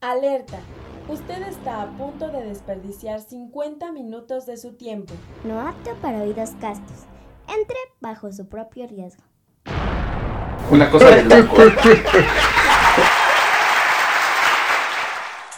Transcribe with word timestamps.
Alerta. 0.00 0.60
Usted 1.08 1.42
está 1.42 1.82
a 1.82 1.90
punto 1.96 2.28
de 2.28 2.44
desperdiciar 2.44 3.20
50 3.20 3.90
minutos 3.90 4.46
de 4.46 4.56
su 4.56 4.74
tiempo. 4.74 5.12
No 5.42 5.60
apto 5.60 5.96
para 5.96 6.18
oídos 6.18 6.50
castos. 6.60 6.98
Entre 7.48 7.76
bajo 7.98 8.30
su 8.32 8.48
propio 8.48 8.86
riesgo. 8.86 9.24
Una 10.70 10.88
cosa 10.88 11.16
de 11.16 11.24
loco. 11.24 11.56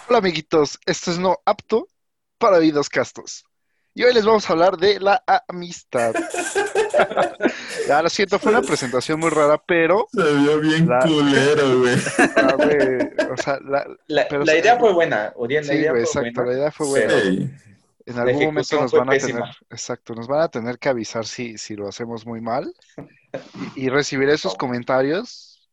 Hola 0.08 0.18
amiguitos, 0.18 0.80
esto 0.86 1.10
es 1.10 1.18
no 1.18 1.36
apto 1.44 1.88
para 2.38 2.56
oídos 2.56 2.88
castos. 2.88 3.44
Y 3.92 4.04
hoy 4.04 4.14
les 4.14 4.24
vamos 4.24 4.48
a 4.48 4.54
hablar 4.54 4.78
de 4.78 5.00
la 5.00 5.22
amistad. 5.48 6.14
Ya 7.88 8.02
lo 8.02 8.08
siento, 8.08 8.38
fue 8.38 8.52
una 8.52 8.62
presentación 8.62 9.20
muy 9.20 9.30
rara, 9.30 9.60
pero 9.66 10.06
Se 10.12 10.22
vio 10.34 10.60
bien 10.60 10.88
La- 10.88 11.00
culero, 11.00 11.78
güey. 11.80 11.94
o 13.30 13.36
sea, 13.36 13.58
la, 13.64 13.86
La, 14.06 14.26
Pero 14.28 14.44
la 14.44 14.56
idea 14.56 14.78
fue 14.78 14.92
buena, 14.92 15.32
Uriel, 15.36 15.66
la 15.66 15.72
sí, 15.72 15.78
idea 15.78 15.90
güey, 15.92 16.04
fue 16.04 16.22
exacto, 16.22 16.42
buena. 16.42 16.50
la 16.52 16.58
idea 16.58 16.70
fue 16.72 16.86
buena. 16.86 17.14
En 18.06 18.16
la 18.16 18.22
algún 18.22 18.44
momento 18.46 18.80
nos 18.80 18.92
van 18.92 19.08
a 19.08 19.12
pésima. 19.12 19.40
tener, 19.40 19.54
exacto, 19.70 20.14
nos 20.14 20.26
van 20.26 20.40
a 20.40 20.48
tener 20.48 20.78
que 20.78 20.88
avisar 20.88 21.26
si, 21.26 21.56
si 21.58 21.76
lo 21.76 21.86
hacemos 21.88 22.26
muy 22.26 22.40
mal 22.40 22.72
y, 23.76 23.84
y 23.84 23.88
recibiré 23.88 24.36
sus 24.38 24.54
comentarios. 24.54 25.68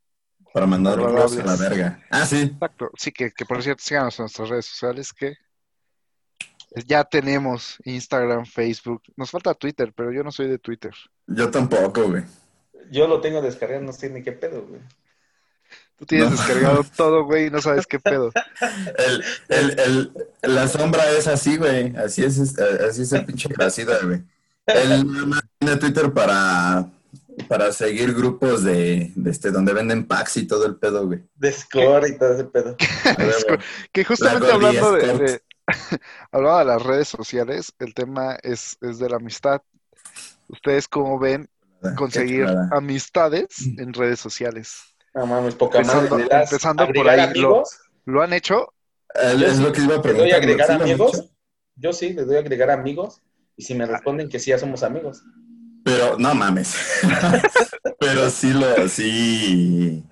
para 0.53 0.67
mandarlos 0.67 1.37
a 1.37 1.43
la 1.45 1.55
verga. 1.55 1.99
Ah, 2.11 2.25
sí. 2.25 2.41
Exacto, 2.53 2.91
sí, 2.97 3.11
que, 3.11 3.31
que 3.31 3.45
por 3.45 3.63
cierto 3.63 3.81
síganos 3.83 4.19
en 4.19 4.23
nuestras 4.23 4.49
redes 4.49 4.65
sociales 4.65 5.13
que 5.13 5.35
ya 6.85 7.03
tenemos 7.03 7.77
Instagram, 7.85 8.45
Facebook, 8.45 9.01
nos 9.15 9.31
falta 9.31 9.53
Twitter, 9.53 9.93
pero 9.95 10.11
yo 10.11 10.23
no 10.23 10.31
soy 10.31 10.47
de 10.47 10.59
Twitter. 10.59 10.93
Yo 11.27 11.49
tampoco, 11.49 12.09
güey. 12.09 12.23
Yo 12.91 13.07
lo 13.07 13.19
tengo 13.21 13.41
descargado, 13.41 13.81
no 13.81 13.93
sé 13.93 14.09
ni 14.09 14.23
qué 14.23 14.31
pedo, 14.31 14.63
güey. 14.67 14.81
Tú 15.97 16.05
tienes 16.05 16.29
No. 16.29 16.35
descargado 16.37 16.85
todo, 16.95 17.23
güey, 17.25 17.47
y 17.47 17.49
no 17.49 17.61
sabes 17.61 17.87
qué 17.87 17.99
pedo. 17.99 18.31
El, 18.97 19.23
el, 19.49 19.79
el, 19.79 20.11
la 20.55 20.67
sombra 20.67 21.09
es 21.11 21.27
así, 21.27 21.57
güey. 21.57 21.95
Así 21.97 22.23
es, 22.23 22.37
así 22.59 23.01
es 23.01 23.11
el 23.13 23.25
pinche 23.25 23.49
gracida, 23.49 23.97
güey. 24.03 24.21
Él 24.67 25.07
nada 25.11 25.25
más 25.25 25.41
tiene 25.57 25.77
Twitter 25.77 26.11
para, 26.13 26.87
para 27.47 27.71
seguir 27.71 28.13
grupos 28.13 28.63
de, 28.63 29.11
de 29.15 29.31
este, 29.31 29.49
donde 29.51 29.73
venden 29.73 30.05
packs 30.05 30.37
y 30.37 30.45
todo 30.47 30.65
el 30.67 30.75
pedo, 30.75 31.07
güey. 31.07 31.23
Discord 31.35 32.05
y 32.07 32.17
todo 32.17 32.33
ese 32.33 32.43
pedo. 32.43 32.75
Ver. 33.17 33.59
Que 33.91 34.05
justamente 34.05 34.51
hablando 34.51 34.91
de, 34.93 35.13
de- 35.17 35.41
hablando 36.31 36.59
de 36.59 36.65
las 36.65 36.83
redes 36.83 37.07
sociales, 37.07 37.73
el 37.79 37.93
tema 37.93 38.37
es, 38.43 38.77
es 38.81 38.99
de 38.99 39.09
la 39.09 39.17
amistad. 39.17 39.61
¿Ustedes 40.47 40.87
cómo 40.87 41.19
ven 41.19 41.49
conseguir 41.95 42.47
amistades 42.71 43.47
en 43.77 43.93
redes 43.93 44.19
sociales? 44.19 44.77
No 45.13 45.25
mames, 45.25 45.55
poca. 45.55 45.79
Empezando- 45.79 46.17
¿Le 46.17 46.23
empezando 46.23 46.87
por 46.93 47.09
ahí, 47.09 47.17
lo- 47.19 47.23
amigos? 47.31 47.79
¿Lo 48.05 48.21
han 48.23 48.33
hecho? 48.33 48.73
Eh, 49.15 49.35
Yo 49.39 49.47
Es 49.47 49.57
sí, 49.57 49.63
lo 49.63 49.71
que 49.71 49.81
iba 49.81 49.93
a 49.95 49.97
¿Le 49.97 50.03
preguntar. 50.03 50.27
doy 50.27 50.31
a 50.31 50.37
agregar 50.37 50.67
¿sí 50.67 50.73
lo 50.73 50.75
han 50.75 50.81
amigos? 50.89 51.29
Yo 51.75 51.93
sí, 51.93 52.13
le 52.13 52.25
doy 52.25 52.35
a 52.37 52.39
agregar 52.39 52.69
amigos. 52.71 53.21
Y 53.55 53.63
si 53.63 53.73
me 53.75 53.85
responden 53.85 54.29
que 54.29 54.39
sí, 54.39 54.51
ya 54.51 54.59
somos 54.59 54.83
amigos. 54.83 55.23
Pero, 55.83 56.17
no 56.17 56.35
mames. 56.35 56.75
Pero 57.99 58.29
sí 58.29 58.53
lo, 58.53 58.87
sí. 58.87 60.03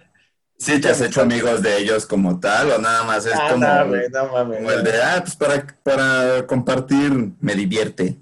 Sí 0.66 0.82
te 0.82 0.90
has 0.90 1.02
hecho 1.02 1.22
amigos 1.22 1.62
de 1.62 1.78
ellos 1.78 2.06
como 2.06 2.40
tal, 2.40 2.72
o 2.72 2.78
nada 2.80 3.04
más 3.04 3.26
es 3.26 3.40
ah, 3.40 3.48
como, 3.48 3.68
no, 3.68 3.88
güey, 3.88 4.10
no 4.10 4.32
mames. 4.34 4.58
como 4.58 4.72
el 4.72 4.84
de, 4.84 5.02
ah, 5.02 5.20
pues 5.24 5.36
para, 5.36 5.66
para 5.84 6.48
compartir 6.48 7.12
me 7.40 7.56
divierte. 7.56 8.20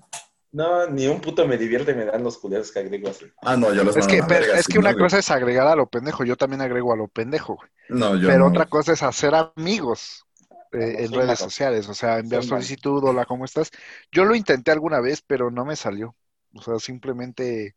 No, 0.52 0.88
ni 0.88 1.08
un 1.08 1.20
puto 1.22 1.48
me 1.48 1.58
divierte 1.58 1.94
me 1.96 2.06
dan 2.06 2.24
los 2.24 2.38
culeros 2.38 2.72
que 2.72 2.80
agrego 2.80 3.10
así. 3.10 3.26
Ah, 3.42 3.58
no, 3.58 3.74
yo 3.74 3.84
los 3.84 3.96
Es 3.96 3.98
mando 3.98 4.08
que, 4.08 4.22
a 4.22 4.28
pero 4.28 4.46
es 4.54 4.68
que 4.68 4.80
una 4.80 4.96
cosa 4.96 5.20
es 5.20 5.30
agregar 5.32 5.68
a 5.68 5.76
lo 5.76 5.88
pendejo, 5.90 6.24
yo 6.26 6.36
también 6.38 6.62
agrego 6.62 6.94
a 6.94 6.98
lo 6.98 7.08
pendejo, 7.08 7.56
güey. 7.56 7.70
No, 7.88 8.16
yo 8.18 8.34
Pero 8.34 8.46
no. 8.46 8.48
otra 8.48 8.66
cosa 8.68 8.94
es 8.94 9.04
hacer 9.04 9.34
amigos 9.36 10.26
eh, 10.72 10.98
No, 10.98 11.06
en 11.06 11.14
redes 11.14 11.38
malo. 11.38 11.38
sociales, 11.40 11.90
o 11.90 11.94
sea, 11.96 12.20
enviar 12.20 12.44
Soy 12.44 12.50
malo. 12.50 12.68
solicitud, 12.68 13.04
hola, 13.04 13.26
¿cómo 13.26 13.46
estás? 13.46 13.72
Yo 14.12 14.26
lo 14.26 14.36
intenté 14.36 14.72
alguna 14.72 15.02
vez, 15.02 15.22
pero 15.26 15.52
no 15.52 15.66
me 15.66 15.76
salió. 15.76 16.16
O 16.56 16.62
sea, 16.62 16.80
simplemente 16.80 17.76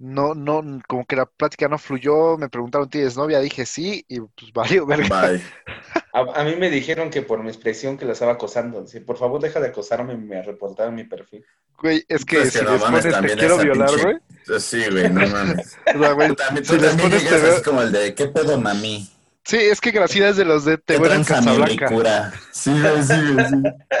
no, 0.00 0.34
no, 0.34 0.80
como 0.88 1.04
que 1.04 1.14
la 1.14 1.26
plática 1.26 1.68
no 1.68 1.78
fluyó, 1.78 2.36
me 2.38 2.48
preguntaron, 2.48 2.88
¿tienes 2.88 3.16
novia? 3.16 3.38
Dije 3.38 3.64
sí, 3.66 4.04
y 4.08 4.18
pues 4.20 4.52
valió 4.54 4.86
verga. 4.86 5.28
Bye. 5.28 5.42
A, 6.12 6.40
a 6.40 6.44
mí 6.44 6.56
me 6.56 6.70
dijeron 6.70 7.10
que 7.10 7.22
por 7.22 7.42
mi 7.42 7.48
expresión 7.50 7.96
que 7.98 8.04
la 8.06 8.14
estaba 8.14 8.32
acosando. 8.32 8.82
Dice, 8.82 9.00
por 9.02 9.16
favor, 9.18 9.40
deja 9.40 9.60
de 9.60 9.68
acosarme 9.68 10.14
y 10.14 10.16
me 10.16 10.42
reportaron 10.42 10.94
mi 10.94 11.04
perfil. 11.04 11.44
Güey, 11.78 12.04
es 12.08 12.24
que 12.24 12.38
Pues 12.38 12.52
si 12.52 12.64
no 12.64 12.72
les 12.72 12.80
mames, 12.80 13.06
pones 13.06 13.20
te 13.30 13.36
quiero 13.36 13.58
violar, 13.58 13.88
pinche- 13.90 14.02
güey. 14.02 14.60
Sí, 14.60 14.82
güey, 14.90 15.10
no 15.10 15.26
mames. 15.28 15.76
O 15.94 15.98
sea, 15.98 16.12
güey, 16.12 16.28
Tú 16.28 16.34
también, 16.34 16.64
si 16.64 16.70
tú 16.72 16.76
les 16.80 16.90
también 16.90 17.10
pones 17.10 17.28
te 17.28 17.36
veo- 17.38 17.62
como 17.62 17.82
el 17.82 17.92
de, 17.92 18.14
¿qué 18.14 18.26
pedo, 18.26 18.60
mami? 18.60 19.08
Sí, 19.42 19.56
es 19.56 19.80
que 19.80 19.90
Gracida 19.90 20.28
es 20.28 20.36
de 20.36 20.44
los 20.44 20.64
de 20.64 20.76
te 20.78 20.94
¿Qué 20.94 21.00
veo 21.00 21.12
en 21.14 21.24
Casablanca. 21.24 21.88
Sí, 22.52 22.70
güey, 22.70 23.02
sí, 23.02 23.32
güey, 23.32 23.46
sí. 23.48 23.54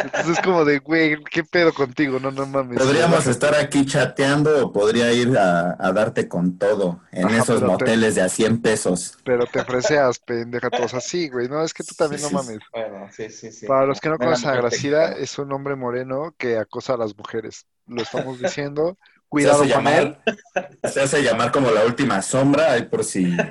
Entonces 0.04 0.28
es 0.36 0.40
como 0.44 0.64
de, 0.64 0.78
güey, 0.78 1.16
¿qué 1.24 1.42
pedo 1.42 1.72
contigo? 1.72 2.20
No, 2.20 2.30
no 2.30 2.46
mames. 2.46 2.78
Podríamos 2.78 3.26
estar 3.26 3.54
aquí 3.54 3.84
chateando 3.86 4.66
o 4.66 4.72
podría 4.72 5.10
ir 5.12 5.36
a, 5.36 5.76
a 5.78 5.92
darte 5.92 6.28
con 6.28 6.58
todo 6.58 7.00
en 7.10 7.26
Ajá, 7.26 7.38
esos 7.38 7.60
te- 7.60 7.66
moteles 7.66 8.14
de 8.14 8.22
a 8.22 8.28
100 8.28 8.60
pesos. 8.60 9.16
Pero 9.24 9.46
te 9.46 9.64
freseas, 9.64 10.18
pendeja, 10.18 10.68
todos 10.70 10.94
así, 10.94 11.28
güey. 11.30 11.48
No, 11.48 11.64
es 11.64 11.72
que 11.74 11.82
tú 11.84 11.94
también 11.96 12.20
Sí, 12.20 12.26
no 12.32 12.42
mames. 12.42 12.58
Bueno, 12.72 13.08
sí, 13.10 13.30
sí, 13.30 13.50
sí. 13.50 13.66
Para 13.66 13.86
los 13.86 13.98
que 14.00 14.10
no 14.10 14.18
conocen 14.18 14.50
a 14.50 14.56
Gracida, 14.56 15.12
es 15.12 15.38
un 15.38 15.50
hombre 15.52 15.74
moreno 15.74 16.34
que 16.38 16.58
acosa 16.58 16.94
a 16.94 16.98
las 16.98 17.16
mujeres. 17.16 17.66
Lo 17.86 18.02
estamos 18.02 18.38
diciendo. 18.38 18.98
Se 19.36 19.50
Cuidado 19.50 19.52
hace 19.52 19.68
con 19.70 19.86
él. 19.88 20.16
se 20.84 21.00
hace 21.02 21.22
llamar 21.22 21.52
como 21.52 21.70
la 21.70 21.84
última 21.84 22.22
sombra, 22.22 22.72
ahí 22.72 22.82
por 22.84 23.04
si. 23.04 23.46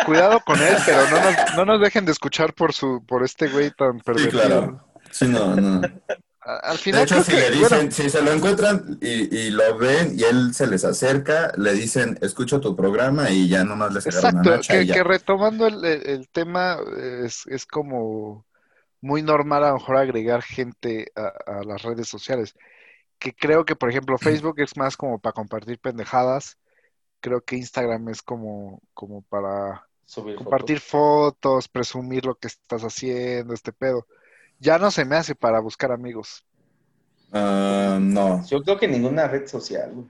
Cuidado 0.00 0.40
con 0.40 0.62
él, 0.62 0.82
pero 0.84 1.06
no 1.08 1.20
nos, 1.20 1.36
no 1.56 1.64
nos 1.64 1.80
dejen 1.80 2.04
de 2.06 2.12
escuchar 2.12 2.54
por 2.54 2.72
su, 2.72 3.04
por 3.06 3.24
este 3.24 3.48
güey 3.48 3.70
tan 3.72 4.00
Sí, 4.14 4.28
pervertido. 4.28 4.28
claro. 4.28 4.86
Sí, 5.10 5.28
no, 5.28 5.54
no. 5.56 5.92
Al 6.40 6.78
De 6.78 6.78
final 6.78 7.02
hecho, 7.02 7.14
creo 7.14 7.24
si 7.24 7.32
que, 7.32 7.36
le 7.36 7.50
dicen, 7.50 7.60
bueno, 7.60 7.90
si 7.90 8.08
se 8.08 8.22
lo 8.22 8.32
encuentran 8.32 8.98
y, 9.00 9.36
y 9.36 9.50
lo 9.50 9.76
ven 9.78 10.18
y 10.18 10.22
él 10.24 10.54
se 10.54 10.66
les 10.68 10.84
acerca, 10.84 11.52
le 11.56 11.72
dicen, 11.72 12.18
escucho 12.22 12.60
tu 12.60 12.76
programa 12.76 13.30
y 13.30 13.48
ya 13.48 13.64
nomás 13.64 13.92
les 13.92 14.08
agarran 14.08 14.36
exacto, 14.36 14.48
una 14.48 14.62
que, 14.66 14.82
y 14.82 14.86
ya. 14.86 14.94
que 14.94 15.04
retomando 15.04 15.66
el, 15.66 15.84
el- 15.84 16.06
el 16.08 16.28
tema, 16.30 16.78
es, 17.24 17.42
es 17.46 17.66
como 17.66 18.46
muy 19.00 19.22
normal 19.22 19.64
a 19.64 19.68
lo 19.70 19.74
mejor 19.74 19.96
agregar 19.98 20.42
gente 20.42 21.12
a, 21.16 21.32
a 21.60 21.64
las 21.64 21.82
redes 21.82 22.08
sociales. 22.08 22.54
Que 23.18 23.34
creo 23.34 23.64
que, 23.64 23.76
por 23.76 23.90
ejemplo, 23.90 24.18
Facebook 24.18 24.60
es 24.60 24.76
más 24.76 24.96
como 24.96 25.18
para 25.18 25.32
compartir 25.32 25.78
pendejadas. 25.78 26.58
Creo 27.20 27.40
que 27.40 27.56
Instagram 27.56 28.08
es 28.10 28.22
como, 28.22 28.80
como 28.94 29.22
para 29.22 29.86
Subir 30.04 30.36
compartir 30.36 30.80
fotos, 30.80 31.66
presumir 31.66 32.24
lo 32.26 32.36
que 32.36 32.46
estás 32.46 32.82
haciendo, 32.82 33.54
este 33.54 33.72
pedo. 33.72 34.06
Ya 34.60 34.78
no 34.78 34.90
se 34.90 35.04
me 35.04 35.16
hace 35.16 35.34
para 35.34 35.60
buscar 35.60 35.90
amigos. 35.90 36.44
Ah, 37.32 37.98
no. 38.00 38.44
Yo 38.46 38.62
creo 38.62 38.78
que 38.78 38.86
ninguna 38.86 39.26
red 39.26 39.46
social, 39.46 39.92
güey. 39.92 40.06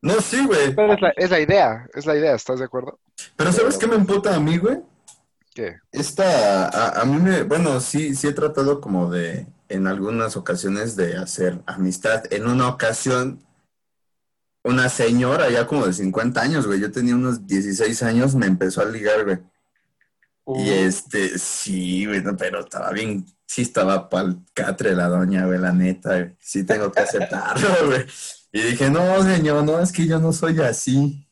No, 0.00 0.20
sí, 0.20 0.44
güey. 0.44 0.74
Pero 0.74 0.92
es 0.92 1.00
la, 1.00 1.10
es 1.10 1.30
la 1.30 1.40
idea, 1.40 1.88
es 1.94 2.06
la 2.06 2.16
idea, 2.16 2.34
¿estás 2.34 2.58
de 2.58 2.64
acuerdo? 2.64 2.98
Pero 3.36 3.52
¿sabes 3.52 3.78
qué 3.78 3.86
me 3.86 3.96
emputa 3.96 4.34
a 4.34 4.40
mí, 4.40 4.58
güey? 4.58 4.80
¿Qué? 5.54 5.76
Esta, 5.90 6.68
a, 6.68 7.00
a 7.00 7.04
mí 7.04 7.20
me, 7.20 7.42
bueno, 7.42 7.80
sí, 7.80 8.14
sí 8.14 8.28
he 8.28 8.32
tratado 8.32 8.80
como 8.80 9.10
de, 9.10 9.46
en 9.68 9.86
algunas 9.86 10.36
ocasiones, 10.36 10.96
de 10.96 11.16
hacer 11.16 11.60
amistad. 11.66 12.22
En 12.30 12.46
una 12.46 12.68
ocasión, 12.68 13.42
una 14.64 14.88
señora 14.88 15.50
ya 15.50 15.66
como 15.66 15.86
de 15.86 15.92
50 15.92 16.40
años, 16.40 16.66
güey, 16.66 16.80
yo 16.80 16.90
tenía 16.90 17.14
unos 17.14 17.46
16 17.46 18.02
años, 18.02 18.34
me 18.34 18.46
empezó 18.46 18.82
a 18.82 18.86
ligar, 18.86 19.24
güey. 19.24 19.38
Y 20.56 20.70
este, 20.70 21.38
sí, 21.38 22.06
güey, 22.06 22.22
pero 22.38 22.60
estaba 22.60 22.90
bien, 22.92 23.26
sí 23.46 23.62
estaba 23.62 24.08
pa'l 24.08 24.38
catre 24.54 24.94
la 24.94 25.08
doña, 25.08 25.44
güey, 25.46 25.58
la 25.58 25.72
neta, 25.72 26.16
güey. 26.18 26.36
Sí 26.40 26.64
tengo 26.64 26.90
que 26.90 27.00
aceptarlo, 27.00 27.68
güey. 27.86 28.06
Y 28.52 28.62
dije, 28.62 28.88
no, 28.90 29.22
señor, 29.22 29.62
no, 29.64 29.78
es 29.78 29.92
que 29.92 30.06
yo 30.06 30.18
no 30.18 30.32
soy 30.32 30.58
así. 30.60 31.28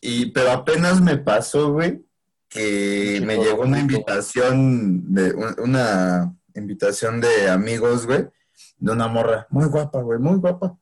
Y, 0.00 0.30
pero 0.32 0.52
apenas 0.52 1.02
me 1.02 1.18
pasó, 1.18 1.72
güey, 1.72 2.02
que 2.48 3.22
me 3.26 3.36
llegó 3.36 3.62
una 3.62 3.78
invitación 3.78 5.12
de, 5.12 5.32
un- 5.34 5.60
una 5.60 6.34
invitación 6.60 7.20
de 7.20 7.48
amigos, 7.48 8.06
güey, 8.06 8.26
de 8.78 8.92
una 8.92 9.08
morra, 9.08 9.46
muy 9.50 9.66
guapa, 9.66 10.00
güey, 10.00 10.18
muy 10.18 10.38
guapa. 10.38 10.76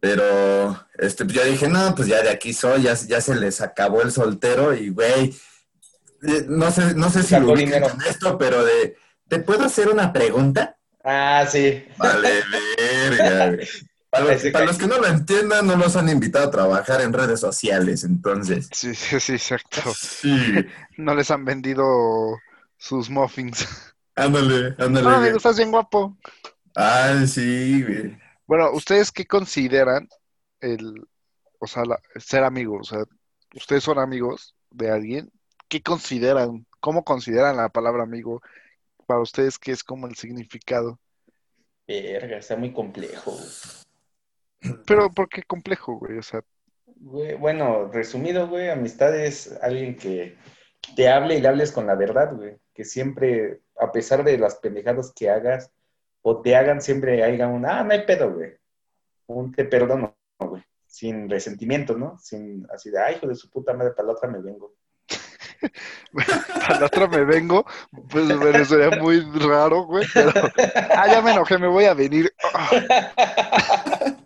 Pero, 0.00 0.86
este, 0.98 1.26
yo 1.26 1.44
dije, 1.44 1.68
no, 1.68 1.94
pues 1.94 2.08
ya 2.08 2.22
de 2.22 2.30
aquí 2.30 2.52
soy, 2.52 2.82
ya, 2.82 2.94
ya 2.94 3.20
se 3.20 3.34
les 3.34 3.60
acabó 3.60 4.02
el 4.02 4.12
soltero 4.12 4.74
y, 4.74 4.90
güey, 4.90 5.34
eh, 6.22 6.44
no 6.48 6.70
sé, 6.70 6.94
no 6.94 7.10
sé 7.10 7.22
si 7.22 7.38
lo 7.38 7.46
con 7.46 8.02
esto, 8.08 8.38
pero 8.38 8.64
de, 8.64 8.96
¿te 9.28 9.38
puedo 9.40 9.64
hacer 9.64 9.88
una 9.88 10.12
pregunta? 10.12 10.76
Ah, 11.02 11.46
sí. 11.50 11.84
Vale, 11.96 12.42
verga, 12.76 13.52
güey. 13.52 13.68
Para 14.10 14.24
los, 14.24 14.42
para 14.52 14.78
que 14.78 14.86
no 14.86 14.98
lo 14.98 15.06
entiendan, 15.06 15.66
no 15.66 15.76
los 15.76 15.96
han 15.96 16.08
invitado 16.08 16.46
a 16.46 16.50
trabajar 16.50 17.00
en 17.00 17.12
redes 17.12 17.40
sociales, 17.40 18.04
entonces. 18.04 18.68
Sí, 18.72 18.94
sí, 18.94 19.20
sí, 19.20 19.32
exacto. 19.34 19.82
Sí, 19.94 20.64
No 20.96 21.14
les 21.14 21.30
han 21.30 21.44
vendido 21.44 22.38
sus 22.78 23.10
muffins. 23.10 23.66
Ándale, 24.16 24.74
ándale. 24.78 25.02
No, 25.02 25.16
amigo, 25.16 25.36
estás 25.36 25.56
bien 25.56 25.70
guapo. 25.70 26.16
Ah, 26.74 27.22
sí, 27.26 27.82
güey. 27.82 28.18
Bueno, 28.46 28.70
¿ustedes 28.72 29.10
qué 29.12 29.26
consideran 29.26 30.08
el, 30.60 31.06
o 31.58 31.66
sea, 31.66 31.84
la- 31.84 32.00
ser 32.16 32.44
amigos? 32.44 32.92
O 32.92 32.94
sea, 32.96 33.04
¿ustedes 33.54 33.82
son 33.84 33.98
amigos 33.98 34.54
de 34.70 34.90
alguien? 34.90 35.30
¿Qué 35.68 35.82
consideran? 35.82 36.66
¿Cómo 36.80 37.04
consideran 37.04 37.56
la 37.56 37.68
palabra 37.68 38.02
amigo? 38.02 38.40
para 39.06 39.20
ustedes 39.20 39.56
qué 39.60 39.70
es 39.70 39.84
como 39.84 40.08
el 40.08 40.16
significado. 40.16 40.98
Verga, 41.86 42.38
está 42.38 42.56
muy 42.56 42.72
complejo. 42.72 43.30
güey. 43.30 44.74
Pero 44.84 45.10
¿por 45.10 45.28
qué 45.28 45.44
complejo, 45.44 45.94
güey? 45.98 46.18
O 46.18 46.22
sea, 46.24 46.42
Güey, 46.86 47.34
Bueno, 47.36 47.88
resumido, 47.92 48.48
güey, 48.48 48.68
amistad 48.68 49.14
es 49.16 49.52
alguien 49.62 49.94
que 49.96 50.36
te 50.96 51.08
hable 51.08 51.36
y 51.36 51.40
le 51.40 51.46
hables 51.46 51.70
con 51.70 51.86
la 51.86 51.94
verdad, 51.94 52.34
güey. 52.34 52.56
Que 52.74 52.84
siempre, 52.84 53.60
a 53.78 53.92
pesar 53.92 54.24
de 54.24 54.38
las 54.38 54.56
pendejadas 54.56 55.12
que 55.14 55.30
hagas 55.30 55.70
o 56.22 56.40
te 56.40 56.56
hagan, 56.56 56.80
siempre 56.80 57.22
haya 57.22 57.46
un, 57.48 57.66
ah, 57.66 57.84
no 57.84 57.92
hay 57.92 58.04
pedo, 58.04 58.32
güey. 58.32 58.54
Un 59.26 59.52
te 59.52 59.64
perdono, 59.64 60.16
güey. 60.38 60.62
Sin 60.86 61.28
resentimiento, 61.28 61.96
¿no? 61.96 62.18
Sin 62.18 62.66
así 62.72 62.90
de, 62.90 63.00
ay, 63.00 63.16
hijo 63.16 63.26
de 63.26 63.34
su 63.34 63.50
puta 63.50 63.74
madre, 63.74 63.92
para 63.92 64.06
la 64.06 64.12
otra 64.14 64.28
me 64.28 64.40
vengo. 64.40 64.74
para 66.12 66.80
la 66.80 66.86
otra 66.86 67.06
me 67.06 67.24
vengo, 67.24 67.64
pues 68.10 68.36
bueno, 68.38 68.64
sería 68.64 68.98
muy 68.98 69.20
raro, 69.40 69.84
güey, 69.84 70.06
pero... 70.12 70.32
Ah, 70.90 71.06
ya 71.06 71.22
me 71.22 71.32
enojé, 71.32 71.58
me 71.58 71.68
voy 71.68 71.84
a 71.84 71.94
venir. 71.94 72.32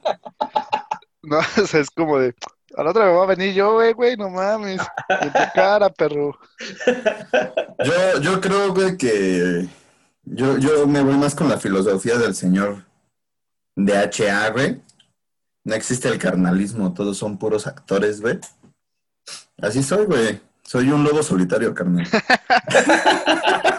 No, 1.23 1.39
o 1.63 1.67
sea, 1.67 1.81
es 1.81 1.91
como 1.91 2.19
de... 2.19 2.35
A 2.77 2.83
la 2.85 2.91
otra 2.91 3.05
me 3.07 3.13
voy 3.13 3.25
a 3.25 3.35
venir 3.35 3.55
yo, 3.55 3.75
güey, 3.75 3.93
güey, 3.93 4.17
no 4.17 4.31
mames. 4.31 4.81
En 5.09 5.33
tu 5.33 5.39
cara, 5.55 5.91
perro. 5.91 6.39
Yo, 7.85 8.21
yo 8.21 8.41
creo, 8.41 8.73
güey, 8.73 8.97
que 8.97 9.69
yo, 10.25 10.59
yo 10.59 10.87
me 10.87 11.03
voy 11.03 11.15
más 11.15 11.35
con 11.35 11.49
la 11.49 11.59
filosofía 11.59 12.17
del 12.17 12.35
señor 12.35 12.85
de 13.75 13.97
H.A., 13.97 14.51
güey. 14.51 14.81
No 15.65 15.75
existe 15.75 16.09
el 16.09 16.19
carnalismo, 16.19 16.95
todos 16.95 17.19
son 17.19 17.39
puros 17.39 17.67
actores, 17.67 18.21
güey. 18.21 18.39
Así 19.61 19.83
soy, 19.83 20.07
güey. 20.07 20.41
Soy 20.63 20.91
un 20.91 21.03
lobo 21.03 21.23
solitario, 21.23 21.75
carnal. 21.75 22.07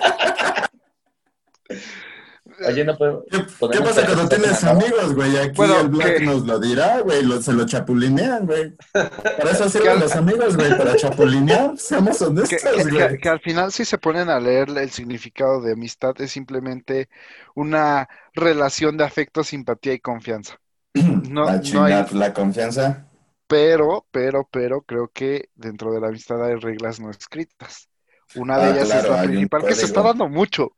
Oye, 2.67 2.83
no 2.85 2.97
puedo. 2.97 3.25
¿Qué, 3.31 3.79
pasa 3.81 4.05
cuando 4.05 4.27
tienes 4.29 4.63
amigos, 4.63 5.15
güey? 5.15 5.37
Aquí 5.37 5.55
Bueno, 5.55 5.79
el 5.79 5.87
Black 5.89 6.17
que- 6.19 6.25
nos 6.25 6.45
lo 6.45 6.59
dirá, 6.59 6.99
güey. 7.01 7.23
lo- 7.23 7.41
se 7.41 7.53
lo 7.53 7.65
chapulinean, 7.65 8.45
güey. 8.45 8.75
Para 8.93 9.51
eso 9.51 9.69
sirven 9.69 9.99
los 9.99 10.15
amigos, 10.15 10.55
güey. 10.55 10.77
Para 10.77 10.95
chapulinear. 10.95 11.73
Seamos 11.77 12.21
honestos, 12.21 12.49
que- 12.61 12.83
que- 12.83 12.89
güey. 12.89 13.17
que 13.17 13.29
al 13.29 13.39
final 13.39 13.71
si 13.71 13.85
se 13.85 13.97
ponen 13.97 14.29
a 14.29 14.39
leer 14.39 14.69
el 14.69 14.89
significado 14.91 15.61
de 15.61 15.73
amistad 15.73 16.13
es 16.19 16.31
simplemente 16.31 17.09
una 17.55 18.07
relación 18.33 18.97
de 18.97 19.03
afecto, 19.05 19.43
simpatía 19.43 19.93
y 19.93 19.99
confianza. 19.99 20.59
no- 20.93 21.45
La 21.45 21.57
no 21.73 21.83
hay- 21.83 22.05
la 22.13 22.33
confianza. 22.33 23.07
Pero, 23.47 24.05
pero, 24.11 24.47
pero 24.49 24.81
creo 24.81 25.11
que 25.13 25.49
dentro 25.55 25.91
de 25.91 25.99
la 25.99 26.07
amistad 26.07 26.43
hay 26.45 26.55
reglas 26.55 26.99
no 26.99 27.09
escritas. 27.11 27.89
Una 28.35 28.57
de 28.57 28.63
Ah, 28.63 28.69
ellas 28.71 28.95
es 28.95 29.09
la 29.09 29.23
principal 29.23 29.65
que 29.65 29.75
se 29.75 29.85
está 29.85 30.01
dando 30.01 30.29
mucho. 30.29 30.71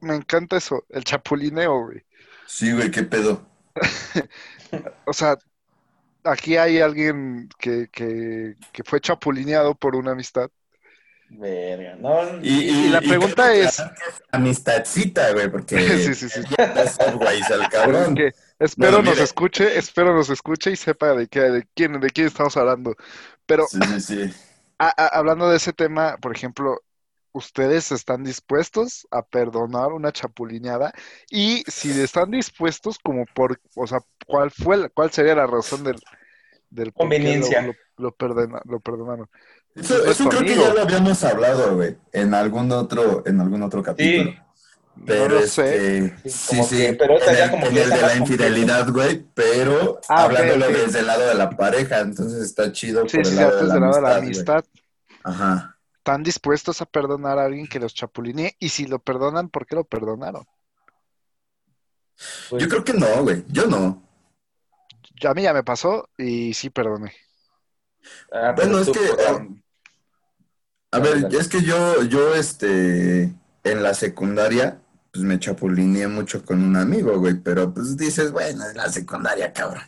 Me 0.00 0.14
encanta 0.16 0.56
eso, 0.56 0.84
el 0.90 1.04
chapulineo, 1.04 1.86
güey. 1.86 2.02
Sí, 2.46 2.72
güey, 2.72 2.90
qué 2.90 3.02
pedo. 3.02 3.46
O 5.06 5.12
sea, 5.12 5.36
aquí 6.24 6.56
hay 6.56 6.80
alguien 6.80 7.48
que, 7.58 7.88
que, 7.92 8.56
que 8.72 8.82
fue 8.84 9.00
chapulineado 9.00 9.74
por 9.74 9.94
una 9.94 10.12
amistad. 10.12 10.50
Verga, 11.30 11.96
no. 11.96 12.40
Y 12.42 12.88
la 12.90 13.00
pregunta 13.00 13.52
es- 13.52 13.82
Amistadcita, 14.30 15.32
güey, 15.32 15.50
porque 15.50 15.78
Sí, 15.98 16.14
sí, 16.14 16.28
sí. 16.28 16.40
es 16.58 16.98
güey, 17.14 17.40
es 17.40 17.50
el 17.50 17.68
cabrón. 17.68 18.14
Que 18.14 18.32
espero 18.58 19.02
nos 19.02 19.18
escuche, 19.18 19.78
espero 19.78 20.14
nos 20.14 20.28
escuche 20.30 20.70
y 20.72 20.76
sepa 20.76 21.14
de 21.14 21.28
qué, 21.28 21.40
de 21.40 21.66
quién, 21.74 21.98
de 22.00 22.10
quién 22.10 22.26
estamos 22.26 22.56
hablando. 22.56 22.94
Pero 23.46 23.66
Sí, 23.68 23.78
sí, 24.00 24.00
sí. 24.00 24.34
a- 24.78 24.92
a- 25.02 25.18
hablando 25.18 25.48
de 25.48 25.56
ese 25.56 25.72
tema, 25.72 26.16
por 26.18 26.34
ejemplo, 26.36 26.82
¿ustedes 27.34 27.92
están 27.92 28.24
dispuestos 28.24 29.06
a 29.10 29.22
perdonar 29.22 29.92
una 29.92 30.12
chapulineada? 30.12 30.92
Y 31.30 31.62
si 31.66 31.90
están 32.00 32.30
dispuestos, 32.30 32.98
como 33.02 33.26
por, 33.34 33.60
o 33.76 33.86
sea, 33.86 33.98
¿cuál 34.26 34.50
fue, 34.50 34.76
la- 34.78 34.88
cuál 34.88 35.10
sería 35.10 35.34
la 35.34 35.46
razón 35.46 35.84
del, 35.84 35.96
qué 36.74 36.84
lo- 36.86 36.92
Conveniencia. 36.92 37.62
lo, 37.66 37.74
lo 37.98 38.12
perdona- 38.16 38.62
lo 38.64 38.80
perdonaron? 38.80 39.28
Eso, 39.74 39.98
No 39.98 40.04
es 40.04 40.10
eso 40.12 40.24
tu 40.24 40.30
creo 40.30 40.42
que 40.42 40.56
ya 40.56 40.72
lo 40.72 40.80
habíamos 40.82 41.24
hablado, 41.24 41.74
güey, 41.76 41.96
en 42.12 42.32
algún 42.32 42.70
otro, 42.72 43.22
en 43.26 43.40
algún 43.40 43.62
otro 43.62 43.82
capítulo. 43.82 44.30
Sí, 44.30 44.38
Pero 45.04 45.28
no 45.28 45.40
lo 45.40 45.46
sé. 45.48 46.06
este, 46.06 46.28
Sí, 46.30 46.62
sí, 46.62 46.76
que- 46.76 46.92
pero 46.94 47.20
en 47.20 47.36
el, 47.36 47.50
como 47.50 47.66
en 47.66 47.76
el 47.76 47.90
de 47.90 48.00
la 48.00 48.14
infidelidad, 48.14 48.88
güey, 48.92 49.26
pero 49.34 49.98
Ah, 50.08 50.22
hablándolo 50.24 50.68
desde 50.68 51.00
el 51.00 51.08
lado 51.08 51.26
de 51.26 51.34
la 51.34 51.50
pareja, 51.50 51.98
entonces 51.98 52.40
está 52.44 52.70
chido 52.70 53.02
Sí, 53.08 53.16
por 53.16 53.26
el 53.26 53.32
sí, 53.32 53.34
lado 53.34 53.56
de 53.56 53.66
la 53.66 53.80
lado 53.80 53.94
de 53.96 54.00
la 54.02 54.16
amistad. 54.18 54.64
Ajá. 55.24 55.73
¿Están 56.04 56.22
dispuestos 56.22 56.80
a 56.82 56.86
perdonar 56.86 57.38
a 57.38 57.46
alguien 57.46 57.66
que 57.66 57.80
los 57.80 57.94
chapulinee? 57.94 58.56
Y 58.60 58.68
si 58.68 58.86
lo 58.86 59.00
perdonan, 59.00 59.48
¿por 59.48 59.66
qué 59.66 59.74
lo 59.74 59.84
perdonaron? 59.84 60.44
pues, 62.48 62.62
Yo 62.62 62.68
creo 62.68 62.84
que 62.84 62.92
no, 62.94 63.22
güey, 63.22 63.44
yo 63.48 63.66
no. 63.66 64.02
Ya 65.20 65.30
a 65.30 65.34
mí 65.34 65.42
ya 65.42 65.52
me 65.52 65.62
pasó 65.64 66.08
y 66.18 66.54
sí 66.54 66.70
perdoné. 66.70 67.12
ah, 68.32 68.52
Bueno, 68.56 68.78
es 68.78 68.86
tú, 68.86 68.92
que, 68.92 69.00
a 70.92 70.98
ver, 71.00 71.26
dale. 71.26 71.38
es 71.38 71.48
que 71.48 71.62
yo, 71.62 72.02
yo, 72.04 72.34
este, 72.34 73.24
en 73.64 73.82
la 73.82 73.94
secundaria, 73.94 74.80
pues 75.12 75.24
me 75.24 75.38
chapulineé 75.38 76.08
mucho 76.08 76.44
con 76.44 76.62
un 76.62 76.76
amigo, 76.76 77.18
güey, 77.18 77.34
pero 77.34 77.72
pues 77.74 77.96
dices, 77.96 78.30
bueno, 78.32 78.64
es 78.66 78.76
la 78.76 78.88
secundaria, 78.90 79.52
cabrón. 79.52 79.82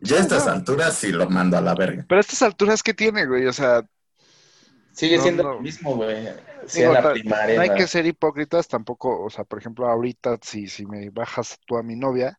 Ya 0.00 0.18
a 0.18 0.20
estas 0.20 0.46
no. 0.46 0.48
alturas 0.48 0.96
sí 0.96 1.12
lo 1.12 1.30
mando 1.30 1.56
a 1.58 1.62
la 1.62 1.74
verga. 1.74 2.08
Pero 2.08 2.18
a 2.18 2.20
estas 2.20 2.42
alturas, 2.42 2.82
¿qué 2.82 2.94
tiene, 2.94 3.26
güey? 3.26 3.46
O 3.46 3.52
sea, 3.52 3.82
Sigue 4.92 5.16
No, 5.16 5.22
siendo 5.22 5.42
no. 5.42 5.54
lo 5.54 5.60
mismo, 5.60 5.96
güey. 5.96 6.28
Sí, 6.66 6.78
Digo, 6.78 6.90
en 6.90 6.94
la 6.94 7.02
ta- 7.02 7.12
primaria. 7.12 7.56
no 7.56 7.62
hay 7.62 7.74
que 7.74 7.86
ser 7.86 8.06
hipócritas 8.06 8.68
tampoco, 8.68 9.24
o 9.24 9.30
sea, 9.30 9.44
por 9.44 9.58
ejemplo, 9.58 9.88
ahorita 9.88 10.38
si, 10.42 10.68
si 10.68 10.86
me 10.86 11.10
bajas 11.10 11.58
tú 11.66 11.76
a 11.76 11.82
mi 11.82 11.96
novia, 11.96 12.38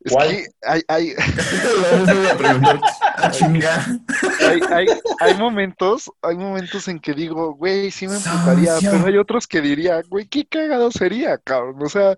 es 0.00 0.12
¿Cuál? 0.12 0.28
que 0.28 0.46
hay, 0.62 0.82
hay, 0.88 1.14
ah, 3.16 3.32
hay, 4.40 4.60
hay, 4.70 4.86
hay 5.20 5.34
momentos, 5.34 6.10
hay 6.22 6.36
momentos 6.36 6.88
en 6.88 6.98
que 7.00 7.12
digo, 7.14 7.54
güey, 7.54 7.90
sí 7.90 8.06
me 8.06 8.16
emputaría, 8.16 8.76
pero 8.80 9.06
hay 9.06 9.16
otros 9.18 9.46
que 9.46 9.60
diría, 9.60 10.02
güey, 10.08 10.26
qué 10.26 10.46
cagado 10.46 10.90
sería, 10.90 11.38
cabrón, 11.38 11.82
o 11.82 11.88
sea, 11.88 12.16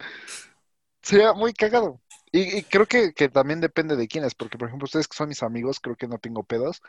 sería 1.03 1.33
muy 1.33 1.53
cagado. 1.53 2.01
Y, 2.33 2.59
y 2.59 2.63
creo 2.65 2.87
que, 2.87 3.13
que 3.13 3.29
también 3.29 3.61
depende 3.61 3.97
de 3.97 4.09
quiénes, 4.09 4.35
porque 4.35 4.59
por 4.59 4.69
ejemplo, 4.69 4.85
ustedes 4.87 5.09
que 5.09 5.17
son 5.17 5.29
mis 5.29 5.43
amigos, 5.43 5.81
creo 5.81 5.97
que 5.97 6.09
no 6.09 6.19
tengo 6.19 6.43
pedos, 6.43 6.83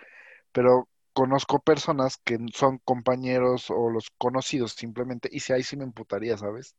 pero 0.52 0.88
conozco 1.18 1.60
personas 1.60 2.20
que 2.24 2.38
son 2.54 2.78
compañeros 2.78 3.72
o 3.72 3.90
los 3.90 4.12
conocidos 4.20 4.74
simplemente, 4.74 5.28
y 5.32 5.40
si 5.40 5.52
ahí 5.52 5.64
sí 5.64 5.76
me 5.76 5.84
emputaría, 5.84 6.38
¿sabes? 6.38 6.76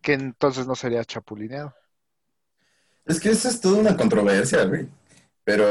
Que 0.00 0.14
entonces 0.14 0.66
no 0.66 0.74
sería 0.74 1.04
chapulineado. 1.04 1.74
Es 3.04 3.20
que 3.20 3.28
eso 3.28 3.50
es 3.50 3.60
toda 3.60 3.80
una 3.80 3.98
controversia, 3.98 4.64
güey. 4.64 4.88
Pero, 5.44 5.66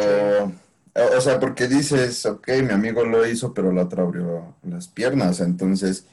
o 1.18 1.22
sea, 1.22 1.40
porque 1.40 1.68
dices, 1.68 2.28
ok, 2.28 2.48
mi 2.62 2.74
amigo 2.74 3.04
lo 3.04 3.26
hizo, 3.26 3.56
pero 3.56 3.72
la 3.72 3.86
otra 3.86 4.04
abrió 4.04 4.56
las 4.62 4.88
piernas, 4.88 5.40
entonces, 5.40 6.06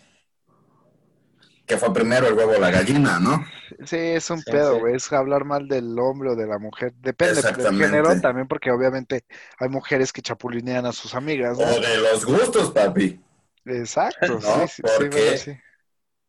¿qué 1.66 1.76
fue 1.76 1.92
primero, 1.92 2.26
el 2.28 2.34
huevo 2.34 2.52
o 2.52 2.58
la 2.60 2.70
gallina, 2.70 3.18
no? 3.20 3.44
Sí, 3.84 3.96
es 3.96 4.30
un 4.30 4.38
Sí, 4.38 4.50
pedo, 4.50 4.74
sí. 4.74 4.80
güey, 4.80 4.94
es 4.96 5.12
hablar 5.12 5.44
mal 5.44 5.68
del 5.68 5.98
hombre 5.98 6.30
o 6.30 6.36
de 6.36 6.46
la 6.46 6.58
mujer. 6.58 6.94
Depende 7.00 7.42
del 7.42 7.54
género 7.76 8.20
también, 8.20 8.46
porque 8.48 8.70
obviamente 8.70 9.24
hay 9.58 9.68
mujeres 9.68 10.12
que 10.12 10.22
chapulinean 10.22 10.86
a 10.86 10.92
sus 10.92 11.14
amigas, 11.14 11.58
¿no? 11.58 11.64
O 11.64 11.80
de 11.80 11.98
los 11.98 12.24
gustos, 12.24 12.70
papi. 12.70 13.20
Exacto, 13.64 14.40
sí, 14.40 14.46
No, 14.46 14.66
sí, 14.68 14.74
sí, 14.76 14.82
porque- 14.82 15.38
sí. 15.38 15.52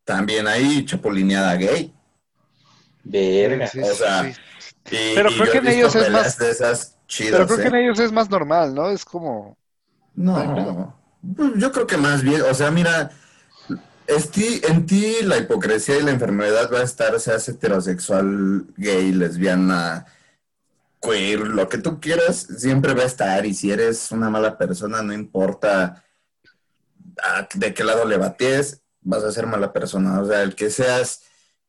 También 0.03 0.47
hay 0.47 0.85
chapulineada 0.85 1.53
gay. 1.55 1.93
Verga. 3.03 3.67
Sí, 3.67 3.79
o 3.81 3.93
sea, 3.93 4.23
sí, 4.23 4.33
sí. 4.59 4.95
Y, 5.11 5.15
Pero 5.15 5.29
y 5.29 5.33
creo 5.33 5.45
yo 5.45 5.51
que 5.51 5.57
en 5.59 5.67
ellos 5.67 5.95
es 5.95 6.03
peleas 6.05 6.23
más- 6.25 6.37
de 6.39 6.49
esas 6.51 6.97
chidas, 7.07 7.31
Pero 7.33 7.47
creo 7.47 7.57
que 7.59 7.63
¿eh? 7.63 7.67
en 7.67 7.75
ellos 7.85 7.99
es 7.99 8.11
más 8.11 8.29
normal, 8.29 8.73
¿no? 8.73 8.89
Es 8.89 9.05
como, 9.05 9.57
No, 10.15 10.95
pues, 11.35 11.51
yo 11.57 11.71
creo 11.71 11.87
que 11.87 11.97
más 11.97 12.23
bien, 12.23 12.41
o 12.41 12.53
sea, 12.53 12.71
mira, 12.71 13.11
es 13.11 13.11
ti- 14.31 14.61
en 14.67 14.85
ti 14.85 15.17
la 15.23 15.37
hipocresía 15.37 15.97
y 15.97 16.03
la 16.03 16.11
enfermedad 16.11 16.69
va 16.73 16.79
a 16.79 16.83
estar, 16.83 17.19
seas 17.19 17.47
heterosexual, 17.49 18.65
gay, 18.77 19.11
lesbiana, 19.11 20.05
queer, 21.01 21.41
lo 21.41 21.67
que 21.69 21.77
tú 21.77 21.99
quieras, 21.99 22.47
siempre 22.57 22.93
va 22.93 23.03
a 23.03 23.07
estar. 23.07 23.45
Y 23.45 23.53
si 23.53 23.71
eres 23.71 24.11
una 24.11 24.29
mala 24.29 24.57
persona, 24.57 25.01
no 25.03 25.13
importa 25.13 26.03
a- 27.23 27.47
de 27.53 27.73
qué 27.73 27.83
lado 27.83 28.05
le 28.05 28.17
batees, 28.17 28.81
vas 29.01 29.23
a 29.23 29.31
ser 29.31 29.45
mala 29.47 29.73
persona. 29.73 30.21
O 30.21 30.25
sea, 30.25 30.41
el 30.41 30.55
que 30.55 30.69
seas 30.69 31.23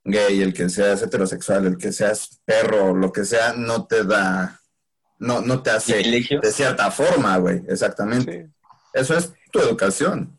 gay, 0.04 0.40
el 0.40 0.54
que 0.54 0.68
seas 0.68 1.02
heterosexual, 1.02 1.66
el 1.66 1.76
que 1.76 1.92
seas 1.92 2.40
perro, 2.44 2.94
lo 2.94 3.12
que 3.12 3.24
sea, 3.24 3.52
no 3.54 3.86
te 3.86 4.04
da, 4.04 4.60
no, 5.18 5.40
no 5.40 5.62
te 5.62 5.70
hace 5.70 5.96
de 6.40 6.52
cierta 6.52 6.90
forma, 6.90 7.36
güey, 7.38 7.62
exactamente. 7.68 8.46
sí. 8.46 8.54
Eso 8.94 9.16
es 9.16 9.32
tu 9.52 9.58
educación. 9.60 10.37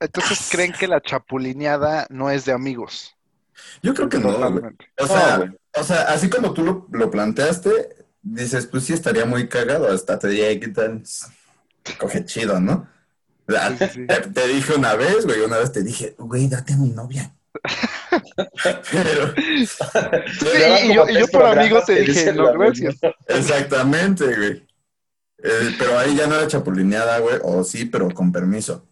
Entonces 0.00 0.48
creen 0.50 0.72
que 0.72 0.86
la 0.88 1.00
chapulineada 1.00 2.06
no 2.10 2.30
es 2.30 2.44
de 2.44 2.52
amigos. 2.52 3.14
Yo 3.82 3.94
creo 3.94 4.08
que 4.08 4.18
no. 4.18 4.28
O 4.98 5.06
sea, 5.06 5.52
o 5.74 5.82
sea, 5.84 6.02
así 6.02 6.30
como 6.30 6.52
tú 6.54 6.62
lo, 6.62 6.86
lo 6.92 7.10
planteaste, 7.10 7.96
dices, 8.22 8.66
pues 8.66 8.84
sí 8.84 8.92
estaría 8.92 9.24
muy 9.24 9.48
cagado, 9.48 9.90
hasta 9.90 10.18
te 10.18 10.28
diría, 10.28 10.58
¿qué 10.60 10.68
tal? 10.68 11.02
Coge 11.98 12.24
chido, 12.24 12.60
¿no? 12.60 12.88
Sí, 13.48 13.54
sí, 13.78 13.88
sí. 13.94 14.06
Te, 14.06 14.20
te 14.20 14.48
dije 14.48 14.74
una 14.74 14.94
vez, 14.94 15.24
güey, 15.24 15.40
una 15.40 15.56
vez 15.58 15.72
te 15.72 15.82
dije, 15.82 16.14
güey, 16.18 16.48
date 16.48 16.74
a 16.74 16.76
mi 16.76 16.90
novia. 16.90 17.34
Pero, 18.92 19.34
Le 19.34 20.60
daban 20.60 20.90
y 20.90 20.94
yo- 20.94 21.08
y 21.08 21.26
por 21.28 21.46
amigo 21.46 21.82
te 21.84 22.00
dije, 22.02 22.32
no, 22.32 22.44
la 22.44 22.52
gracias. 22.52 22.96
exactamente, 23.26 24.24
güey. 24.36 24.68
Eh, 25.40 25.74
pero 25.78 25.98
ahí 25.98 26.16
ya 26.16 26.26
no 26.26 26.34
era 26.34 26.46
chapulineada, 26.48 27.18
güey. 27.20 27.36
O 27.42 27.62
sí, 27.64 27.84
pero 27.84 28.10
con 28.10 28.32
permiso. 28.32 28.84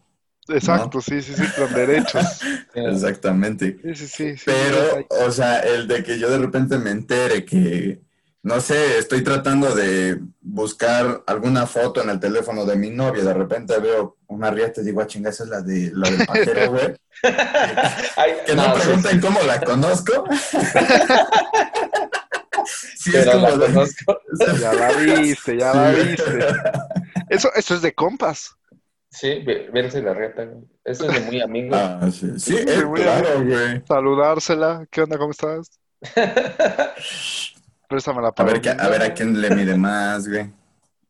Exacto, 0.48 1.00
sí, 1.00 1.20
sí, 1.22 1.34
sí, 1.34 1.42
con 1.58 1.72
derechos. 1.74 2.24
Exactamente. 2.74 3.78
Sí, 3.82 3.94
sí, 3.94 4.06
sí. 4.08 4.36
sí, 4.36 4.44
Pero, 4.46 5.06
o 5.26 5.30
sea, 5.30 5.60
el 5.60 5.88
de 5.88 6.02
que 6.04 6.18
yo 6.18 6.30
de 6.30 6.38
repente 6.38 6.78
me 6.78 6.90
entere 6.90 7.44
que, 7.44 8.00
no 8.42 8.60
sé, 8.60 8.98
estoy 8.98 9.22
tratando 9.24 9.74
de 9.74 10.20
buscar 10.40 11.22
alguna 11.26 11.66
foto 11.66 12.00
en 12.02 12.10
el 12.10 12.20
teléfono 12.20 12.64
de 12.64 12.76
mi 12.76 12.90
novia, 12.90 13.24
de 13.24 13.34
repente 13.34 13.76
veo 13.78 14.18
una 14.28 14.50
riata 14.50 14.80
y 14.80 14.84
digo, 14.84 15.00
ah, 15.00 15.06
chinga, 15.06 15.30
esa 15.30 15.42
es 15.44 15.50
la, 15.50 15.60
de, 15.62 15.90
la 15.92 16.10
del 16.10 16.24
pajero, 16.26 16.70
güey. 16.72 16.94
Que 18.46 18.54
no, 18.54 18.68
no, 18.68 18.74
sí, 18.76 18.80
pregunten 18.82 19.20
cómo 19.20 19.40
la 19.42 19.60
conozco. 19.60 20.24
sí, 22.96 23.16
es 23.16 23.26
como 23.26 23.48
la 23.48 23.56
de- 23.56 23.66
conozco. 23.66 24.18
Ya 24.60 24.72
la 24.72 24.92
viste, 24.92 25.56
ya 25.58 25.74
la 25.74 25.90
viste. 25.90 26.46
Eso, 27.28 27.50
eso 27.54 27.74
es 27.74 27.82
de 27.82 27.94
compas. 27.94 28.56
Sí, 29.10 29.42
ve- 29.44 29.70
verse 29.72 30.02
la 30.02 30.12
reta. 30.14 30.44
güey. 30.44 30.64
Eso 30.84 31.08
es 31.08 31.14
de 31.14 31.20
muy 31.20 31.40
amigo. 31.40 31.74
Ah, 31.76 32.08
sí, 32.12 32.38
sí, 32.38 32.56
claro, 32.64 33.44
güey. 33.44 33.82
Saludársela. 33.86 34.86
¿Qué 34.90 35.02
onda? 35.02 35.16
¿Cómo 35.18 35.30
estás? 35.30 35.70
Préstame 37.88 38.20
la 38.20 38.28
A 38.28 38.30
ver, 38.30 38.34
palabra. 38.34 38.60
qué- 38.60 38.70
a 38.82 38.88
ver 38.88 39.02
a 39.02 39.14
quién 39.14 39.40
le 39.40 39.50
mide 39.54 39.76
más, 39.76 40.28
güey. 40.28 40.44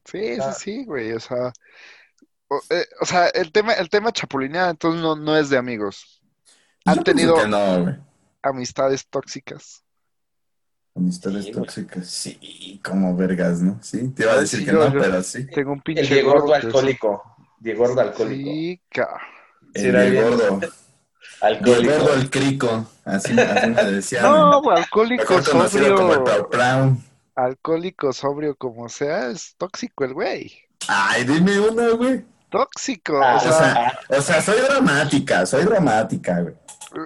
Sí, 0.05 0.35
sí, 0.37 0.41
Ah. 0.41 0.53
sí, 0.53 0.85
güey. 0.85 1.12
O 1.12 1.21
sea, 1.21 1.53
o, 2.49 2.61
eh, 2.71 2.85
o 3.00 3.07
sea, 3.07 3.26
el 3.29 3.50
tema, 3.50 3.73
el 3.73 3.88
tema 3.88 4.12
chapulineada, 4.12 4.71
entonces 4.71 5.00
no, 5.03 5.17
no 5.17 5.37
es 5.37 5.49
de 5.50 5.57
amigos. 5.57 6.23
¿Han 6.85 6.97
Yo 6.97 7.03
tenido 7.03 7.47
no, 7.49 7.97
amistades 8.43 9.07
tóxicas? 9.09 9.83
Amistades 10.95 11.47
Sí, 11.47 11.53
tóxicas, 11.53 12.07
sí, 12.07 12.81
como 12.85 13.17
vergas, 13.17 13.61
¿no? 13.61 13.79
Sí, 13.83 14.09
te 14.11 14.23
iba 14.23 14.33
a 14.35 14.41
decir 14.41 14.61
sí, 14.61 14.65
que 14.67 14.73
yo- 14.73 14.79
no, 14.88 14.95
yo- 14.95 15.00
pero 15.00 15.23
sí. 15.23 15.47
Tengo 15.49 15.73
un 15.73 15.81
pinche 15.83 16.03
El 16.03 16.09
de 16.09 16.23
gordo 16.23 16.55
alcohólico. 16.55 17.36
De 17.59 17.75
gordo 17.75 18.01
alcohólico. 18.01 18.51
Sí, 18.51 18.81
ca- 18.91 19.21
Sí, 19.75 19.83
El 19.83 19.87
era 19.95 20.01
de 20.03 20.23
gordo. 20.23 20.61
El 20.63 20.71
Alcohólico. 21.43 21.93
gordo, 21.99 22.15
el 22.15 22.31
crico. 22.31 22.87
Así, 23.05 23.39
así 23.39 23.67
me 23.71 23.85
decían. 23.85 24.23
No, 24.23 24.63
alcohólico 24.71 25.25
como 25.27 25.69
sobrio. 25.69 26.25
Pau 26.25 26.49
Pau. 26.51 26.97
Alcohólico 27.35 28.13
sobrio 28.13 28.55
como 28.57 28.89
sea, 28.89 29.29
es 29.29 29.55
tóxico 29.59 30.05
el 30.05 30.15
güey. 30.15 30.53
Ay, 30.89 31.25
dime 31.25 31.61
una, 31.61 31.89
güey. 31.91 32.25
Tóxico. 32.49 33.21
Ah, 33.23 33.35
o 33.35 33.37
O 33.37 33.41
sea, 33.41 33.53
sea, 33.53 34.19
o 34.19 34.23
sea, 34.23 34.41
soy 34.43 34.61
dramática, 34.61 35.45
soy 35.45 35.65
dramática, 35.65 36.41
güey. 36.41 36.55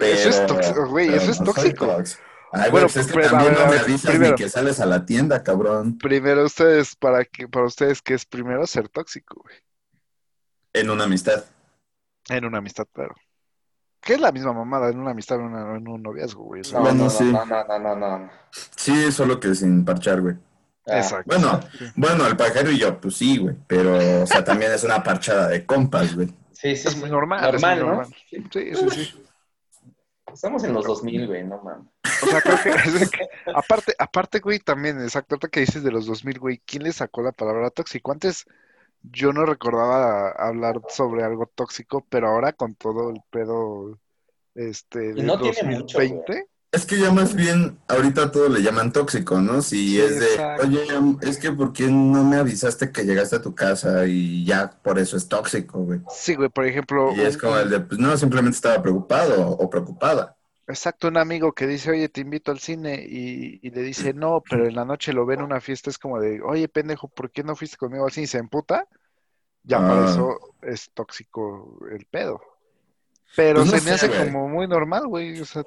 eso 0.01 0.29
es 0.29 0.45
tóxico, 0.45 0.87
güey, 0.87 1.13
eso 1.13 1.31
es 1.31 1.39
no 1.41 1.47
tóxico. 1.47 1.87
tóxico. 1.87 2.21
Ay, 2.53 2.69
Bueno, 2.71 2.87
güey, 2.87 2.93
pues 2.93 2.95
es 2.97 3.07
que 3.07 3.13
pero, 3.13 3.29
también 3.31 3.53
ver, 3.55 3.63
no 3.65 3.71
me 3.71 3.79
avisas 3.79 4.11
primero. 4.11 4.31
ni 4.31 4.37
que 4.37 4.49
sales 4.49 4.79
a 4.79 4.85
la 4.85 5.05
tienda, 5.05 5.43
cabrón. 5.43 5.97
Primero 5.97 6.45
ustedes, 6.45 6.95
para 6.95 7.25
que, 7.25 7.47
para 7.49 7.65
ustedes, 7.65 8.01
¿qué 8.01 8.13
es 8.13 8.25
primero 8.25 8.65
ser 8.67 8.87
tóxico, 8.87 9.41
güey? 9.41 9.55
En 10.73 10.89
una 10.89 11.03
amistad. 11.05 11.43
En 12.29 12.45
una 12.45 12.59
amistad, 12.59 12.85
claro. 12.93 13.15
Que 14.01 14.13
es 14.13 14.19
la 14.21 14.31
misma 14.31 14.53
mamada 14.53 14.89
en 14.89 14.99
una 14.99 15.11
amistad, 15.11 15.37
en, 15.37 15.43
una- 15.45 15.77
en 15.77 15.87
un 15.87 16.01
noviazgo, 16.01 16.43
güey. 16.43 16.61
No, 16.73 16.79
Bueno, 16.81 17.03
no, 17.03 17.09
sí. 17.09 17.23
no, 17.25 17.45
no, 17.45 17.63
no, 17.65 17.79
no, 17.79 17.95
no, 17.95 18.19
no. 18.19 18.31
Sí, 18.75 19.11
solo 19.11 19.39
que 19.39 19.53
sin 19.53 19.85
parchar, 19.85 20.21
güey. 20.21 20.35
Ah, 20.87 20.97
Exacto. 20.97 21.25
Bueno, 21.27 21.59
bueno, 21.95 22.25
el 22.25 22.35
pajero 22.35 22.71
y 22.71 22.79
yo, 22.79 22.99
pues 22.99 23.15
sí, 23.17 23.37
güey. 23.37 23.55
Pero, 23.67 24.23
o 24.23 24.25
sea, 24.25 24.43
también 24.43 24.71
es 24.71 24.83
una 24.83 25.03
parchada 25.03 25.47
de 25.49 25.65
compas, 25.65 26.15
güey. 26.15 26.27
Sí, 26.53 26.75
sí. 26.75 26.87
Es 26.87 26.97
muy 26.97 27.09
normal. 27.09 27.43
es 27.45 27.61
Normal, 27.61 27.75
muy 27.77 27.83
¿no? 27.83 27.95
normal. 27.95 28.15
Sí, 28.29 28.43
sí, 28.51 28.89
sí. 28.89 29.23
Estamos 30.33 30.63
en 30.63 30.73
los 30.73 30.85
2000, 30.85 31.27
güey, 31.27 31.43
no 31.43 31.61
mames. 31.61 31.87
O 32.23 32.25
sea, 32.27 32.41
creo 32.41 32.57
que, 32.63 32.69
es 33.03 33.09
que- 33.11 33.27
aparte, 33.53 33.93
aparte, 33.99 34.39
güey, 34.39 34.59
también, 34.59 35.01
exacto, 35.01 35.35
ahorita 35.35 35.49
que 35.49 35.59
dices 35.59 35.83
de 35.83 35.91
los 35.91 36.05
2000, 36.05 36.39
güey, 36.39 36.61
¿quién 36.65 36.83
le 36.83 36.93
sacó 36.93 37.21
la 37.21 37.31
palabra 37.33 37.69
tóxico? 37.69 38.11
Antes 38.11 38.45
yo 39.03 39.33
no 39.33 39.45
recordaba 39.45 40.31
hablar 40.31 40.81
sobre 40.89 41.23
algo 41.23 41.47
tóxico, 41.47 42.05
pero 42.09 42.27
ahora 42.29 42.53
con 42.53 42.75
todo 42.75 43.09
el 43.09 43.21
pedo, 43.29 43.99
este, 44.55 45.13
de 45.15 45.23
no 45.23 45.37
tiene 45.39 45.63
mucho, 45.63 45.99
2020, 45.99 46.47
Es 46.71 46.85
que 46.85 46.99
ya 46.99 47.11
más 47.11 47.35
bien, 47.35 47.79
ahorita 47.87 48.31
todo 48.31 48.49
le 48.49 48.61
llaman 48.63 48.93
tóxico, 48.93 49.41
¿no? 49.41 49.61
Si 49.61 49.97
Sí, 49.97 49.99
es 49.99 50.19
de, 50.19 50.25
exacto. 50.35 50.63
oye, 50.67 50.81
es 51.21 51.37
que 51.37 51.51
¿por 51.51 51.73
qué 51.73 51.87
no 51.89 52.23
me 52.23 52.37
avisaste 52.37 52.91
que 52.91 53.03
llegaste 53.03 53.37
a 53.37 53.41
tu 53.41 53.55
casa? 53.55 54.05
Y 54.07 54.45
ya 54.45 54.69
por 54.81 54.99
eso 54.99 55.17
es 55.17 55.27
tóxico, 55.27 55.79
güey. 55.83 56.01
sí, 56.07 56.35
güey, 56.35 56.49
por 56.49 56.65
ejemplo, 56.65 57.13
Y 57.15 57.21
es 57.21 57.37
como 57.37 57.57
el 57.57 57.69
de, 57.69 57.79
pues 57.81 57.99
no, 57.99 58.15
simplemente 58.17 58.55
estaba 58.55 58.81
preocupado 58.81 59.49
o 59.49 59.69
preocupada. 59.69 60.37
Exacto, 60.67 61.07
un 61.09 61.17
amigo 61.17 61.53
que 61.53 61.67
dice, 61.67 61.91
oye, 61.91 62.07
te 62.09 62.21
invito 62.21 62.51
al 62.51 62.59
cine 62.59 63.03
y, 63.07 63.59
y 63.61 63.69
le 63.71 63.81
dice, 63.81 64.13
no, 64.13 64.41
pero 64.49 64.67
en 64.67 64.75
la 64.75 64.85
noche 64.85 65.11
lo 65.11 65.25
ve 65.25 65.33
en 65.35 65.41
una 65.41 65.59
fiesta, 65.59 65.89
es 65.89 65.97
como 65.97 66.19
de, 66.19 66.41
oye, 66.41 66.67
pendejo, 66.69 67.09
¿por 67.09 67.31
qué 67.31 67.43
no 67.43 67.55
fuiste 67.55 67.77
conmigo 67.77 68.05
al 68.05 68.11
cine? 68.11 68.25
Y 68.25 68.27
se 68.27 68.37
emputa, 68.37 68.87
ya 69.63 69.79
para 69.79 70.05
Ah. 70.05 70.09
eso 70.09 70.39
es 70.61 70.91
tóxico 70.93 71.79
el 71.91 72.05
pedo. 72.05 72.39
Pero 73.35 73.59
Pues 73.59 73.71
no 73.71 73.77
se 73.79 73.85
me 73.85 73.97
sé, 73.97 74.05
hace 74.05 74.07
güey. 74.07 74.25
como 74.25 74.47
muy 74.49 74.67
normal, 74.67 75.07
güey, 75.07 75.39
o 75.41 75.45
sea, 75.45 75.63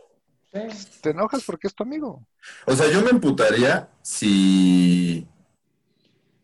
te 1.03 1.11
enojas 1.11 1.43
porque 1.45 1.67
es 1.67 1.75
tu 1.75 1.83
amigo. 1.83 2.25
O 2.67 2.75
sea, 2.77 2.91
yo 2.91 3.03
me 3.03 3.11
emputaría 3.11 3.89
si, 4.03 5.27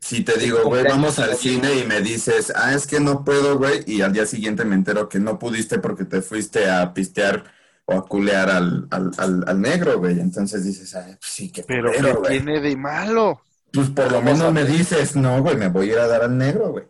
si 0.01 0.25
te 0.25 0.39
digo, 0.39 0.65
güey, 0.65 0.85
vamos 0.85 1.19
al 1.19 1.37
cine 1.37 1.75
y 1.79 1.87
me 1.87 2.01
dices, 2.01 2.53
ah, 2.57 2.75
es 2.75 2.87
que 2.87 3.01
no 3.01 3.25
puedo, 3.25 3.59
güey, 3.59 3.85
y 3.87 4.01
al 4.03 4.13
día 4.13 4.27
siguiente 4.27 4.65
me 4.65 4.75
entero 4.75 5.09
que 5.09 5.19
no 5.21 5.39
pudiste 5.39 5.79
porque 5.79 6.05
te 6.05 6.23
fuiste 6.23 6.69
a 6.71 6.93
pistear 6.93 7.45
o 7.91 7.99
a 7.99 8.07
culear 8.07 8.49
al, 8.51 8.87
al, 8.91 9.11
al, 9.19 9.45
al 9.47 9.61
negro, 9.61 9.99
güey. 9.99 10.21
Entonces 10.21 10.65
dices, 10.65 10.95
ah, 10.95 11.05
pues 11.07 11.19
sí, 11.33 11.51
qué 11.51 11.63
Pero 11.65 11.91
culero, 11.93 12.15
¿qué 12.15 12.19
güey. 12.19 12.31
tiene 12.43 12.61
de 12.61 12.77
malo? 12.77 13.43
Pues 13.73 13.91
por 13.91 14.11
lo 14.11 14.23
menos 14.23 14.53
me 14.53 14.65
dices, 14.65 15.17
no, 15.17 15.43
güey, 15.43 15.57
me 15.57 15.69
voy 15.69 15.91
a 15.91 15.93
ir 15.93 15.99
a 15.99 16.07
dar 16.07 16.23
al 16.23 16.37
negro, 16.39 16.71
güey. 16.73 16.85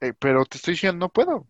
Eh, 0.00 0.12
pero 0.18 0.44
te 0.46 0.56
estoy 0.56 0.74
diciendo, 0.74 1.06
no 1.06 1.08
puedo. 1.10 1.46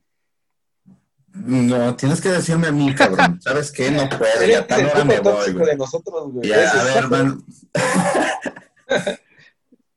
No, 1.32 1.94
tienes 1.94 2.20
que 2.20 2.28
decirme 2.30 2.68
a 2.68 2.72
mí, 2.72 2.92
cabrón. 2.94 3.40
¿Sabes 3.42 3.70
qué? 3.70 3.90
No 3.92 4.08
puedo, 4.08 4.46
ya 4.46 4.66
tal 4.66 4.86
hora 4.86 5.04
me 5.04 5.20
voy, 5.20 5.32
tóxico 5.32 5.58
güey. 5.58 5.70
de 5.70 5.76
nosotros, 5.76 6.32
güey. 6.32 6.48
Ya, 6.48 6.70
a 6.70 6.84
ver, 6.84 7.08
man. 7.08 7.44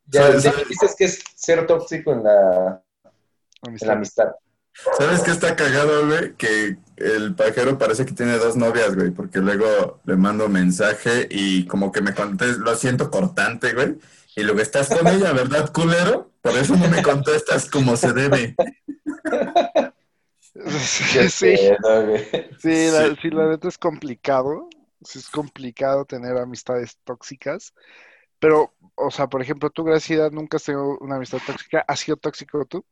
Ya, 0.06 0.28
¿Sabes? 0.28 0.44
ya 0.44 0.54
dices 0.70 0.96
que 0.96 1.06
es 1.06 1.24
ser 1.36 1.66
tóxico 1.66 2.14
en 2.14 2.24
la, 2.24 2.84
en 3.64 3.78
la 3.88 3.94
amistad. 3.94 4.28
¿Sabes 4.98 5.22
qué 5.22 5.32
está 5.32 5.56
cagado, 5.56 6.06
güey? 6.06 6.34
Que 6.36 6.78
el 7.04 7.36
pajero 7.36 7.78
parece 7.78 8.06
que 8.06 8.14
tiene 8.14 8.38
dos 8.38 8.56
novias, 8.56 8.96
güey, 8.96 9.12
porque 9.12 9.40
luego 9.40 10.02
le 10.06 10.16
mando 10.16 10.50
mensaje 10.50 11.28
y 11.30 11.66
como 11.68 11.92
que 11.92 12.02
me 12.02 12.14
contesta, 12.14 12.62
lo 12.64 12.76
siento 12.76 13.12
cortante, 13.12 13.74
güey. 13.74 13.98
Y 14.36 14.44
luego 14.44 14.62
estás 14.62 14.90
con 14.90 15.08
ella, 15.08 15.32
¿verdad, 15.34 15.72
culero? 15.72 16.32
Por 16.42 16.54
eso 16.58 16.76
no 16.76 16.88
me 16.88 17.04
contestas 17.04 17.70
como 17.70 17.96
se 17.96 18.14
debe. 18.14 18.56
Sí, 20.54 21.30
sí. 21.30 21.56
Sí, 21.58 21.58
la, 21.80 22.20
Sí. 22.60 23.18
sí, 23.22 23.30
la 23.30 23.48
neta 23.50 23.68
es 23.68 23.78
complicado. 23.78 24.70
Sí, 25.04 25.20
es 25.20 25.30
complicado 25.30 26.06
tener 26.06 26.38
amistades 26.38 26.98
tóxicas. 27.04 27.74
Pero, 28.40 28.74
o 28.96 29.12
sea, 29.12 29.28
por 29.28 29.42
ejemplo, 29.42 29.70
tú, 29.70 29.84
Graciela, 29.84 30.30
nunca 30.30 30.58
has 30.58 30.64
tenido 30.64 30.98
una 31.00 31.16
amistad 31.16 31.40
tóxica. 31.46 31.84
¿Has 31.88 32.00
sido 32.00 32.18
tóxico 32.18 32.66
tú? 32.66 32.86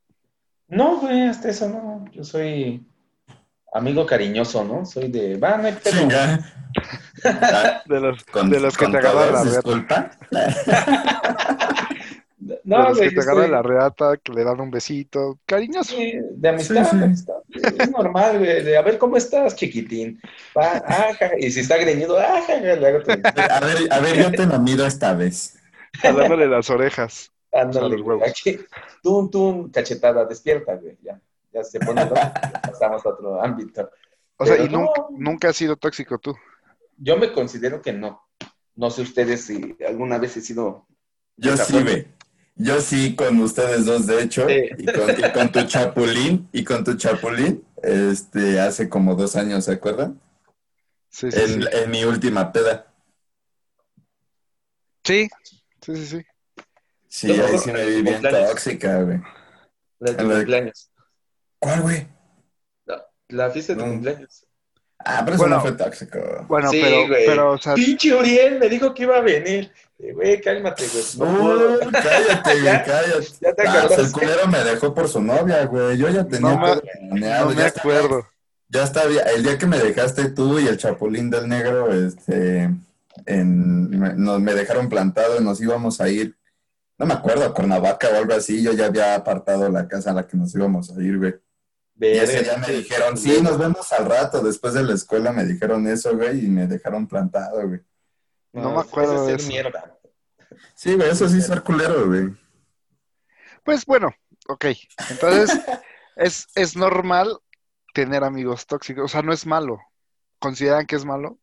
No, 0.68 0.98
güey, 0.98 1.22
hasta 1.22 1.50
eso 1.50 1.68
no. 1.68 2.04
Yo 2.12 2.24
soy 2.24 2.86
amigo 3.74 4.04
cariñoso, 4.06 4.64
¿no? 4.64 4.84
Soy 4.86 5.08
de, 5.08 5.36
va, 5.38 5.56
no 5.56 5.66
hay 5.68 5.72
pedo. 5.74 6.08
De 7.86 8.00
los, 8.00 8.24
Con, 8.24 8.48
de 8.50 8.58
los 8.60 8.76
que 8.76 8.86
te 8.88 8.96
agarran 8.98 9.32
la 9.32 9.42
reata. 9.42 9.50
disculpa. 9.50 10.10
de 12.38 12.60
No, 12.64 12.88
los 12.88 12.98
que 12.98 13.10
te 13.10 13.20
agarran 13.20 13.50
la 13.50 13.62
reata, 13.62 14.16
que 14.16 14.32
le 14.32 14.42
dan 14.42 14.58
un 14.60 14.70
besito. 14.70 15.38
Cariñoso. 15.46 15.94
Sí, 15.94 16.14
de 16.30 16.48
amistad, 16.48 16.84
Sí, 16.84 16.90
sí. 16.90 16.96
de 16.98 17.04
amistad. 17.04 17.34
Es 17.78 17.90
normal, 17.90 18.38
güey. 18.38 18.62
De, 18.64 18.76
a 18.76 18.82
ver, 18.82 18.98
¿cómo 18.98 19.16
estás, 19.16 19.54
chiquitín? 19.54 20.20
Va, 20.58 20.82
y 21.38 21.50
si 21.50 21.60
está 21.60 21.76
greñido, 21.76 22.18
le 22.18 22.86
hago 22.88 22.98
otro- 22.98 23.12
A 23.12 23.60
ver, 23.60 23.92
a 23.92 24.00
ver, 24.00 24.16
yo 24.16 24.30
te 24.32 24.46
la 24.46 24.58
miro 24.58 24.86
esta 24.86 25.14
vez. 25.14 25.58
Jalándole 26.00 26.46
las 26.46 26.70
orejas. 26.70 27.30
Ándale, 27.52 28.02
aquí, 28.26 28.58
tun, 29.02 29.30
tun, 29.30 29.70
cachetada, 29.70 30.24
despierta, 30.24 30.74
güey, 30.76 30.96
ya. 31.02 31.20
Ya 31.52 31.62
se 31.64 31.78
pone 31.80 32.04
loco, 32.04 32.14
ya 32.52 32.60
pasamos 32.62 33.04
a 33.04 33.08
otro 33.10 33.42
ámbito. 33.42 33.90
O 34.36 34.46
sea, 34.46 34.56
y 34.56 34.68
nunca, 34.68 34.92
no. 34.96 35.08
nunca 35.12 35.48
has 35.50 35.56
sido 35.56 35.76
tóxico 35.76 36.18
tú. 36.18 36.34
Yo 36.96 37.16
me 37.16 37.32
considero 37.32 37.80
que 37.82 37.92
no. 37.92 38.22
No 38.74 38.90
sé 38.90 39.02
ustedes 39.02 39.44
si 39.44 39.76
alguna 39.86 40.18
vez 40.18 40.36
he 40.36 40.40
sido... 40.40 40.86
Yo 41.36 41.52
¿De 41.52 41.58
sí, 41.64 41.82
güey. 41.82 42.08
Yo 42.56 42.80
sí, 42.80 43.14
con 43.16 43.38
ustedes 43.40 43.84
dos, 43.86 44.06
de 44.06 44.22
hecho, 44.22 44.46
Sí. 44.48 44.68
y, 44.78 44.86
con, 44.86 45.10
y 45.10 45.32
con 45.32 45.52
tu 45.52 45.62
chapulín, 45.66 46.48
y 46.52 46.64
con 46.64 46.84
tu 46.84 46.94
chapulín, 46.96 47.64
este, 47.82 48.60
hace 48.60 48.88
como 48.88 49.14
dos 49.14 49.36
años, 49.36 49.64
¿se 49.64 49.72
acuerdan? 49.72 50.20
Sí, 51.10 51.30
sí, 51.30 51.38
En, 51.40 51.62
sí. 51.62 51.68
en 51.72 51.90
mi 51.90 52.04
última 52.04 52.50
peda. 52.52 52.86
Sí, 55.04 55.28
sí, 55.80 55.96
sí, 55.96 56.06
sí. 56.06 56.22
Sí, 57.08 57.26
me 57.28 57.42
ahí 57.42 57.58
sí 57.58 57.72
me 57.72 57.84
vi 57.86 58.02
bien 58.02 58.22
tóxica, 58.22 59.02
güey. 59.02 59.18
La 59.98 60.10
de 60.12 60.14
tu 60.16 60.22
En 60.22 60.28
la- 60.28 60.34
cumpleaños. 60.36 60.90
¿Cuál, 61.62 61.80
güey? 61.82 62.08
La, 62.86 63.06
la 63.28 63.50
fiesta 63.50 63.74
de 63.74 63.78
tu 63.78 63.86
No. 63.86 63.92
cumpleaños. 63.92 64.44
Ah, 65.04 65.22
pero 65.24 65.36
eso 65.36 65.46
no 65.48 65.60
fue 65.60 65.72
tóxico. 65.72 66.18
Bueno, 66.48 66.70
Sí, 66.70 66.80
pero, 66.82 67.08
güey. 67.08 67.26
pero, 67.26 67.52
o 67.52 67.58
sea, 67.58 67.74
Pinche 67.74 68.14
Uriel 68.14 68.58
me 68.58 68.68
dijo 68.68 68.92
que 68.94 69.02
iba 69.04 69.16
a 69.16 69.20
venir. 69.20 69.72
Eh, 69.98 70.12
Güey, 70.12 70.40
cálmate, 70.40 70.84
güey. 70.88 71.04
No 71.18 71.32
No, 71.32 71.38
puedo. 71.40 71.78
cállate, 71.92 72.60
güey, 72.60 72.64
cállate. 72.84 73.26
ya 73.40 73.54
te 73.54 73.62
Ah, 73.68 73.86
el 73.98 74.12
culero 74.12 74.46
me 74.48 74.58
dejó 74.64 74.92
por 74.94 75.08
su 75.08 75.20
novia, 75.22 75.64
güey. 75.66 75.96
Yo 75.96 76.08
ya 76.08 76.24
tenía 76.24 76.54
No 76.54 76.60
todo 76.64 76.82
planeado, 76.82 77.44
no 77.50 77.54
me 77.54 77.56
ya 77.62 77.66
estaba- 77.68 77.94
acuerdo. 77.98 78.26
Ya 78.68 78.82
estaba, 78.84 79.06
el 79.10 79.42
día 79.44 79.58
que 79.58 79.66
me 79.66 79.78
dejaste 79.78 80.30
tú 80.30 80.58
y 80.58 80.66
el 80.66 80.78
Chapulín 80.78 81.30
del 81.30 81.46
Negro, 81.48 81.92
este, 81.92 82.70
en, 83.26 83.90
me, 83.90 84.14
nos, 84.14 84.40
me 84.40 84.54
dejaron 84.54 84.88
plantado 84.88 85.38
y 85.40 85.44
nos 85.44 85.60
íbamos 85.60 86.00
a 86.00 86.08
ir, 86.08 86.34
no 86.96 87.04
me 87.06 87.12
acuerdo, 87.14 87.44
a 87.44 87.52
Cuernavaca 87.52 88.08
o 88.08 88.16
algo 88.16 88.32
así, 88.34 88.62
yo 88.62 88.72
ya 88.72 88.86
había 88.86 89.14
apartado 89.14 89.68
la 89.68 89.86
casa 89.88 90.10
a 90.10 90.14
la 90.14 90.26
que 90.26 90.36
nos 90.38 90.54
íbamos 90.54 90.90
a 90.90 91.02
ir, 91.02 91.18
güey. 91.18 91.34
Y 92.00 92.06
ese 92.06 92.42
día 92.42 92.56
me 92.56 92.68
dijeron, 92.72 93.16
sí, 93.16 93.40
nos 93.42 93.58
vemos 93.58 93.92
al 93.92 94.06
rato, 94.06 94.40
después 94.42 94.74
de 94.74 94.82
la 94.82 94.94
escuela 94.94 95.32
me 95.32 95.44
dijeron 95.44 95.86
eso, 95.86 96.16
güey, 96.16 96.44
y 96.44 96.48
me 96.48 96.66
dejaron 96.66 97.06
plantado, 97.06 97.66
güey. 97.68 97.80
No 98.52 98.72
me 98.74 98.80
acuerdo 98.80 99.14
eso 99.14 99.26
de 99.26 99.34
es 99.34 99.42
eso. 99.42 99.48
mierda. 99.48 99.98
Sí, 100.74 100.94
güey, 100.94 101.10
eso 101.10 101.28
sí 101.28 101.38
es 101.38 101.46
ser 101.46 101.62
culero, 101.62 102.06
güey. 102.06 102.34
Pues 103.64 103.86
bueno, 103.86 104.12
ok. 104.48 104.66
Entonces, 105.10 105.50
es, 106.16 106.48
es 106.54 106.76
normal 106.76 107.38
tener 107.94 108.24
amigos 108.24 108.66
tóxicos. 108.66 109.04
O 109.04 109.08
sea, 109.08 109.22
no 109.22 109.32
es 109.32 109.46
malo. 109.46 109.78
¿Consideran 110.38 110.86
que 110.86 110.96
es 110.96 111.04
malo? 111.04 111.38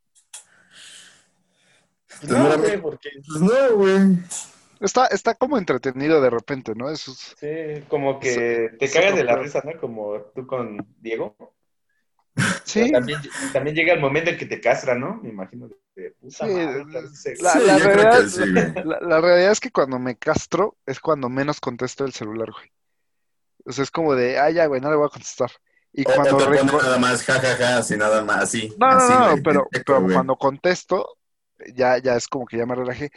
No, 2.24 2.58
güey, 2.58 2.82
porque 2.82 3.10
Pues 3.25 3.41
no, 3.41 3.75
güey. 3.75 4.18
Está, 4.79 5.07
está 5.07 5.36
como 5.36 5.57
entretenido 5.57 6.21
de 6.21 6.29
repente, 6.29 6.74
¿no? 6.75 6.89
Eso 6.89 7.12
es- 7.12 7.36
sí, 7.39 7.83
como 7.89 8.19
que 8.19 8.71
te 8.79 8.89
cagas 8.89 9.15
de 9.15 9.24
la 9.24 9.31
claro. 9.33 9.43
risa, 9.43 9.62
¿no? 9.65 9.79
Como 9.79 10.21
tú 10.36 10.48
con 10.48 10.77
Diego. 11.00 11.36
Sí, 12.65 12.91
También, 12.91 13.19
también 13.51 13.75
llega 13.75 13.93
el 13.93 14.00
momento 14.00 14.29
en 14.29 14.38
que 14.38 14.45
te 14.45 14.62
castra, 14.62 14.95
¿no? 14.95 15.19
Me 15.24 15.29
imagino. 15.29 15.67
De 15.95 16.12
puta 16.12 16.45
Sí, 16.45 16.53
madre, 16.53 16.86
La- 17.41 17.51
sí, 17.53 17.59
realidad- 17.79 18.27
sí, 18.27 18.45
la, 18.86 19.00
la 19.01 19.21
realidad 19.21 19.51
es 19.51 19.59
que 19.59 19.71
cuando 19.71 20.00
me 20.00 20.15
castro 20.17 20.77
es 20.86 21.00
cuando 21.00 21.29
menos 21.29 21.59
contesto 21.59 22.05
el 22.05 22.13
celular, 22.13 22.51
güey. 22.51 22.71
O 23.65 23.71
sea, 23.71 23.83
es 23.83 23.91
como 23.91 24.15
de, 24.15 24.39
ah, 24.39 24.50
ya, 24.50 24.67
güey, 24.67 24.79
no 24.81 24.89
le 24.89 24.95
voy 24.95 25.07
a 25.07 25.09
contestar. 25.09 25.51
Y 25.91 26.03
O 26.03 26.13
cuando 26.13 26.38
te 26.38 26.63
nada 26.63 26.98
más, 27.00 27.24
jajaja, 27.24 27.77
así 27.77 27.98
nada 27.98 28.24
más, 28.24 28.43
así. 28.43 28.74
No, 28.77 28.88
no, 28.91 28.98
así, 28.98 29.13
no, 29.13 29.31
güey, 29.31 29.43
pero, 29.43 29.67
pero 29.86 30.03
cuando 30.13 30.36
contesto, 30.38 31.17
ya, 31.75 31.98
ya 31.98 32.15
es 32.15 32.27
como 32.27 32.45
que 32.45 32.57
ya 32.57 32.65
me 32.65 32.75
relajé. 32.75 33.12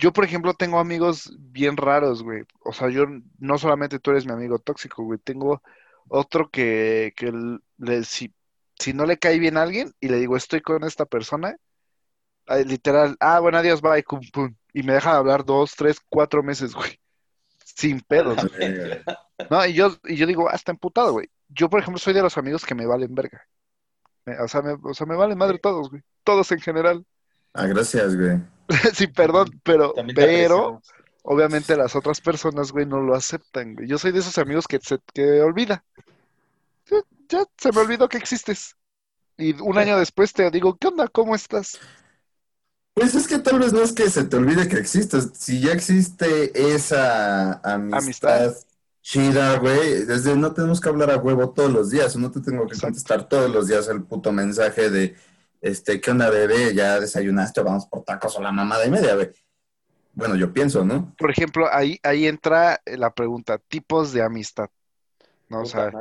Yo, 0.00 0.14
por 0.14 0.24
ejemplo, 0.24 0.54
tengo 0.54 0.78
amigos 0.78 1.30
bien 1.38 1.76
raros, 1.76 2.22
güey. 2.22 2.44
O 2.64 2.72
sea, 2.72 2.88
yo 2.88 3.04
no 3.38 3.58
solamente 3.58 3.98
tú 3.98 4.12
eres 4.12 4.24
mi 4.24 4.32
amigo 4.32 4.58
tóxico, 4.58 5.04
güey. 5.04 5.18
Tengo 5.18 5.62
otro 6.08 6.50
que, 6.50 7.12
que 7.14 7.30
le, 7.76 8.04
si, 8.04 8.34
si 8.78 8.94
no 8.94 9.04
le 9.04 9.18
cae 9.18 9.38
bien 9.38 9.58
a 9.58 9.62
alguien 9.62 9.92
y 10.00 10.08
le 10.08 10.16
digo 10.16 10.38
estoy 10.38 10.62
con 10.62 10.84
esta 10.84 11.04
persona, 11.04 11.54
ah, 12.46 12.56
literal, 12.56 13.14
ah, 13.20 13.40
bueno, 13.40 13.58
adiós, 13.58 13.82
bye, 13.82 14.02
cum, 14.02 14.20
pum. 14.32 14.54
Y 14.72 14.82
me 14.84 14.94
deja 14.94 15.12
de 15.12 15.18
hablar 15.18 15.44
dos, 15.44 15.76
tres, 15.76 16.00
cuatro 16.08 16.42
meses, 16.42 16.74
güey. 16.74 16.98
Sin 17.62 18.00
pedos. 18.00 18.36
güey. 18.36 18.72
Verga. 18.72 19.18
No, 19.50 19.66
y 19.66 19.74
yo, 19.74 19.98
y 20.04 20.16
yo 20.16 20.26
digo, 20.26 20.48
ah, 20.48 20.54
está 20.54 20.72
emputado, 20.72 21.12
güey. 21.12 21.28
Yo, 21.48 21.68
por 21.68 21.80
ejemplo, 21.80 21.98
soy 21.98 22.14
de 22.14 22.22
los 22.22 22.38
amigos 22.38 22.64
que 22.64 22.74
me 22.74 22.86
valen 22.86 23.14
verga. 23.14 23.46
O 24.42 24.48
sea, 24.48 24.62
me, 24.62 24.78
o 24.82 24.94
sea, 24.94 25.06
me 25.06 25.16
valen 25.16 25.36
madre 25.36 25.58
todos, 25.58 25.90
güey. 25.90 26.02
Todos 26.24 26.50
en 26.52 26.60
general. 26.60 27.04
Ah, 27.52 27.66
gracias, 27.66 28.16
güey. 28.16 28.40
Sí, 28.94 29.06
perdón, 29.08 29.60
pero, 29.62 29.94
pero, 30.14 30.80
obviamente 31.22 31.76
las 31.76 31.96
otras 31.96 32.20
personas, 32.20 32.72
güey, 32.72 32.86
no 32.86 33.00
lo 33.00 33.14
aceptan, 33.14 33.74
güey. 33.74 33.88
Yo 33.88 33.98
soy 33.98 34.12
de 34.12 34.20
esos 34.20 34.38
amigos 34.38 34.66
que 34.66 34.78
se 34.80 34.98
que 35.12 35.40
olvida. 35.42 35.84
Ya, 36.90 36.98
ya 37.28 37.44
se 37.56 37.72
me 37.72 37.80
olvidó 37.80 38.08
que 38.08 38.18
existes. 38.18 38.76
Y 39.38 39.60
un 39.60 39.78
año 39.78 39.98
después 39.98 40.32
te 40.32 40.50
digo, 40.50 40.76
¿qué 40.76 40.88
onda? 40.88 41.08
¿Cómo 41.08 41.34
estás? 41.34 41.80
Pues 42.94 43.14
es 43.14 43.26
que 43.26 43.38
tal 43.38 43.58
vez 43.58 43.72
no 43.72 43.82
es 43.82 43.92
que 43.92 44.10
se 44.10 44.24
te 44.24 44.36
olvide 44.36 44.68
que 44.68 44.76
existes. 44.76 45.30
Si 45.34 45.60
ya 45.60 45.72
existe 45.72 46.52
esa 46.74 47.54
amistad, 47.62 48.46
Amistad. 48.46 48.54
chida, 49.02 49.58
güey, 49.58 50.04
desde 50.04 50.36
no 50.36 50.52
tenemos 50.52 50.80
que 50.80 50.88
hablar 50.88 51.10
a 51.10 51.16
huevo 51.16 51.50
todos 51.50 51.72
los 51.72 51.90
días, 51.90 52.14
o 52.16 52.18
no 52.18 52.30
te 52.30 52.40
tengo 52.40 52.68
que 52.68 52.74
Exacto. 52.74 52.86
contestar 52.86 53.28
todos 53.28 53.50
los 53.50 53.68
días 53.68 53.88
el 53.88 54.02
puto 54.02 54.32
mensaje 54.32 54.90
de, 54.90 55.16
este, 55.60 56.00
¿qué 56.00 56.10
onda, 56.10 56.30
bebé? 56.30 56.74
¿Ya 56.74 56.98
desayunaste? 57.00 57.62
Vamos 57.62 57.86
por 57.86 58.04
tacos 58.04 58.36
o 58.36 58.42
la 58.42 58.52
mamada 58.52 58.86
y 58.86 58.90
media, 58.90 59.14
güey. 59.14 59.30
Bueno, 60.12 60.36
yo 60.36 60.52
pienso, 60.52 60.84
¿no? 60.84 61.14
Por 61.18 61.30
ejemplo, 61.30 61.68
ahí, 61.72 61.98
ahí 62.02 62.26
entra 62.26 62.80
la 62.84 63.12
pregunta, 63.14 63.58
tipos 63.58 64.12
de 64.12 64.22
amistad. 64.22 64.68
¿no? 65.48 65.62
O 65.62 65.66
sea, 65.66 65.92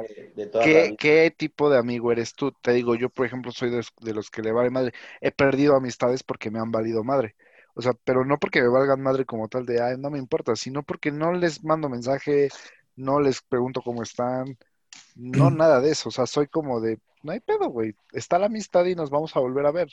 ¿Qué, 0.64 0.96
qué 0.98 1.34
tipo 1.36 1.70
de 1.70 1.78
amigo 1.78 2.12
eres 2.12 2.34
tú? 2.36 2.52
Te 2.62 2.72
digo, 2.72 2.96
yo, 2.96 3.10
por 3.10 3.26
ejemplo, 3.26 3.52
soy 3.52 3.72
de, 3.72 3.84
de 4.02 4.14
los 4.14 4.30
que 4.30 4.42
le 4.42 4.52
vale 4.52 4.70
madre. 4.70 4.94
He 5.22 5.32
perdido 5.32 5.76
amistades 5.76 6.24
porque 6.24 6.52
me 6.52 6.60
han 6.60 6.72
valido 6.72 7.04
madre. 7.04 7.36
O 7.74 7.82
sea, 7.82 7.94
pero 8.04 8.26
no 8.26 8.38
porque 8.38 8.62
me 8.62 8.68
valgan 8.68 9.02
madre 9.02 9.26
como 9.26 9.48
tal 9.48 9.66
de, 9.66 9.82
ay, 9.82 9.96
no 9.98 10.10
me 10.10 10.20
importa, 10.20 10.56
sino 10.56 10.84
porque 10.84 11.12
no 11.12 11.34
les 11.34 11.64
mando 11.64 11.90
mensaje, 11.90 12.50
no 12.96 13.20
les 13.20 13.42
pregunto 13.42 13.82
cómo 13.82 14.04
están, 14.04 14.58
no 15.16 15.50
nada 15.52 15.82
de 15.82 15.92
eso. 15.92 16.10
O 16.10 16.12
sea, 16.12 16.26
soy 16.28 16.48
como 16.48 16.80
de, 16.80 17.00
no 17.24 17.32
hay 17.32 17.40
pedo, 17.40 17.70
güey. 17.70 17.96
Está 18.12 18.40
la 18.40 18.46
amistad 18.48 18.86
y 18.86 18.96
nos 18.96 19.10
vamos 19.10 19.36
a 19.36 19.40
volver 19.40 19.66
a 19.66 19.72
ver. 19.72 19.90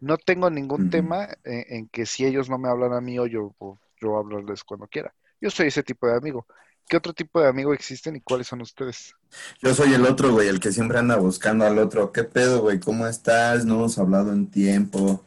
No 0.00 0.16
tengo 0.16 0.50
ningún 0.50 0.90
tema 0.90 1.28
en, 1.44 1.64
en 1.68 1.88
que 1.88 2.06
si 2.06 2.24
ellos 2.24 2.50
no 2.50 2.58
me 2.58 2.68
hablan 2.68 2.92
a 2.92 3.00
mí 3.00 3.18
o 3.18 3.26
yo, 3.26 3.54
o 3.58 3.78
yo 4.00 4.16
hablarles 4.16 4.64
cuando 4.64 4.86
quiera. 4.88 5.14
Yo 5.40 5.48
soy 5.50 5.68
ese 5.68 5.82
tipo 5.82 6.06
de 6.08 6.16
amigo. 6.16 6.46
¿Qué 6.88 6.96
otro 6.96 7.12
tipo 7.12 7.40
de 7.40 7.48
amigo 7.48 7.72
existen 7.72 8.16
y 8.16 8.20
cuáles 8.20 8.48
son 8.48 8.60
ustedes? 8.62 9.14
Yo 9.62 9.72
soy 9.72 9.94
el 9.94 10.04
otro, 10.04 10.32
güey, 10.32 10.48
el 10.48 10.58
que 10.58 10.72
siempre 10.72 10.98
anda 10.98 11.16
buscando 11.16 11.64
al 11.64 11.78
otro. 11.78 12.10
¿Qué 12.10 12.24
pedo, 12.24 12.62
güey? 12.62 12.80
¿Cómo 12.80 13.06
estás? 13.06 13.64
No 13.64 13.74
hemos 13.74 13.96
hablado 13.98 14.32
en 14.32 14.50
tiempo. 14.50 15.24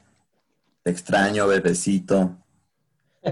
Te 0.84 0.92
extraño, 0.92 1.48
bebecito. 1.48 2.38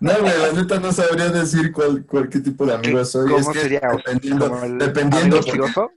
No, 0.00 0.12
güey, 0.20 0.32
la 0.40 0.52
neta 0.52 0.80
no 0.80 0.92
sabría 0.92 1.28
decir 1.30 1.72
cuál, 1.72 2.04
cuál 2.06 2.28
qué 2.28 2.40
tipo 2.40 2.66
de 2.66 2.74
amigo 2.74 2.98
¿Qué- 2.98 3.04
soy. 3.04 3.30
cómo 3.30 3.38
Es 3.38 3.48
que 3.48 3.60
sería? 3.60 3.80
dependiendo, 3.96 4.48
¿Como 4.50 4.64
el 4.64 4.78
dependiendo 4.78 5.38
amigo 5.38 5.66
porque-? 5.66 5.94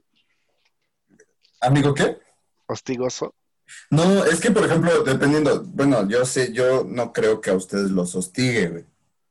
¿Amigo 1.66 1.94
qué? 1.94 2.18
¿Hostigoso? 2.66 3.34
No, 3.90 4.24
es 4.24 4.40
que, 4.40 4.52
por 4.52 4.64
ejemplo, 4.64 5.02
dependiendo, 5.02 5.64
bueno, 5.64 6.08
yo 6.08 6.24
sé, 6.24 6.52
yo 6.52 6.84
no 6.88 7.12
creo 7.12 7.40
que 7.40 7.50
a 7.50 7.54
ustedes 7.54 7.90
los 7.90 8.14
hostigue, 8.14 8.68
güey. 8.68 8.84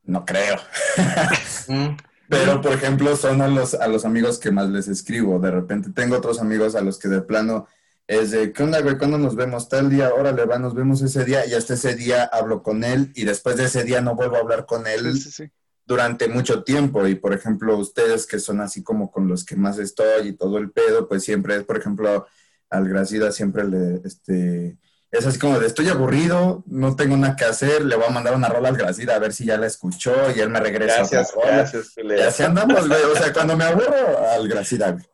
No 0.04 0.24
creo. 0.24 0.56
Mm. 1.68 1.96
Pero, 2.28 2.60
por 2.60 2.74
ejemplo, 2.74 3.16
son 3.16 3.42
a 3.42 3.48
los, 3.48 3.74
a 3.74 3.88
los 3.88 4.04
amigos 4.04 4.38
que 4.38 4.52
más 4.52 4.68
les 4.68 4.86
escribo. 4.86 5.40
De 5.40 5.50
repente 5.50 5.90
tengo 5.90 6.16
otros 6.16 6.40
amigos 6.40 6.76
a 6.76 6.80
los 6.80 6.96
que 6.96 7.08
de 7.08 7.22
plano 7.22 7.66
es 8.06 8.30
de, 8.30 8.52
¿qué 8.52 8.62
onda, 8.62 8.80
güey? 8.82 8.98
¿Cuándo 8.98 9.18
nos 9.18 9.34
vemos? 9.34 9.68
Tal 9.68 9.90
día, 9.90 10.14
órale, 10.14 10.44
va, 10.44 10.60
nos 10.60 10.74
vemos 10.74 11.02
ese 11.02 11.24
día 11.24 11.44
y 11.44 11.54
hasta 11.54 11.74
ese 11.74 11.96
día 11.96 12.22
hablo 12.22 12.62
con 12.62 12.84
él 12.84 13.10
y 13.16 13.24
después 13.24 13.56
de 13.56 13.64
ese 13.64 13.82
día 13.82 14.00
no 14.00 14.14
vuelvo 14.14 14.36
a 14.36 14.40
hablar 14.40 14.64
con 14.64 14.86
él 14.86 15.12
Sí, 15.14 15.22
sí, 15.22 15.30
sí. 15.32 15.50
Durante 15.86 16.28
mucho 16.28 16.62
tiempo. 16.64 17.06
Y, 17.06 17.14
por 17.14 17.32
ejemplo, 17.32 17.76
ustedes 17.78 18.26
que 18.26 18.38
son 18.38 18.60
así 18.60 18.82
como 18.82 19.10
con 19.10 19.28
los 19.28 19.44
que 19.44 19.56
más 19.56 19.78
estoy 19.78 20.28
y 20.28 20.32
todo 20.32 20.58
el 20.58 20.70
pedo, 20.70 21.08
pues 21.08 21.24
siempre 21.24 21.56
es, 21.56 21.64
por 21.64 21.78
ejemplo, 21.78 22.26
al 22.68 22.88
Gracida 22.88 23.32
siempre 23.32 23.64
le, 23.64 24.02
este... 24.04 24.76
Es 25.12 25.24
así 25.24 25.38
como 25.38 25.58
de, 25.58 25.68
estoy 25.68 25.88
aburrido, 25.88 26.64
no 26.66 26.96
tengo 26.96 27.16
nada 27.16 27.36
que 27.36 27.44
hacer, 27.44 27.84
le 27.84 27.94
voy 27.94 28.06
a 28.06 28.10
mandar 28.10 28.34
una 28.34 28.48
rola 28.48 28.68
al 28.68 28.76
Gracida 28.76 29.14
a 29.14 29.20
ver 29.20 29.32
si 29.32 29.46
ya 29.46 29.56
la 29.56 29.66
escuchó 29.66 30.12
y 30.34 30.40
él 30.40 30.50
me 30.50 30.58
regresa 30.60 30.96
Gracias, 30.96 31.32
gracias, 31.34 31.94
Y 31.96 32.20
así 32.20 32.42
andamos, 32.42 32.88
güey. 32.88 33.02
O 33.04 33.14
sea, 33.14 33.32
cuando 33.32 33.56
me 33.56 33.64
aburro, 33.64 34.18
al 34.32 34.48
Gracida, 34.48 34.90
güey. 34.90 35.04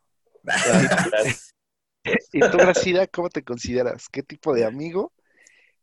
¿Y 2.33 2.39
tú, 2.41 2.57
Gracida, 2.57 3.07
cómo 3.07 3.29
te 3.29 3.43
consideras? 3.43 4.09
¿Qué 4.09 4.23
tipo 4.23 4.53
de 4.53 4.65
amigo? 4.65 5.13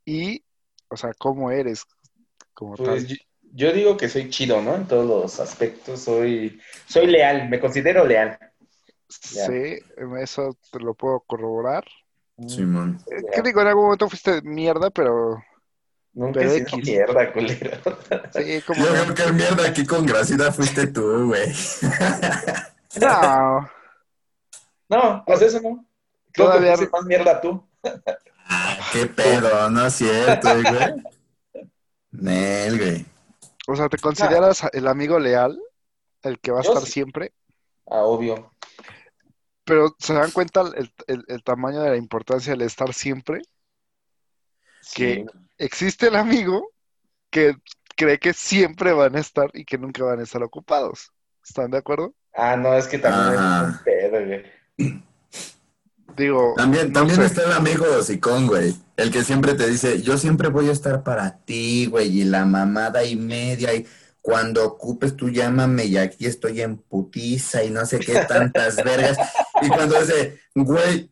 Y, 0.04 0.44
o 0.88 0.96
sea, 0.96 1.12
¿cómo 1.16 1.52
eres 1.52 1.84
como 2.52 2.74
Pues 2.74 3.06
tal? 3.06 3.18
Yo, 3.52 3.72
digo 3.72 3.96
que 3.96 4.08
soy 4.08 4.30
chido, 4.30 4.60
¿no? 4.62 4.74
En 4.76 4.86
todos 4.86 5.06
los 5.06 5.40
aspectos. 5.40 6.00
Soy, 6.00 6.60
soy 6.88 7.06
leal, 7.06 7.48
me 7.48 7.60
considero 7.60 8.04
leal. 8.04 8.38
Sí, 9.08 9.78
eso 10.20 10.56
te 10.70 10.78
lo 10.78 10.94
puedo 10.94 11.20
corroborar. 11.20 11.84
Simón. 12.46 12.98
Eh, 13.10 13.16
Ya. 13.24 13.30
¿Qué 13.32 13.42
digo? 13.42 13.60
En 13.60 13.66
algún 13.68 13.84
momento 13.84 14.08
fuiste 14.08 14.40
mierda, 14.42 14.90
pero 14.90 15.42
Nunca 16.12 16.40
he 16.40 16.48
sido 16.64 16.76
mierda, 16.78 17.32
culero. 17.32 17.70
sí, 18.34 18.62
como 18.66 18.84
Yo 18.84 18.92
creo 18.92 19.14
que 19.14 19.32
mierda 19.32 19.66
aquí 19.68 19.84
con 19.86 20.06
Gracida 20.06 20.50
fuiste 20.52 20.86
tú, 20.88 21.26
güey. 21.26 21.52
No, 23.00 23.70
No, 24.88 25.22
pues 25.26 25.42
eso 25.42 25.60
no. 25.60 25.84
Creo 26.32 26.46
Todavía- 26.48 26.76
que 26.76 26.88
más 26.88 27.04
mierda 27.04 27.40
tú. 27.40 27.64
Ah, 28.48 28.76
qué 28.92 29.06
pedo, 29.06 29.70
no 29.70 29.86
es 29.86 29.94
cierto, 29.94 30.48
güey. 30.62 31.64
Nel, 32.12 32.78
güey. 32.78 33.06
O 33.70 33.76
sea, 33.76 33.88
¿te 33.88 33.98
consideras 33.98 34.64
el 34.72 34.86
amigo 34.88 35.18
leal? 35.18 35.60
El 36.22 36.38
que 36.40 36.50
va 36.52 36.60
a 36.60 36.62
Yo 36.62 36.70
estar 36.70 36.84
sí. 36.86 36.92
siempre. 36.92 37.32
Ah, 37.86 38.02
obvio. 38.04 38.52
Pero 39.64 39.94
¿se 39.98 40.14
dan 40.14 40.30
cuenta 40.32 40.62
el, 40.76 40.92
el- 41.06 41.24
el 41.28 41.42
tamaño 41.44 41.80
de 41.80 41.90
la 41.90 41.96
importancia 41.96 42.52
del 42.52 42.62
estar 42.62 42.92
siempre? 42.92 43.42
Sí. 44.80 45.24
Existe 45.58 46.08
el 46.08 46.16
amigo 46.16 46.70
que 47.30 47.54
cree 47.96 48.18
que 48.18 48.32
siempre 48.32 48.92
van 48.92 49.16
a 49.16 49.20
estar 49.20 49.50
y 49.54 49.64
que 49.64 49.78
nunca 49.78 50.04
van 50.04 50.20
a 50.20 50.22
estar 50.22 50.42
ocupados. 50.42 51.12
¿Están 51.44 51.70
de 51.70 51.78
acuerdo? 51.78 52.14
Ah, 52.34 52.56
no, 52.56 52.74
es 52.74 52.86
que 52.88 52.98
también 52.98 53.38
Ajá. 53.38 53.68
es 53.68 53.74
un 53.78 53.84
pedo, 53.84 54.26
güey. 54.26 55.02
Digo, 56.16 56.54
También, 56.56 56.88
no 56.88 56.92
también 56.92 57.20
sé. 57.20 57.26
está 57.26 57.42
el 57.44 57.52
amigo 57.52 57.86
hocicón, 57.98 58.46
güey. 58.46 58.74
El 58.96 59.10
que 59.10 59.24
siempre 59.24 59.54
te 59.54 59.66
dice, 59.68 60.02
yo 60.02 60.18
siempre 60.18 60.48
voy 60.48 60.68
a 60.68 60.72
estar 60.72 61.02
para 61.02 61.38
ti, 61.44 61.86
güey, 61.86 62.20
y 62.20 62.24
la 62.24 62.44
mamada 62.44 63.04
y 63.04 63.16
media, 63.16 63.74
y 63.74 63.86
cuando 64.20 64.64
ocupes 64.64 65.16
tú 65.16 65.30
llámame, 65.30 65.86
y 65.86 65.96
aquí 65.96 66.26
estoy 66.26 66.60
en 66.60 66.76
putiza, 66.78 67.64
y 67.64 67.70
no 67.70 67.86
sé 67.86 67.98
qué 67.98 68.20
tantas 68.28 68.76
vergas. 68.84 69.16
Y 69.62 69.68
cuando 69.68 69.98
dice, 70.00 70.40
güey, 70.54 71.10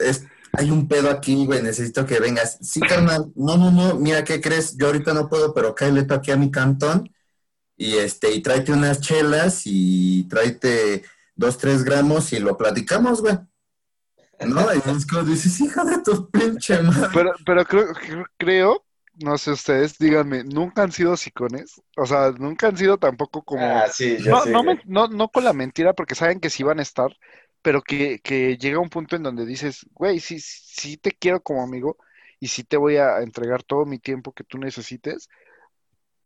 es- 0.00 0.24
hay 0.54 0.70
un 0.70 0.88
pedo 0.88 1.10
aquí, 1.10 1.44
güey, 1.46 1.62
necesito 1.62 2.06
que 2.06 2.18
vengas. 2.18 2.58
Sí, 2.62 2.80
carnal, 2.80 3.30
no, 3.36 3.56
no, 3.56 3.70
no, 3.70 3.94
mira, 3.96 4.24
¿qué 4.24 4.40
crees? 4.40 4.76
Yo 4.76 4.86
ahorita 4.86 5.12
no 5.14 5.28
puedo, 5.28 5.52
pero 5.54 5.74
cállate 5.74 6.04
tú 6.04 6.14
aquí 6.14 6.30
a 6.30 6.36
mi 6.36 6.50
cantón, 6.50 7.10
y 7.76 7.96
este, 7.96 8.32
y 8.32 8.40
tráete 8.42 8.72
unas 8.72 9.00
chelas, 9.00 9.62
y 9.66 10.24
tráete 10.24 11.04
dos, 11.36 11.58
tres 11.58 11.84
gramos, 11.84 12.32
y 12.32 12.40
lo 12.40 12.56
platicamos, 12.56 13.20
güey. 13.20 13.38
No, 14.46 14.72
y 14.74 14.78
es 14.78 15.06
como 15.06 15.22
dices, 15.24 15.60
hija 15.60 15.84
de 15.84 15.98
tu 16.02 16.30
pinche 16.30 16.80
madre. 16.82 17.08
Pero, 17.12 17.32
pero 17.44 17.64
creo, 17.64 17.88
cre- 17.94 18.26
creo, 18.36 18.84
no 19.14 19.38
sé 19.38 19.52
ustedes, 19.52 19.98
díganme, 19.98 20.44
¿nunca 20.44 20.82
han 20.82 20.92
sido 20.92 21.16
sicones? 21.16 21.80
O 21.96 22.06
sea, 22.06 22.30
nunca 22.32 22.68
han 22.68 22.76
sido 22.76 22.98
tampoco 22.98 23.42
como... 23.44 23.82
Ah, 23.82 23.88
sí, 23.92 24.16
yo 24.22 24.34
No, 24.34 24.40
sé, 24.40 24.52
no, 24.52 24.62
güey. 24.62 24.76
me- 24.76 24.78
no, 24.84 25.08
no 25.08 25.28
con 25.30 25.44
la 25.44 25.52
mentira, 25.52 25.94
porque 25.94 26.14
saben 26.14 26.40
que 26.40 26.50
sí 26.50 26.62
van 26.62 26.78
a 26.80 26.82
estar, 26.82 27.16
pero 27.62 27.82
que, 27.82 28.18
que 28.20 28.56
llega 28.58 28.78
un 28.80 28.90
punto 28.90 29.16
en 29.16 29.22
donde 29.22 29.46
dices, 29.46 29.86
güey, 29.92 30.20
sí, 30.20 30.38
sí 30.40 30.96
te 30.98 31.12
quiero 31.12 31.42
como 31.42 31.62
amigo 31.62 31.96
y 32.40 32.48
sí 32.48 32.62
te 32.64 32.76
voy 32.76 32.96
a 32.96 33.20
entregar 33.20 33.62
todo 33.62 33.86
mi 33.86 33.98
tiempo 33.98 34.32
que 34.32 34.44
tú 34.44 34.58
necesites, 34.58 35.28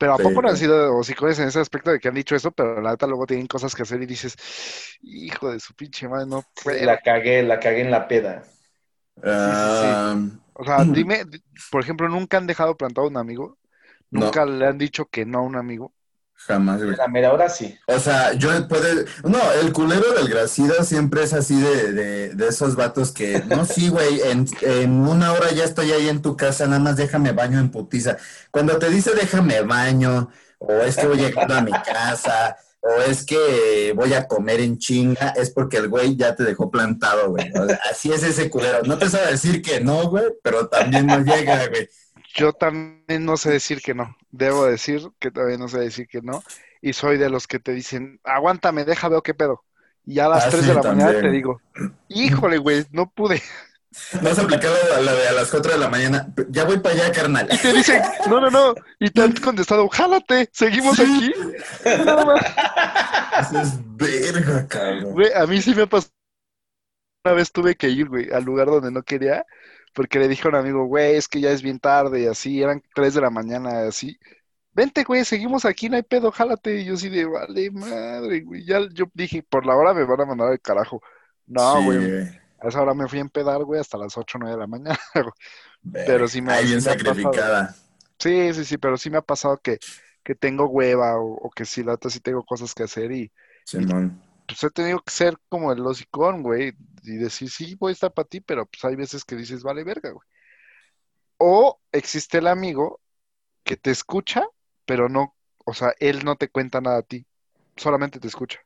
pero 0.03 0.15
¿a 0.15 0.19
Sí, 0.19 0.23
poco 0.23 0.43
no 0.43 0.49
han 0.49 0.57
sido 0.57 0.97
hocicones 0.97 1.39
en 1.39 1.49
ese 1.49 1.61
aspecto 1.61 1.91
de 1.93 2.01
que 2.01 2.09
han 2.09 2.15
dicho 2.15 2.35
eso, 2.37 2.51
pero 2.53 2.81
la 2.83 2.91
neta 2.93 3.07
luego 3.07 3.27
tienen 3.27 3.47
cosas 3.47 3.75
que 3.75 3.83
hacer 3.83 4.03
y 4.03 4.07
dices, 4.07 4.37
hijo 5.03 5.51
de 5.53 5.61
su 5.61 5.75
pinche 5.75 6.09
madre, 6.09 6.27
no 6.27 6.47
puedo. 6.63 6.91
La 6.91 6.97
cagué, 6.99 7.43
la 7.45 7.59
cagué 7.61 7.83
en 7.83 7.91
la 7.93 8.07
peda. 8.09 8.43
Ah, 9.23 10.31
O 10.55 10.65
sea, 10.65 10.85
dime, 10.87 11.25
di- 11.25 11.43
por 11.71 11.83
ejemplo, 11.83 12.09
¿nunca 12.09 12.39
han 12.39 12.47
dejado 12.47 12.77
plantado 12.77 13.07
a 13.07 13.11
un 13.11 13.17
amigo? 13.17 13.59
No. 14.13 14.33
¿Nunca 14.33 14.47
le 14.47 14.67
han 14.67 14.79
dicho 14.79 15.07
que 15.07 15.25
no 15.27 15.41
a 15.41 15.43
un 15.43 15.57
amigo? 15.57 15.95
Jamás, 16.47 16.83
güey. 16.83 16.97
La 16.97 17.09
mera 17.09 17.33
hora 17.33 17.49
sí. 17.49 17.79
O 17.87 17.99
sea, 17.99 18.33
yo 18.35 18.51
puede. 18.69 19.07
No, 19.25 19.39
el 19.61 19.73
culero 19.73 20.13
del 20.13 20.29
Gracida 20.29 20.85
siempre 20.85 21.23
es 21.23 21.33
así 21.33 21.61
de, 21.61 21.93
de, 21.93 22.35
de 22.35 22.49
esos 22.49 22.77
vatos 22.77 23.13
que. 23.13 23.43
No, 23.47 23.65
sí, 23.65 23.89
güey, 23.89 24.21
en, 24.23 24.47
en 24.63 24.93
una 24.93 25.33
hora 25.33 25.51
ya 25.53 25.65
estoy 25.65 25.93
ahí 25.93 26.09
en 26.09 26.23
tu 26.23 26.37
casa, 26.37 26.67
nada 26.67 26.81
más 26.81 26.97
déjame 26.97 27.33
baño 27.33 27.59
en 27.59 27.71
putiza. 27.71 28.17
Cuando 28.51 28.79
te 28.79 28.91
dice 28.91 29.13
déjame 29.15 29.63
baño, 29.63 30.31
o 30.59 30.73
es 30.81 30.97
que 30.97 31.07
voy 31.07 31.19
llegando 31.19 31.55
a 31.55 31.61
mi 31.61 31.73
casa, 31.73 32.57
o 32.81 33.01
es 33.03 33.25
que 33.25 33.93
voy 33.95 34.13
a 34.15 34.27
comer 34.27 34.61
en 34.61 34.79
chinga, 34.79 35.35
es 35.37 35.51
porque 35.51 35.77
el 35.77 35.89
güey 35.89 36.17
ya 36.17 36.35
te 36.35 36.43
dejó 36.43 36.71
plantado, 36.71 37.31
güey. 37.31 37.51
O 37.57 37.67
sea, 37.67 37.81
así 37.91 38.13
es 38.13 38.23
ese 38.25 38.51
culero. 38.51 38.83
No 38.85 38.99
te 38.99 39.09
sabe 39.09 39.33
decir 39.33 39.63
que 39.63 39.81
no, 39.81 40.09
güey, 40.09 40.25
pero 40.43 40.69
también 40.69 41.07
no 41.07 41.19
llega, 41.21 41.69
güey. 41.69 41.89
Yo 42.35 42.53
también 42.53 43.25
no 43.25 43.37
sé 43.37 43.51
decir 43.51 43.81
que 43.83 43.95
no. 43.95 44.17
Debo 44.31 44.65
decir 44.67 45.03
que 45.19 45.31
también 45.31 45.61
no 45.61 45.69
sé 45.69 45.79
decir 45.81 46.07
que 46.09 46.23
no. 46.23 46.43
Y 46.81 46.93
soy 46.95 47.19
de 47.19 47.31
los 47.31 47.47
que 47.47 47.59
te 47.59 47.73
dicen, 47.73 48.21
aguántame, 48.25 48.85
deja, 48.85 49.09
veo 49.09 49.23
qué 49.23 49.35
pedo. 49.35 49.65
Y 50.05 50.19
a 50.19 50.29
las 50.29 50.47
Ah, 50.47 50.51
3 50.51 50.63
sí, 50.63 50.69
de 50.69 50.75
la 50.75 50.83
mañana 50.83 51.21
te 51.21 51.31
digo, 51.31 51.61
híjole, 52.09 52.59
güey, 52.59 52.85
no 52.91 53.09
pude. 53.11 53.41
No 54.23 54.31
has 54.31 54.39
aplicado 54.39 54.75
a 54.97 55.01
la 55.01 55.13
de 55.13 55.29
a 55.29 55.33
las 55.33 55.51
4 55.51 55.73
de 55.73 55.79
la 55.79 55.89
mañana. 55.89 56.33
Ya 56.49 56.65
voy 56.65 56.79
para 56.79 56.95
allá, 56.95 57.13
carnal. 57.13 57.47
Y 57.53 57.59
te 57.59 57.73
dicen, 57.75 58.01
no, 58.29 58.41
no, 58.41 58.51
no. 58.51 58.75
Y 58.99 59.11
te 59.11 59.21
han 59.23 59.33
contestado, 59.35 59.87
jálate, 59.91 60.49
seguimos 60.53 60.97
Sí. 60.97 61.03
aquí. 61.03 61.35
Ma- 62.05 62.41
Eso 63.41 63.61
es 63.61 63.73
verga, 63.97 64.67
cabrón. 64.67 65.13
Güey, 65.13 65.33
a 65.35 65.47
mí 65.47 65.61
sí 65.61 65.75
me 65.75 65.87
pasó. 65.87 66.09
Una 67.25 67.35
vez 67.35 67.53
tuve 67.53 67.77
que 67.77 67.89
ir, 67.89 68.09
güey, 68.09 68.31
al 68.33 68.43
lugar 68.45 68.67
donde 68.67 68.91
no 68.91 69.03
quería, 69.03 69.45
porque 69.93 70.19
le 70.19 70.29
dije 70.29 70.47
a 70.47 70.51
un 70.51 70.57
amigo, 70.57 70.85
güey, 70.87 71.17
es 71.17 71.29
que 71.29 71.41
ya 71.41 71.51
es 71.51 71.63
bien 71.63 71.79
tarde 71.79 72.23
y 72.23 72.27
así, 72.27 72.63
eran 72.63 72.83
3 72.95 73.15
de 73.15 73.21
la 73.21 73.31
mañana 73.31 73.85
y 73.85 73.89
así. 73.89 74.19
Vente, 74.75 75.05
güey, 75.05 75.25
seguimos 75.25 75.65
aquí, 75.67 75.89
no 75.91 75.97
hay 75.97 76.03
pedo, 76.03 76.33
jálate. 76.33 76.81
Y 76.81 76.85
yo 76.87 76.97
sí 76.97 77.11
de, 77.11 77.27
vale, 77.27 77.71
madre, 77.71 78.41
güey. 78.41 78.65
Ya 78.65 78.81
yo 78.93 79.05
dije, 79.13 79.43
por 79.43 79.67
la 79.67 79.77
hora 79.77 79.93
me 79.93 80.05
van 80.05 80.21
a 80.23 80.25
mandar 80.25 80.49
al 80.49 80.61
carajo. 80.61 81.03
No, 81.47 81.77
Sí, 81.77 81.85
güey, 81.85 81.99
a 82.61 82.69
esa 82.69 82.81
hora 82.81 82.95
me 82.95 83.07
fui 83.09 83.19
a 83.19 83.23
empedar, 83.23 83.63
güey, 83.65 83.81
hasta 83.81 83.99
las 83.99 84.17
8 84.17 84.39
o 84.39 84.41
9 84.41 84.55
de 84.55 84.61
la 84.61 84.67
mañana. 84.67 84.99
güey. 85.15 85.25
Pero 86.07 86.27
sí 86.29 86.41
me- 86.41 86.53
bien 86.65 86.81
sí 86.81 86.89
me 86.89 86.93
ha 86.93 86.97
pasado. 87.15 87.33
Sí, 88.19 88.55
sí, 88.55 88.65
sí, 88.65 88.79
pero 88.79 88.97
sí 88.97 89.11
me 89.11 89.19
ha 89.19 89.23
pasado 89.23 89.59
que, 89.59 89.79
que 90.23 90.35
tengo 90.35 90.67
hueva 90.67 91.17
o, 91.19 91.35
o 91.35 91.51
que 91.51 91.65
sí, 91.65 91.83
la 91.83 91.93
neta 91.93 92.09
sí 92.09 92.21
tengo 92.21 92.45
cosas 92.45 92.73
que 92.75 92.85
hacer 92.85 93.11
y 93.13 93.31
Simón. 93.65 94.23
Pues 94.53 94.65
he 94.65 94.71
tenido 94.71 95.01
que 95.01 95.13
ser 95.13 95.39
como 95.49 95.73
el 95.73 95.87
hocicón, 95.87 96.43
güey, 96.43 96.75
y 97.03 97.17
decir, 97.17 97.51
sí, 97.51 97.75
voy 97.75 97.91
a 97.91 97.93
estar 97.93 98.13
para 98.13 98.29
ti, 98.29 98.41
pero 98.41 98.67
pues 98.67 98.85
hay 98.85 98.97
veces 98.97 99.25
que 99.25 99.37
dices, 99.37 99.63
vale, 99.63 99.85
verga, 99.85 100.11
güey. 100.11 100.27
O 101.39 101.81
existe 101.91 102.39
el 102.39 102.47
amigo 102.47 103.01
que 103.65 103.77
te 103.77 103.91
escucha, 103.91 104.47
pero 104.85 105.09
no, 105.09 105.35
o 105.65 105.75
sea, 105.75 105.95
él 105.99 106.25
no 106.25 106.37
te 106.37 106.49
cuenta 106.49 106.81
nada 106.81 106.99
a 106.99 107.03
ti, 107.03 107.27
solamente 107.77 108.21
te 108.21 108.29
escucha. 108.29 108.61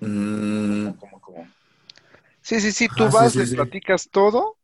Mm, 0.00 0.90
Como, 0.90 1.20
como. 1.20 1.48
Sí, 2.42 2.60
sí, 2.60 2.72
sí, 2.72 2.88
tú 2.88 3.06
sí, 3.06 3.12
vas, 3.12 3.32
sí, 3.32 3.38
le 3.38 3.46
sí. 3.46 3.56
platicas 3.56 4.08
todo, 4.10 4.58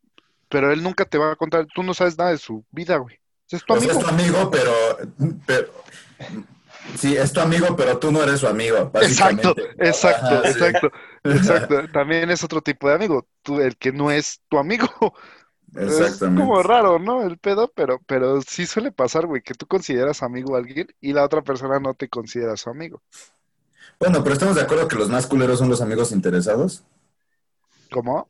pero 0.48 0.72
él 0.72 0.82
nunca 0.82 1.04
te 1.04 1.18
va 1.18 1.32
a 1.32 1.36
contar, 1.36 1.66
tú 1.74 1.82
no 1.82 1.94
sabes 1.94 2.18
nada 2.18 2.30
de 2.30 2.38
su 2.38 2.64
vida, 2.70 2.96
güey. 2.98 3.18
Es 3.50 3.64
tu 3.64 3.74
amigo. 3.74 3.92
es 3.92 3.98
tu 3.98 4.06
amigo, 4.06 4.50
pero, 4.50 4.72
pero. 5.46 5.72
Sí, 6.94 7.16
es 7.16 7.32
tu 7.32 7.40
amigo, 7.40 7.74
pero 7.76 7.98
tú 7.98 8.12
no 8.12 8.22
eres 8.22 8.40
su 8.40 8.46
amigo, 8.46 8.90
básicamente. 8.92 9.44
Exacto, 9.44 9.74
exacto, 9.78 10.36
Ajá, 10.36 10.44
sí. 10.46 10.60
exacto, 10.60 10.90
exacto. 11.24 11.88
También 11.90 12.30
es 12.30 12.44
otro 12.44 12.60
tipo 12.62 12.88
de 12.88 12.94
amigo, 12.94 13.28
tú, 13.42 13.60
el 13.60 13.76
que 13.76 13.92
no 13.92 14.10
es 14.10 14.40
tu 14.48 14.58
amigo. 14.58 14.86
Es 15.74 16.00
Exactamente. 16.00 16.32
como 16.34 16.62
raro, 16.62 16.98
¿no? 16.98 17.22
El 17.22 17.38
pedo, 17.38 17.72
pero, 17.74 18.00
pero 18.06 18.42
sí 18.42 18.66
suele 18.66 18.92
pasar, 18.92 19.26
güey, 19.26 19.42
que 19.42 19.54
tú 19.54 19.66
consideras 19.66 20.22
amigo 20.22 20.54
a 20.54 20.58
alguien 20.58 20.88
y 21.00 21.14
la 21.14 21.24
otra 21.24 21.42
persona 21.42 21.80
no 21.80 21.94
te 21.94 22.08
considera 22.10 22.56
su 22.58 22.70
amigo. 22.70 23.02
Bueno, 23.98 24.22
pero 24.22 24.34
estamos 24.34 24.56
de 24.56 24.60
acuerdo 24.62 24.86
que 24.86 24.96
los 24.96 25.08
más 25.08 25.26
culeros 25.26 25.58
son 25.58 25.70
los 25.70 25.80
amigos 25.80 26.12
interesados. 26.12 26.84
¿Cómo? 27.92 28.28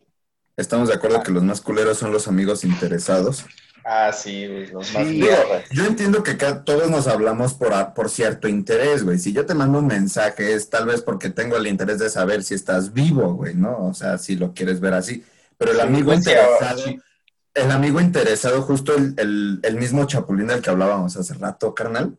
Estamos 0.56 0.88
de 0.88 0.94
acuerdo 0.94 1.22
que 1.22 1.30
los 1.30 1.42
más 1.42 1.60
culeros 1.60 1.98
son 1.98 2.10
los 2.10 2.26
amigos 2.26 2.64
interesados. 2.64 3.44
Ah, 3.84 4.12
sí, 4.12 4.46
güey, 4.46 4.66
los 4.68 4.92
más 4.92 5.08
Sí. 5.08 5.14
mierdas. 5.18 5.64
Yo 5.70 5.84
entiendo 5.86 6.22
que 6.22 6.32
acá 6.32 6.62
todos 6.64 6.88
nos 6.90 7.08
hablamos 7.08 7.54
por, 7.54 7.72
por 7.94 8.10
cierto 8.10 8.46
interés, 8.48 9.02
güey. 9.04 9.18
Si 9.18 9.32
yo 9.32 9.44
te 9.44 9.54
mando 9.54 9.78
un 9.80 9.88
mensaje 9.88 10.54
es 10.54 10.70
tal 10.70 10.86
vez 10.86 11.02
porque 11.02 11.30
tengo 11.30 11.56
el 11.56 11.66
interés 11.66 11.98
de 11.98 12.08
saber 12.08 12.44
si 12.44 12.54
estás 12.54 12.92
vivo, 12.92 13.34
güey, 13.34 13.54
¿no? 13.54 13.86
O 13.86 13.94
sea, 13.94 14.18
si 14.18 14.36
lo 14.36 14.54
quieres 14.54 14.78
ver 14.80 14.94
así. 14.94 15.24
Pero 15.58 15.72
el 15.72 15.78
Sí, 15.78 15.82
amigo 15.82 16.14
interesado, 16.14 16.78
sí. 16.84 17.00
el 17.54 17.70
amigo 17.72 18.00
interesado, 18.00 18.62
justo 18.62 18.94
el, 18.96 19.14
el- 19.18 19.60
el 19.62 19.76
mismo 19.76 20.06
chapulín 20.06 20.46
del 20.46 20.62
que 20.62 20.70
hablábamos 20.70 21.16
hace 21.16 21.34
rato, 21.34 21.74
carnal. 21.74 22.16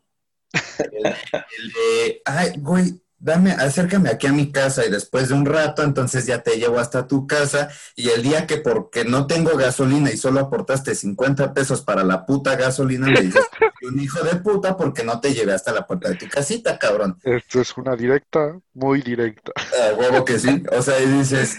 El, 0.91 1.06
el 1.08 1.71
de, 1.73 2.21
ay, 2.26 2.54
güey, 2.58 3.02
dame, 3.23 3.51
acércame 3.53 4.09
aquí 4.09 4.27
a 4.27 4.33
mi 4.33 4.51
casa 4.51 4.86
y 4.86 4.91
después 4.91 5.29
de 5.29 5.33
un 5.36 5.45
rato, 5.45 5.81
entonces 5.81 6.25
ya 6.25 6.43
te 6.43 6.57
llevo 6.57 6.77
hasta 6.77 7.07
tu 7.07 7.25
casa 7.25 7.69
y 7.95 8.09
el 8.09 8.21
día 8.21 8.45
que 8.45 8.57
porque 8.57 9.05
no 9.05 9.27
tengo 9.27 9.55
gasolina 9.55 10.12
y 10.12 10.17
solo 10.17 10.41
aportaste 10.41 10.93
50 10.93 11.53
pesos 11.53 11.81
para 11.81 12.03
la 12.03 12.25
puta 12.25 12.55
gasolina, 12.57 13.07
me 13.07 13.21
dices, 13.21 13.45
"Soy 13.81 13.89
un 13.89 13.99
hijo 13.99 14.19
de 14.23 14.36
puta 14.36 14.75
porque 14.75 15.03
no 15.05 15.21
te 15.21 15.33
llevé 15.33 15.53
hasta 15.53 15.71
la 15.71 15.88
puerta 15.88 16.09
de 16.09 16.15
tu 16.15 16.27
casita, 16.27 16.77
cabrón. 16.77 17.17
Esto 17.23 17.62
es 17.62 17.77
una 17.77 17.95
directa, 17.95 18.59
muy 18.73 19.01
directa. 19.01 19.53
A 19.55 19.93
huevo 19.95 20.25
que 20.25 20.38
sí. 20.38 20.62
O 20.77 20.81
sea, 20.81 20.99
y 21.01 21.05
dices, 21.05 21.57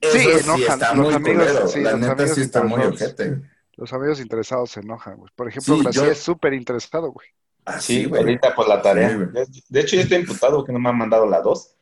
eso 0.00 0.12
Sí, 0.18 0.24
sí, 0.24 0.30
enojan, 0.44 0.60
está 0.80 0.94
los 0.94 1.06
muy 1.06 1.14
amigos, 1.14 1.46
culero. 1.46 1.68
sí, 1.68 1.80
la 1.80 1.92
los 1.92 2.00
neta 2.00 2.26
sí 2.28 2.40
está 2.40 2.62
muy 2.64 2.82
ojete. 2.82 3.40
Los 3.76 3.92
amigos 3.92 4.20
interesados 4.20 4.70
se 4.72 4.80
enojan, 4.80 5.16
güey. 5.16 5.30
Por 5.34 5.48
ejemplo, 5.48 5.76
Sí, 5.76 5.82
yo- 5.92 6.04
es 6.06 6.18
súper 6.18 6.54
interesado, 6.54 7.10
güey. 7.12 7.28
Así, 7.64 8.02
Sí, 8.02 8.04
güey. 8.04 8.20
ahorita 8.22 8.54
por 8.54 8.68
la 8.68 8.82
tarea. 8.82 9.08
Sí, 9.10 9.14
güey. 9.16 9.28
de 9.68 9.80
hecho, 9.80 9.96
yo 9.96 10.02
estoy 10.02 10.18
imputado 10.18 10.64
que 10.64 10.72
no 10.72 10.78
me 10.78 10.88
han 10.90 10.98
mandado 10.98 11.26
la 11.26 11.40
dos. 11.40 11.74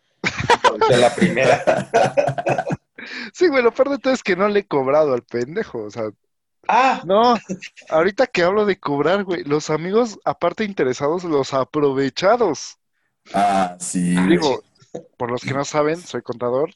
De 0.88 0.96
la 0.96 1.14
primera. 1.14 1.88
Sí, 3.32 3.48
güey, 3.48 3.64
lo 3.64 3.72
peor 3.74 3.90
de 3.90 3.98
todo 3.98 4.12
es 4.12 4.22
que 4.22 4.36
no 4.36 4.46
le 4.48 4.60
he 4.60 4.64
cobrado 4.66 5.12
al 5.12 5.22
pendejo, 5.22 5.82
o 5.82 5.90
sea, 5.90 6.04
Ah, 6.68 7.02
no, 7.04 7.34
ahorita 7.90 8.28
que 8.28 8.44
hablo 8.44 8.64
de 8.64 8.78
cobrar, 8.78 9.24
güey, 9.24 9.42
los 9.42 9.70
amigos, 9.70 10.20
aparte 10.24 10.62
interesados, 10.62 11.24
los 11.24 11.52
aprovechados. 11.52 12.78
Ah, 13.34 13.76
sí. 13.80 14.14
Digo, 14.28 14.62
por 15.16 15.32
los 15.32 15.42
que 15.42 15.52
no 15.52 15.64
saben, 15.64 15.96
soy 16.00 16.22
contador, 16.22 16.70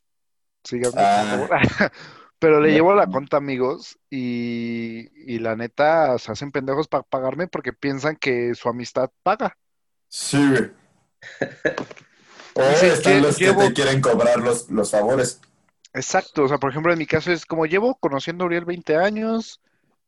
síganme, 0.64 1.00
Ah. 1.00 1.36
por 1.38 1.48
favor. 1.48 1.92
Pero 2.38 2.60
le 2.60 2.72
llevo 2.72 2.94
la 2.94 3.06
cuenta 3.06 3.38
amigos 3.38 3.98
y, 4.10 5.08
y 5.14 5.38
la 5.38 5.56
neta 5.56 6.18
se 6.18 6.32
hacen 6.32 6.52
pendejos 6.52 6.86
para 6.86 7.02
pagarme 7.02 7.48
porque 7.48 7.72
piensan 7.72 8.16
que 8.16 8.54
su 8.54 8.68
amistad 8.68 9.10
paga. 9.22 9.56
Sí, 10.08 10.38
güey. 10.48 10.70
O 12.56 12.62
están 12.62 13.12
"¿Qué 13.12 13.20
los 13.20 13.36
que 13.36 13.44
llevo?" 13.46 13.60
te 13.60 13.72
quieren 13.74 14.00
cobrar 14.00 14.38
los, 14.38 14.70
los 14.70 14.90
favores. 14.90 15.40
Exacto, 15.92 16.44
o 16.44 16.48
sea, 16.48 16.58
por 16.58 16.70
ejemplo, 16.70 16.92
en 16.92 16.98
mi 16.98 17.06
caso 17.06 17.32
es 17.32 17.44
como 17.44 17.66
llevo 17.66 17.96
conociendo 17.96 18.44
a 18.44 18.46
Uriel 18.46 18.64
20 18.64 18.96
años, 18.96 19.60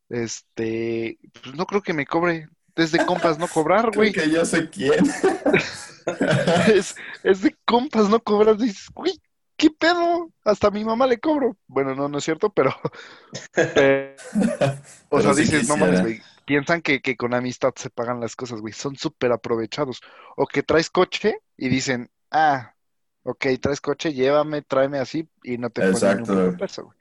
este, 0.09 1.19
pues 1.43 1.55
no 1.55 1.67
creo 1.67 1.83
que 1.83 1.93
me 1.93 2.07
cobre, 2.07 2.49
es 2.77 2.93
de 2.93 3.05
compas 3.05 3.39
no 3.39 3.49
cobrar, 3.49 3.91
güey, 3.95 4.13
que 4.13 4.31
yo 4.31 4.45
sé 4.45 4.69
quién. 4.71 5.05
es, 6.75 6.95
es 7.23 7.43
de 7.43 7.57
compas 7.65 8.09
no 8.09 8.21
cobrar, 8.21 8.57
dices, 8.57 8.89
güey, 8.95 9.21
¿qué 9.59 9.71
pedo? 9.71 10.33
Hasta 10.45 10.69
a 10.69 10.71
mi 10.71 10.85
mamá 10.85 11.07
le 11.07 11.21
cobro. 11.21 11.59
Bueno, 11.67 11.95
no, 11.95 12.09
no 12.09 12.19
es 12.19 12.25
cierto, 12.25 12.51
pero... 12.51 12.75
pero- 13.53 14.15
o 15.11 15.19
Pero 15.19 15.23
sea, 15.23 15.35
sí 15.35 15.43
dices, 15.43 15.69
no 15.69 15.77
mames, 15.77 16.01
güey. 16.01 16.23
Piensan 16.47 16.81
que, 16.81 17.03
que 17.03 17.17
con 17.17 17.35
amistad 17.35 17.73
se 17.77 17.91
pagan 17.91 18.21
las 18.21 18.35
cosas, 18.37 18.61
güey. 18.63 18.73
Son 18.73 18.97
súper 18.97 19.33
aprovechados. 19.33 20.01
O 20.37 20.47
que 20.47 20.63
traes 20.63 20.89
coche 20.89 21.41
y 21.59 21.69
dicen, 21.69 22.11
ah, 22.31 22.75
ok, 23.25 23.47
traes 23.61 23.83
coche, 23.83 24.15
llévame, 24.15 24.63
tráeme 24.63 24.99
así 25.01 25.29
y 25.43 25.59
no 25.59 25.69
te 25.71 25.83
ponen 25.83 26.15
ni 26.17 26.23
un 26.23 26.31
Exacto. 26.31 26.35
puto 26.47 26.57
peso, 26.57 26.85
güey. 26.85 26.97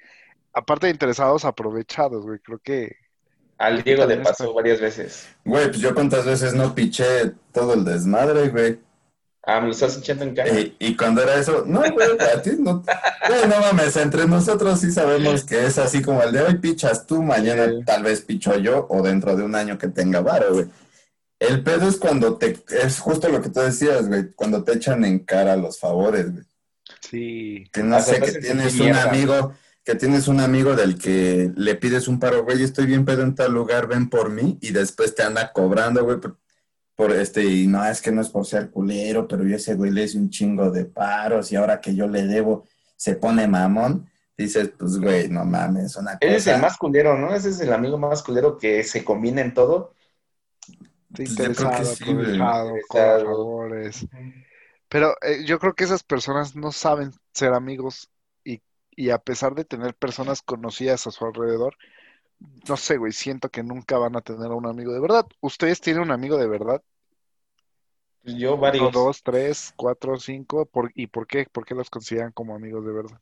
Aparte 0.54 0.88
de 0.88 0.92
interesados, 0.94 1.46
aprovechados, 1.46 2.26
güey. 2.26 2.40
Creo 2.40 2.60
que... 2.60 2.98
Al 3.60 3.84
Diego 3.84 4.06
le 4.06 4.18
pasó 4.18 4.54
varias 4.54 4.82
veces. 4.82 5.30
Güey, 5.46 5.68
pues 5.68 5.80
yo 5.80 5.96
cuántas 5.96 6.26
veces 6.26 6.54
no 6.54 6.76
piché 6.76 7.32
todo 7.54 7.74
el 7.74 7.86
desmadre, 7.86 8.50
güey. 8.50 8.80
Ah, 9.50 9.62
me 9.62 9.68
lo 9.68 9.72
estás 9.72 9.98
echando 9.98 10.26
en 10.26 10.36
cara. 10.36 10.50
Y, 10.60 10.76
y 10.78 10.98
cuando 10.98 11.24
era 11.24 11.36
eso, 11.36 11.64
no, 11.66 11.80
güey, 11.80 12.08
a 12.36 12.42
ti 12.42 12.52
no. 12.60 12.84
Güey, 13.30 13.48
no 13.48 13.60
mames, 13.62 13.96
entre 13.96 14.28
nosotros 14.28 14.82
sí 14.82 14.92
sabemos 14.92 15.46
que 15.46 15.66
es 15.66 15.78
así 15.78 16.02
como 16.02 16.22
el 16.22 16.34
de 16.34 16.42
hoy 16.42 16.58
pichas 16.58 17.08
tú, 17.08 17.24
mañana 17.24 17.66
Sí. 17.68 17.80
tal 17.86 18.04
vez 18.04 18.20
picho 18.22 18.58
yo, 18.58 18.86
o 18.90 19.02
dentro 19.02 19.38
de 19.38 19.44
un 19.44 19.56
año 19.56 19.78
que 19.78 19.88
tenga 19.88 20.20
varo, 20.20 20.54
güey. 20.54 20.66
El 21.40 21.64
pedo 21.64 21.88
es 21.88 21.96
cuando 21.96 22.36
te, 22.36 22.58
es 22.84 23.00
justo 23.00 23.30
lo 23.30 23.42
que 23.42 23.48
tú 23.50 23.62
decías, 23.62 24.10
güey, 24.10 24.32
cuando 24.34 24.66
te 24.66 24.74
echan 24.74 25.06
en 25.06 25.20
cara 25.20 25.56
los 25.56 25.80
favores, 25.80 26.30
güey. 26.34 26.44
Sí. 27.00 27.64
Que 27.72 27.84
no 27.84 27.96
Hasta 27.96 28.16
sé, 28.16 28.20
que 28.22 28.32
tienes 28.40 28.78
un 28.82 28.94
amigo, 28.96 29.54
que 29.86 29.96
tienes 29.96 30.28
un 30.28 30.42
amigo 30.42 30.76
del 30.76 30.98
que 30.98 31.52
le 31.56 31.76
pides 31.76 32.10
un 32.10 32.20
paro, 32.20 32.44
güey, 32.44 32.64
estoy 32.64 32.86
bien 32.86 33.06
pedo 33.06 33.22
en 33.24 33.34
tal 33.34 33.54
lugar, 33.54 33.88
ven 33.88 34.10
por 34.10 34.30
mí, 34.30 34.58
y 34.62 34.72
después 34.72 35.16
te 35.16 35.24
anda 35.24 35.54
cobrando, 35.54 36.04
güey, 36.04 36.18
por, 36.98 37.12
este, 37.12 37.46
y 37.46 37.68
no, 37.68 37.86
es 37.86 38.02
que 38.02 38.12
no 38.12 38.22
es 38.22 38.30
por 38.30 38.44
ser 38.44 38.72
culero, 38.72 39.28
pero 39.28 39.44
yo 39.44 39.56
ese 39.56 39.76
güey 39.76 39.92
le 39.92 40.06
hice 40.06 40.18
un 40.18 40.32
chingo 40.32 40.72
de 40.72 40.86
paros, 40.86 41.52
y 41.52 41.56
ahora 41.56 41.80
que 41.80 41.94
yo 41.94 42.08
le 42.08 42.26
debo, 42.26 42.66
se 42.96 43.16
pone 43.16 43.48
mamón, 43.48 44.10
dices, 44.36 44.72
pues, 44.76 44.98
güey, 44.98 45.30
no 45.30 45.46
mames, 45.46 45.96
una 45.96 46.18
Ese 46.20 46.38
es 46.38 46.48
el 46.48 46.60
más 46.60 46.76
culero, 46.76 47.16
¿no? 47.16 47.36
Ese 47.36 47.50
es 47.50 47.60
el 47.60 47.72
amigo 47.72 48.00
más 48.00 48.24
culero 48.24 48.58
que 48.58 48.84
se 48.84 49.04
combina 49.06 49.42
en 49.42 49.54
todo. 49.54 49.94
Sí, 50.68 50.74
Pues 51.16 51.36
yo 51.38 51.54
creo 51.54 51.70
que 51.70 51.84
interesado, 51.84 51.96
sí. 53.92 54.10
Pero 54.90 55.16
eh, 55.22 55.44
yo 55.46 55.60
creo 55.60 55.76
que 55.76 55.84
esas 55.84 56.02
personas 56.02 56.56
no 56.56 56.72
saben 56.72 57.12
ser 57.32 57.54
amigos 57.54 58.10
y, 58.44 58.64
y 58.90 59.12
a 59.12 59.20
pesar 59.20 59.54
de 59.54 59.66
tener 59.66 59.94
personas 59.94 60.42
conocidas 60.42 61.06
a 61.06 61.12
su 61.12 61.26
alrededor, 61.26 61.76
no 62.68 62.78
sé, 62.78 62.98
güey, 62.98 63.12
siento 63.14 63.50
que 63.50 63.64
nunca 63.64 63.98
van 63.98 64.16
a 64.16 64.22
tener 64.22 64.52
a 64.52 64.56
un 64.56 64.66
amigo 64.68 64.94
de 64.94 65.00
verdad. 65.00 65.26
¿Ustedes 65.42 65.82
tienen 65.82 66.04
un 66.04 66.12
amigo 66.12 66.38
de 66.38 66.48
verdad? 66.48 66.82
Pues 68.24 68.36
Yo 68.36 68.52
Uno, 68.54 68.62
varios. 68.62 68.92
dos, 68.92 69.24
tres, 69.24 69.74
cuatro, 69.76 70.18
cinco. 70.20 70.66
¿Por, 70.66 70.92
¿Y 70.94 71.08
por 71.08 71.26
qué? 71.28 71.48
¿Por 71.52 71.66
qué 71.66 71.74
los 71.76 71.90
consideran 71.90 72.32
como 72.32 72.56
amigos 72.56 72.86
de 72.86 72.92
verdad? 72.92 73.20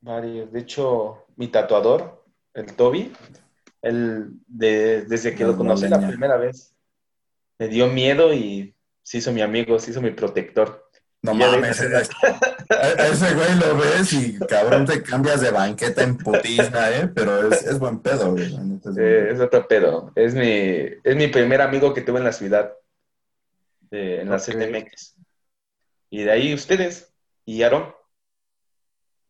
Varios. 0.00 0.52
De 0.52 0.60
lecho, 0.60 1.24
mi 1.36 1.48
tatuador, 1.48 2.24
el 2.52 2.66
Toby, 2.74 3.12
él 3.82 4.30
de- 4.46 5.02
desde 5.06 5.34
que 5.34 5.44
lo 5.44 5.56
conocí 5.56 5.88
la 5.88 6.06
primera 6.06 6.36
vez, 6.36 6.74
me 7.58 7.68
dio 7.68 7.88
miedo 7.88 8.32
y 8.34 8.74
se 9.02 9.18
hizo 9.18 9.32
mi 9.32 9.42
amigo, 9.42 9.78
se 9.78 9.90
hizo 9.92 10.02
mi 10.02 10.10
protector. 10.10 10.88
No 11.22 11.34
mames, 11.34 11.80
a- 12.70 13.02
a 13.02 13.06
ese 13.08 13.34
güey 13.34 13.54
lo 13.58 13.76
ves 13.76 14.12
y 14.12 14.38
cabrón 14.38 14.84
te 14.86 15.02
cambias 15.02 15.40
de 15.40 15.50
banqueta 15.50 16.02
en 16.02 16.16
putiza, 16.16 16.90
¿eh? 16.96 17.08
Pero 17.14 17.52
es, 17.52 17.62
es 17.64 17.78
buen 17.78 17.98
pedo, 18.00 18.32
güey. 18.32 18.46
es 18.46 18.96
Eh, 18.98 19.36
otro 19.42 19.66
pedo. 19.68 20.12
Es 20.14 20.34
mi, 20.34 20.46
es 21.02 21.16
mi 21.16 21.28
primer 21.28 21.60
amigo 21.62 21.92
que 21.94 22.00
tuve 22.02 22.18
en 22.18 22.24
la 22.24 22.32
ciudad, 22.32 22.72
de- 23.90 24.20
en 24.22 24.30
la 24.30 24.36
Ok. 24.36 24.42
CTMX. 24.42 25.16
Y 26.10 26.22
de 26.24 26.30
ahí 26.32 26.54
ustedes 26.54 27.12
y 27.44 27.62
Aaron. 27.62 27.94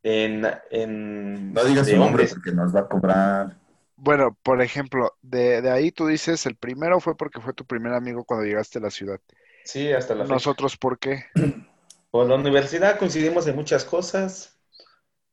En, 0.02 0.44
en 0.70 1.52
No 1.54 1.64
digas 1.64 1.86
de 1.86 1.92
su 1.92 1.98
nombre 1.98 2.24
hombres. 2.24 2.34
porque 2.34 2.52
nos 2.52 2.74
va 2.76 2.80
a 2.80 2.88
cobrar. 2.88 3.56
Bueno, 3.96 4.36
por 4.42 4.60
ejemplo, 4.60 5.14
de, 5.22 5.62
de 5.62 5.70
ahí 5.70 5.92
tú 5.92 6.06
dices, 6.06 6.44
el 6.44 6.56
primero 6.56 7.00
fue 7.00 7.16
porque 7.16 7.40
fue 7.40 7.54
tu 7.54 7.64
primer 7.64 7.94
amigo 7.94 8.22
cuando 8.24 8.44
llegaste 8.44 8.78
a 8.78 8.82
la 8.82 8.90
ciudad. 8.90 9.18
Sí, 9.64 9.90
hasta 9.92 10.14
la 10.14 10.24
fecha. 10.24 10.34
Nosotros, 10.34 10.76
¿por 10.76 10.98
qué? 10.98 11.24
Por 12.14 12.28
la 12.28 12.36
universidad 12.36 12.96
coincidimos 12.96 13.44
en 13.48 13.56
muchas 13.56 13.84
cosas. 13.84 14.56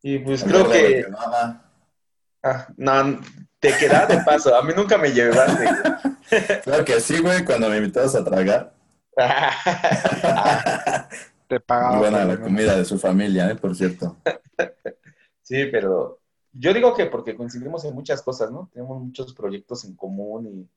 Y 0.02 0.17
pues 0.17 0.44
creo 0.44 0.67
que. 0.67 1.06
ah, 2.41 2.67
no, 2.76 3.20
te 3.60 3.78
quedas 3.78 4.08
de 4.08 4.17
paso. 4.26 4.56
A 4.56 4.63
mí 4.63 4.74
nunca 4.76 4.98
me 4.98 5.12
llevaste. 5.12 5.67
Claro 6.63 6.84
que 6.84 7.00
sí, 7.00 7.20
güey, 7.20 7.46
cuando 7.46 7.70
me 7.70 7.78
invitabas 7.78 8.15
a 8.15 8.24
tragar. 8.24 8.74
Te 11.48 11.56
Muy 11.56 11.60
pagaba 11.60 12.00
buena 12.00 12.26
la 12.26 12.41
comida 12.41 12.76
de 12.76 12.86
su 12.86 12.98
familia, 12.98 13.52
¿eh? 13.52 13.56
Por 13.56 13.76
cierto. 13.76 14.17
Sí, 15.44 15.65
pero 15.65 16.20
yo 16.52 16.74
digo 16.74 16.96
que 16.96 17.06
porque 17.06 17.36
coincidimos 17.36 17.86
en 17.86 17.94
muchas 17.94 18.24
cosas, 18.24 18.50
¿no? 18.50 18.72
Tenemos 18.74 19.00
muchos 19.00 19.36
proyectos 19.36 19.86
en 19.86 19.96
común 19.96 20.48
y 20.48 20.67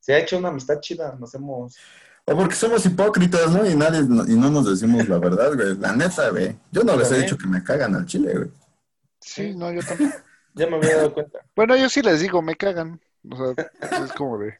se 0.00 0.14
ha 0.14 0.18
hecho 0.18 0.38
una 0.38 0.48
amistad 0.48 0.80
chida. 0.80 1.14
Nos 1.20 1.32
hemos. 1.36 1.76
O 2.24 2.36
porque 2.36 2.54
somos 2.54 2.84
hipócritas, 2.86 3.50
¿no? 3.50 3.68
Y 3.68 3.74
nadie 3.74 4.00
y 4.00 4.36
no 4.36 4.48
nos 4.50 4.68
decimos 4.70 5.08
la 5.08 5.18
verdad, 5.18 5.54
güey. 5.54 5.76
La 5.78 5.94
neta, 5.94 6.30
güey. 6.30 6.56
Yo 6.70 6.84
no 6.84 6.96
les 6.96 7.08
he 7.08 7.10
También. 7.10 7.22
dicho 7.22 7.38
que 7.38 7.46
me 7.48 7.62
cagan 7.64 7.94
al 7.96 8.06
chile, 8.06 8.32
güey. 8.34 8.50
Sí, 9.20 9.54
no, 9.54 9.72
yo 9.72 9.80
tampoco. 9.82 10.10
Ya 10.54 10.66
me 10.66 10.76
había 10.76 10.96
dado 10.98 11.14
cuenta. 11.14 11.38
Bueno, 11.56 11.74
yo 11.78 11.88
sí 11.88 12.02
les 12.02 12.20
digo, 12.20 12.42
me 12.42 12.56
cagan. 12.56 13.00
O 13.30 13.54
sea, 13.54 13.66
es 14.04 14.12
como 14.12 14.36
de. 14.38 14.52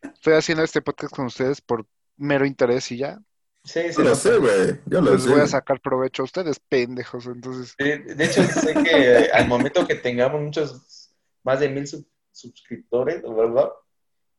Estoy 0.00 0.34
haciendo 0.34 0.62
este 0.62 0.80
podcast 0.80 1.12
con 1.12 1.26
ustedes 1.26 1.60
por 1.60 1.84
mero 2.16 2.46
interés 2.46 2.92
y 2.92 2.98
ya. 2.98 3.18
Sí, 3.64 3.80
Yo 3.88 3.92
se 3.94 4.04
lo 4.04 4.14
sé, 4.14 4.36
güey. 4.36 4.80
Yo 4.86 5.00
lo 5.00 5.12
Les 5.14 5.24
sé. 5.24 5.30
voy 5.30 5.40
a 5.40 5.46
sacar 5.48 5.80
provecho 5.80 6.22
a 6.22 6.26
ustedes, 6.26 6.60
pendejos. 6.60 7.26
Entonces, 7.26 7.74
De, 7.76 7.98
de 8.14 8.24
hecho, 8.24 8.44
sé 8.44 8.74
que 8.74 9.30
al 9.32 9.48
momento 9.48 9.84
que 9.88 9.96
tengamos 9.96 10.40
muchos, 10.40 11.10
más 11.42 11.58
de 11.58 11.68
mil 11.68 11.86
sub- 11.88 12.06
suscriptores, 12.30 13.20
¿verdad? 13.22 13.70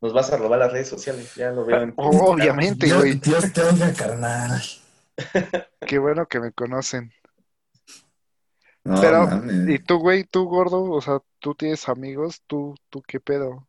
Nos 0.06 0.14
vas 0.14 0.32
a 0.32 0.38
robar 0.38 0.60
las 0.60 0.72
redes 0.72 0.88
sociales. 0.88 1.34
Ya 1.34 1.50
lo 1.50 1.66
veo 1.66 1.82
en 1.82 1.92
obviamente, 1.98 2.86
Dios, 2.86 3.00
güey. 3.00 3.16
Dios 3.16 3.52
te 3.52 3.64
oiga, 3.64 3.92
carnal. 3.92 4.62
Qué 5.80 5.98
bueno 5.98 6.28
que 6.28 6.40
me 6.40 6.52
conocen. 6.52 7.12
No, 8.84 9.02
Pero, 9.02 9.26
mames. 9.26 9.68
¿y 9.68 9.80
tú, 9.80 9.98
güey? 9.98 10.24
¿Tú, 10.24 10.46
gordo? 10.46 10.84
O 10.84 11.02
sea, 11.02 11.24
¿tú 11.40 11.56
tienes 11.56 11.90
amigos? 11.90 12.44
¿Tú, 12.46 12.76
tú 12.92 13.02
qué 13.02 13.20
pedo? 13.20 13.68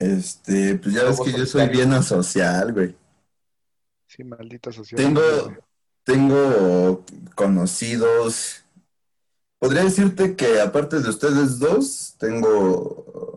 Este, 0.00 0.74
pues 0.74 0.92
ya 0.92 1.04
ves 1.04 1.20
que 1.20 1.30
yo 1.30 1.46
soy 1.46 1.68
bien 1.68 1.92
asocial, 1.92 2.72
güey. 2.72 2.96
Sí, 4.08 4.24
maldita 4.24 4.72
sociedad. 4.72 5.04
Tengo, 5.04 5.22
tengo 6.02 7.04
conocidos. 7.36 8.64
Podría 9.60 9.84
decirte 9.84 10.34
que 10.34 10.60
aparte 10.60 10.98
de 10.98 11.08
ustedes 11.08 11.60
dos, 11.60 12.16
tengo 12.18 13.33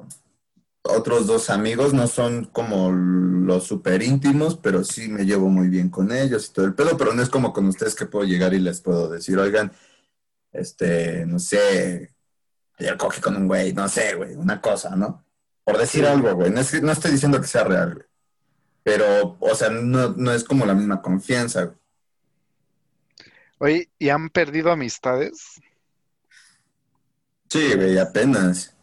otros 0.89 1.28
dos 1.28 1.50
amigos, 1.50 1.93
no 1.93 2.08
son 2.08 2.45
como 2.45 2.91
los 2.91 3.65
súper 3.65 4.02
íntimos, 4.04 4.58
pero 4.58 4.84
sí 4.84 5.08
me 5.10 5.26
llevo 5.26 5.50
muy 5.50 5.67
bien 5.69 5.89
con 5.89 6.12
ellos 6.12 6.47
y 6.47 6.54
todo 6.54 6.65
el 6.65 6.73
pedo, 6.76 6.97
pero 6.97 7.13
no 7.13 7.21
es 7.21 7.30
como 7.30 7.54
con 7.54 7.67
ustedes 7.67 7.95
que 7.95 8.06
puedo 8.06 8.26
llegar 8.26 8.54
y 8.54 8.60
les 8.60 8.82
puedo 8.82 9.10
decir, 9.10 9.38
oigan, 9.38 9.71
este, 10.52 11.26
no 11.26 11.39
sé, 11.39 12.13
ayer 12.80 12.97
cogí 12.97 13.21
con 13.21 13.36
un 13.36 13.47
güey, 13.47 13.73
no 13.73 13.88
sé, 13.89 14.15
güey, 14.15 14.36
una 14.36 14.62
cosa, 14.62 14.95
¿no? 14.95 15.23
Por 15.63 15.78
decir 15.78 16.06
algo, 16.06 16.34
güey, 16.36 16.52
no, 16.52 16.62
es- 16.62 16.82
no 16.82 16.91
estoy 16.91 17.12
diciendo 17.12 17.39
que 17.41 17.47
sea 17.47 17.63
real, 17.63 17.93
güey. 17.95 18.06
Pero, 18.84 19.36
o 19.39 19.54
sea, 19.56 19.69
no, 19.69 20.10
no 20.15 20.32
es 20.32 20.43
como 20.45 20.65
la 20.65 20.73
misma 20.73 21.02
confianza, 21.02 21.63
güey. 21.65 21.78
Oye, 23.60 23.89
¿y 24.00 24.10
han 24.10 24.30
perdido 24.30 24.71
amistades? 24.71 25.60
Sí, 27.50 27.73
güey, 27.76 27.97
apenas. 27.97 28.73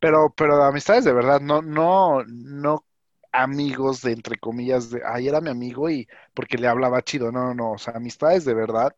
Pero, 0.00 0.32
pero 0.36 0.62
amistades 0.64 1.04
de 1.04 1.12
verdad, 1.12 1.40
no, 1.40 1.62
no, 1.62 2.24
no 2.26 2.84
amigos 3.32 4.02
de 4.02 4.12
entre 4.12 4.38
comillas 4.38 4.90
de, 4.90 5.02
ay, 5.04 5.28
era 5.28 5.40
mi 5.40 5.50
amigo 5.50 5.88
y 5.90 6.08
porque 6.34 6.58
le 6.58 6.68
hablaba 6.68 7.02
chido, 7.02 7.30
no, 7.30 7.44
no, 7.44 7.54
no, 7.54 7.72
o 7.72 7.78
sea, 7.78 7.94
amistades 7.96 8.44
de 8.44 8.54
verdad, 8.54 8.94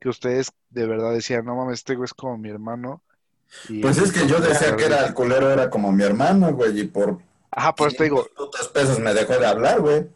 que 0.00 0.08
ustedes 0.08 0.52
de 0.70 0.86
verdad 0.86 1.12
decían, 1.12 1.44
no 1.44 1.54
mames, 1.56 1.80
este 1.80 1.94
güey 1.96 2.06
es 2.06 2.14
como 2.14 2.38
mi 2.38 2.50
hermano. 2.50 3.02
y- 3.68 3.80
Pues 3.82 3.98
es 3.98 4.12
que 4.12 4.26
yo 4.26 4.40
decía 4.40 4.76
que 4.76 4.86
era 4.86 5.06
el 5.06 5.14
culero, 5.14 5.50
era 5.50 5.70
como 5.70 5.92
mi 5.92 6.02
hermano, 6.02 6.52
güey, 6.54 6.80
y 6.80 6.84
por 6.84 7.18
Ajá, 7.50 7.74
por 7.74 7.88
eso 7.88 7.98
te 7.98 8.04
digo, 8.04 8.24
500 8.24 8.46
putos 8.46 8.68
pesos 8.68 8.98
me 8.98 9.12
dejó 9.14 9.34
de 9.38 9.46
hablar, 9.46 9.80
güey. 9.80 10.08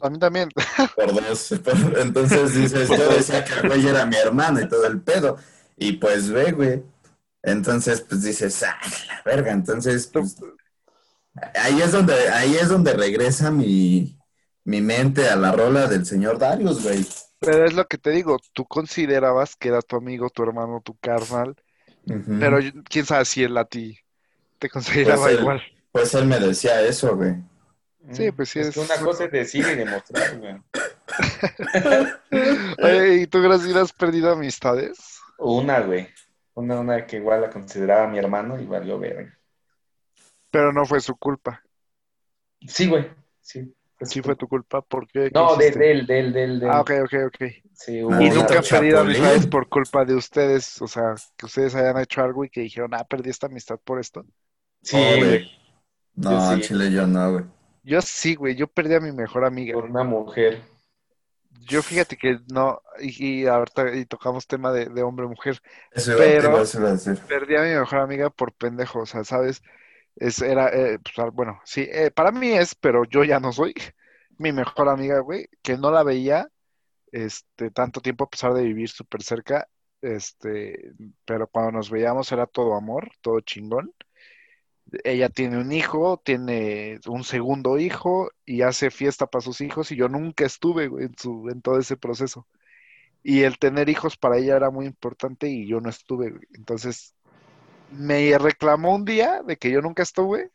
a 0.00 0.10
mí 0.10 0.18
también, 0.18 0.48
Por 0.96 1.12
dos. 1.14 1.54
Por- 1.64 1.98
Entonces 1.98 2.54
dices, 2.54 2.88
yo 2.88 3.08
decía 3.10 3.44
que 3.44 3.54
el 3.54 3.68
güey 3.68 3.86
era 3.86 4.04
mi 4.06 4.16
hermano 4.16 4.60
y 4.60 4.68
todo 4.68 4.86
el 4.86 5.00
pedo. 5.00 5.36
Y 5.76 5.92
pues 5.92 6.30
ve, 6.30 6.52
güey. 6.52 6.82
Entonces, 7.42 8.00
pues 8.02 8.22
dices, 8.22 8.62
ah, 8.62 8.78
la 9.08 9.22
verga. 9.24 9.52
Entonces, 9.52 10.06
pues, 10.06 10.36
ahí 11.54 11.80
es 11.82 11.92
donde, 11.92 12.28
ahí 12.28 12.54
es 12.54 12.68
donde 12.68 12.92
regresa 12.92 13.50
mi, 13.50 14.16
mi 14.64 14.80
mente 14.80 15.28
a 15.28 15.36
la 15.36 15.52
rola 15.52 15.86
del 15.88 16.06
señor 16.06 16.38
Darius, 16.38 16.82
güey. 16.82 17.04
pero 17.40 17.64
es 17.66 17.72
lo 17.74 17.86
que 17.88 17.98
te 17.98 18.10
digo, 18.10 18.38
tú 18.52 18.64
considerabas 18.66 19.56
que 19.56 19.68
era 19.68 19.82
tu 19.82 19.96
amigo, 19.96 20.30
tu 20.30 20.42
hermano, 20.44 20.80
tu 20.84 20.96
carnal, 20.98 21.56
pero 22.38 22.58
quién 22.88 23.04
sabe 23.06 23.24
si 23.24 23.42
él 23.42 23.56
a 23.58 23.64
ti 23.64 23.98
te 24.58 24.68
consideraba 24.70 25.22
Pues 25.22 25.34
él- 25.34 25.40
igual. 25.40 25.62
Pues 25.90 26.14
él 26.14 26.26
me 26.26 26.38
decía 26.38 26.80
eso, 26.82 27.16
güey. 27.16 27.34
Sí, 28.12 28.30
pues 28.32 28.48
sí 28.50 28.60
Es 28.60 28.68
es- 28.68 28.74
que 28.74 28.80
una 28.80 28.96
cosa 28.98 29.24
es 29.24 29.32
decir 29.32 29.66
y 29.66 29.74
demostrar, 29.74 30.38
güey. 30.38 30.56
Oye, 32.82 33.14
¿y 33.22 33.26
tú, 33.26 33.42
Graciela, 33.42 33.82
has 33.82 33.92
perdido 33.92 34.30
amistades? 34.32 34.98
Una, 35.38 35.80
güey. 35.80 36.08
Una, 36.54 36.80
una 36.80 37.06
que 37.06 37.16
igual 37.16 37.40
la 37.42 37.50
consideraba 37.50 38.08
mi 38.08 38.18
hermano 38.18 38.60
y 38.60 38.66
valió 38.66 38.98
ver. 38.98 39.38
Pero 40.50 40.72
no 40.72 40.84
fue 40.84 41.00
su 41.00 41.16
culpa. 41.16 41.62
Sí, 42.66 42.88
güey. 42.88 43.06
Sí. 43.40 43.74
Sí 44.04 44.20
fue 44.20 44.34
tu 44.34 44.48
culpa, 44.48 44.82
¿por 44.82 45.06
qué? 45.06 45.30
¿Qué 45.30 45.30
No, 45.34 45.56
de, 45.56 45.70
de 45.70 45.90
él, 45.92 46.06
de 46.06 46.20
él, 46.20 46.32
de 46.32 46.44
él, 46.44 46.60
de 46.60 46.66
él. 46.66 46.72
Ah, 46.72 46.80
ok, 46.80 46.90
ok, 47.04 47.14
ok. 47.26 47.36
Sí, 47.74 48.02
hubo 48.02 48.10
Y 48.20 48.30
nunca 48.30 48.56
han 48.58 48.62
chapulín. 48.62 48.96
amistades 48.96 49.46
por 49.46 49.68
culpa 49.68 50.04
de 50.04 50.14
ustedes, 50.14 50.82
o 50.82 50.88
sea, 50.88 51.14
que 51.36 51.46
ustedes 51.46 51.74
hayan 51.74 51.98
hecho 51.98 52.22
algo 52.22 52.44
y 52.44 52.50
que 52.50 52.62
dijeron, 52.62 52.94
ah, 52.94 53.04
perdí 53.04 53.30
esta 53.30 53.46
amistad 53.46 53.78
por 53.84 54.00
esto. 54.00 54.24
Sí, 54.82 54.96
No, 54.96 55.18
güey. 55.18 55.50
No, 56.16 56.30
Yo 56.30 56.36
al 56.38 56.60
sí. 56.60 56.68
chile 56.68 56.92
yo 56.92 57.06
no, 57.06 57.32
güey. 57.32 57.44
Yo 57.84 58.00
sí, 58.02 58.34
güey, 58.34 58.54
yo 58.56 58.66
perdí 58.66 58.94
a 58.94 59.00
mi 59.00 59.12
mejor 59.12 59.44
amiga. 59.44 59.74
Por 59.74 59.84
una 59.84 60.04
mujer. 60.04 60.60
Yo 61.60 61.82
fíjate 61.82 62.16
que 62.16 62.38
no, 62.52 62.80
y, 63.00 63.42
y 63.42 63.46
ahorita 63.46 63.94
y 63.94 64.04
tocamos 64.06 64.46
tema 64.46 64.72
de, 64.72 64.86
de 64.86 65.02
hombre-mujer, 65.02 65.60
Pero- 66.16 66.50
perdí 67.28 67.56
a 67.56 67.62
mi 67.62 67.70
mejor 67.74 68.00
amiga 68.00 68.30
por 68.30 68.52
pendejo, 68.54 69.00
o 69.00 69.06
sea, 69.06 69.24
¿sabes? 69.24 69.62
Es, 70.16 70.42
era, 70.42 70.68
eh, 70.70 70.98
pues, 70.98 71.30
bueno, 71.32 71.60
sí, 71.64 71.86
eh, 71.90 72.10
para 72.10 72.32
mí 72.32 72.52
es, 72.52 72.74
pero 72.74 73.04
yo 73.04 73.24
ya 73.24 73.40
no 73.40 73.52
soy 73.52 73.74
mi 74.38 74.52
mejor 74.52 74.88
amiga, 74.88 75.20
güey, 75.20 75.48
que 75.62 75.76
no 75.78 75.90
la 75.90 76.02
veía, 76.02 76.48
este, 77.12 77.70
tanto 77.70 78.00
tiempo 78.00 78.24
a 78.24 78.30
pesar 78.30 78.54
de 78.54 78.62
vivir 78.62 78.88
súper 78.90 79.22
cerca, 79.22 79.68
este, 80.00 80.92
pero 81.24 81.46
cuando 81.48 81.72
nos 81.72 81.90
veíamos 81.90 82.32
era 82.32 82.46
todo 82.46 82.74
amor, 82.74 83.10
todo 83.20 83.40
chingón. 83.40 83.92
Ella 85.04 85.28
tiene 85.28 85.58
un 85.58 85.72
hijo, 85.72 86.20
tiene 86.22 87.00
un 87.06 87.24
segundo 87.24 87.78
hijo 87.78 88.30
y 88.44 88.62
hace 88.62 88.90
fiesta 88.90 89.26
para 89.26 89.42
sus 89.42 89.60
hijos 89.60 89.90
y 89.92 89.96
yo 89.96 90.08
nunca 90.08 90.44
estuve, 90.44 90.84
en 90.84 91.16
su, 91.16 91.48
en 91.50 91.62
todo 91.62 91.78
ese 91.78 91.96
proceso. 91.96 92.46
Y 93.22 93.42
el 93.42 93.58
tener 93.58 93.88
hijos 93.88 94.16
para 94.16 94.38
ella 94.38 94.56
era 94.56 94.70
muy 94.70 94.86
importante 94.86 95.48
y 95.48 95.66
yo 95.66 95.80
no 95.80 95.88
estuve. 95.88 96.34
Entonces, 96.54 97.14
me 97.90 98.36
reclamó 98.38 98.94
un 98.94 99.04
día 99.04 99.42
de 99.42 99.56
que 99.56 99.70
yo 99.70 99.80
nunca 99.80 100.02
estuve, 100.02 100.50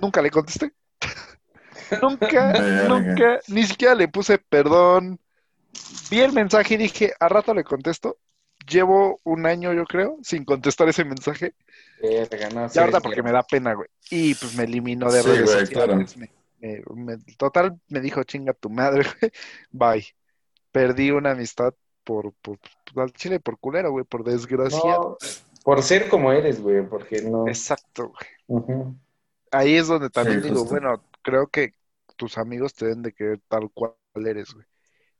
nunca 0.00 0.22
le 0.22 0.30
contesté. 0.30 0.72
Nunca, 2.02 2.88
nunca, 2.88 3.38
ni 3.46 3.62
siquiera 3.62 3.94
le 3.94 4.08
puse 4.08 4.38
perdón. 4.38 5.20
Vi 6.10 6.20
el 6.20 6.32
mensaje 6.32 6.74
y 6.74 6.78
dije, 6.78 7.12
a 7.20 7.28
rato 7.28 7.54
le 7.54 7.62
contesto. 7.62 8.18
Llevo 8.68 9.20
un 9.22 9.46
año, 9.46 9.72
yo 9.72 9.84
creo, 9.84 10.18
sin 10.22 10.44
contestar 10.44 10.88
ese 10.88 11.04
mensaje. 11.04 11.54
Verga, 12.02 12.50
no, 12.50 12.68
sí 12.68 12.78
Y 12.78 12.80
ahorita 12.80 12.98
es 12.98 13.02
porque 13.02 13.22
me 13.22 13.32
da 13.32 13.42
pena, 13.42 13.74
güey. 13.74 13.88
Y 14.10 14.34
pues 14.34 14.54
me 14.56 14.64
eliminó 14.64 15.10
de 15.10 15.22
Sí, 15.22 15.28
redes 15.28 15.44
güey, 15.44 15.66
sociales. 15.66 16.16
Me- 16.16 16.30
me- 16.60 16.82
me- 16.94 17.16
total, 17.38 17.80
me 17.88 18.00
dijo, 18.00 18.22
chinga 18.24 18.52
tu 18.52 18.70
madre, 18.70 19.02
güey. 19.20 19.32
Bye. 19.70 20.06
Perdí 20.72 21.10
una 21.10 21.32
amistad 21.32 21.74
por, 22.04 22.32
por, 22.34 22.58
por- 22.58 23.02
al 23.02 23.12
chile, 23.12 23.40
por 23.40 23.58
culero, 23.58 23.90
güey, 23.90 24.04
por 24.04 24.24
desgraciado. 24.24 25.18
No, 25.20 25.28
por 25.64 25.82
ser 25.82 26.08
como 26.08 26.32
eres, 26.32 26.60
güey, 26.60 26.86
porque 26.86 27.22
no. 27.22 27.48
Exacto, 27.48 28.12
güey. 28.48 28.66
Ahí 29.50 29.76
es 29.76 29.86
donde 29.88 30.10
también 30.10 30.42
Sí, 30.42 30.48
digo, 30.48 30.60
justo. 30.60 30.74
bueno, 30.74 31.02
creo 31.22 31.46
que 31.48 31.74
tus 32.16 32.38
amigos 32.38 32.74
te 32.74 32.86
deben 32.86 33.02
de 33.02 33.12
querer 33.12 33.40
tal 33.48 33.70
cual 33.72 33.94
eres, 34.14 34.52
güey. 34.52 34.66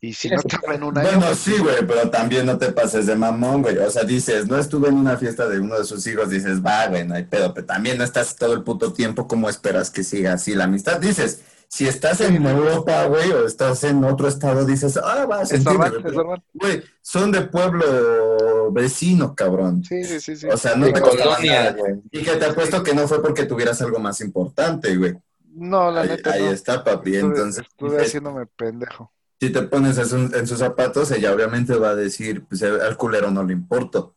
Y 0.06 0.12
si 0.12 0.28
no 0.30 0.40
te 0.42 0.54
está- 0.56 0.70
ven 0.70 0.82
un 0.84 0.96
año, 0.96 1.08
Bueno, 1.08 1.26
pues, 1.26 1.38
sí, 1.38 1.56
güey, 1.58 1.84
pero 1.86 2.08
también 2.10 2.46
no 2.46 2.56
te 2.58 2.70
pases 2.70 3.06
de 3.06 3.16
mamón, 3.16 3.62
güey. 3.62 3.76
O 3.78 3.90
sea, 3.90 4.04
dices, 4.04 4.46
no 4.46 4.56
estuve 4.58 4.88
en 4.88 4.94
una 4.94 5.16
fiesta 5.16 5.48
de 5.48 5.58
uno 5.58 5.78
de 5.78 5.84
sus 5.84 6.06
hijos, 6.06 6.30
dices, 6.30 6.64
va, 6.64 6.86
güey, 6.86 7.06
no 7.06 7.14
hay 7.14 7.24
pedo, 7.24 7.52
pero 7.52 7.66
también 7.66 7.98
no 7.98 8.04
estás 8.04 8.36
todo 8.36 8.52
el 8.54 8.62
puto 8.62 8.92
tiempo, 8.92 9.26
¿cómo 9.26 9.48
esperas 9.48 9.90
que 9.90 10.04
siga 10.04 10.34
así 10.34 10.54
la 10.54 10.64
amistad? 10.64 11.00
Dices, 11.00 11.42
si 11.68 11.88
estás 11.88 12.20
en 12.20 12.46
Europa, 12.46 13.04
güey, 13.06 13.32
o 13.32 13.44
estás 13.44 13.82
en 13.84 14.04
otro 14.04 14.28
estado, 14.28 14.64
dices, 14.64 14.96
ah, 14.96 15.26
va 15.26 15.40
a 15.40 15.42
es 15.42 15.48
sentirme, 15.48 15.78
normal, 15.78 15.90
güey, 15.90 15.98
es 15.98 16.04
pero, 16.04 16.16
normal. 16.18 16.42
güey, 16.54 16.82
son 17.02 17.32
de 17.32 17.40
pueblo 17.42 18.72
vecino, 18.72 19.34
cabrón. 19.34 19.82
Sí, 19.84 20.04
sí, 20.04 20.20
sí, 20.20 20.36
sí. 20.36 20.46
O 20.46 20.56
sea, 20.56 20.76
no 20.76 20.86
De 20.86 20.92
te 20.92 21.00
costaba 21.00 21.34
colonia, 21.36 21.64
nada. 21.64 21.76
güey. 21.76 21.94
Y 22.12 22.22
que 22.22 22.36
te 22.36 22.44
apuesto 22.44 22.82
que 22.82 22.94
no 22.94 23.08
fue 23.08 23.20
porque 23.20 23.44
tuvieras 23.44 23.80
algo 23.82 23.98
más 23.98 24.20
importante, 24.20 24.96
güey. 24.96 25.14
No, 25.52 25.90
la 25.90 26.02
Ahí, 26.02 26.08
neta 26.10 26.32
ahí 26.32 26.42
no. 26.44 26.50
está, 26.52 26.84
papi. 26.84 27.14
Estuve, 27.16 27.30
Entonces, 27.32 27.64
estuve 27.68 27.90
dices, 27.92 28.06
haciéndome 28.08 28.46
pendejo. 28.46 29.10
Si 29.40 29.50
te 29.50 29.62
pones 29.62 29.98
en, 29.98 30.06
su- 30.06 30.36
en 30.36 30.46
sus 30.46 30.58
zapatos, 30.58 31.10
ella 31.10 31.32
obviamente 31.34 31.74
va 31.76 31.90
a 31.90 31.94
decir, 31.94 32.44
pues 32.48 32.62
al 32.62 32.96
culero 32.96 33.30
no 33.30 33.42
le 33.44 33.52
importo. 33.52 34.14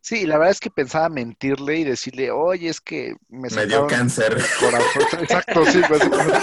Sí, 0.00 0.26
la 0.26 0.36
verdad 0.36 0.50
es 0.52 0.58
que 0.60 0.70
pensaba 0.70 1.08
mentirle 1.08 1.76
y 1.78 1.84
decirle, 1.84 2.32
oye, 2.32 2.68
es 2.68 2.80
que 2.80 3.14
me 3.28 3.42
Me 3.42 3.48
dio 3.48 3.60
sacaron 3.60 3.88
cáncer. 3.88 4.34
del 4.34 4.44
corazón. 4.58 5.02
Exacto, 5.22 5.66
sí, 5.66 5.80
básicamente. 5.88 6.38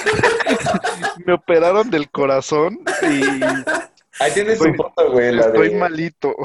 Me 1.26 1.34
operaron 1.34 1.90
del 1.90 2.10
corazón 2.10 2.80
y 3.04 3.44
Ahí 4.22 4.32
tienes 4.34 4.54
Estoy- 4.60 4.72
su 4.72 4.78
foto, 4.84 5.12
güey, 5.12 5.34
la 5.34 5.48
estoy 5.48 5.70
de. 5.70 5.76
malito. 5.78 6.36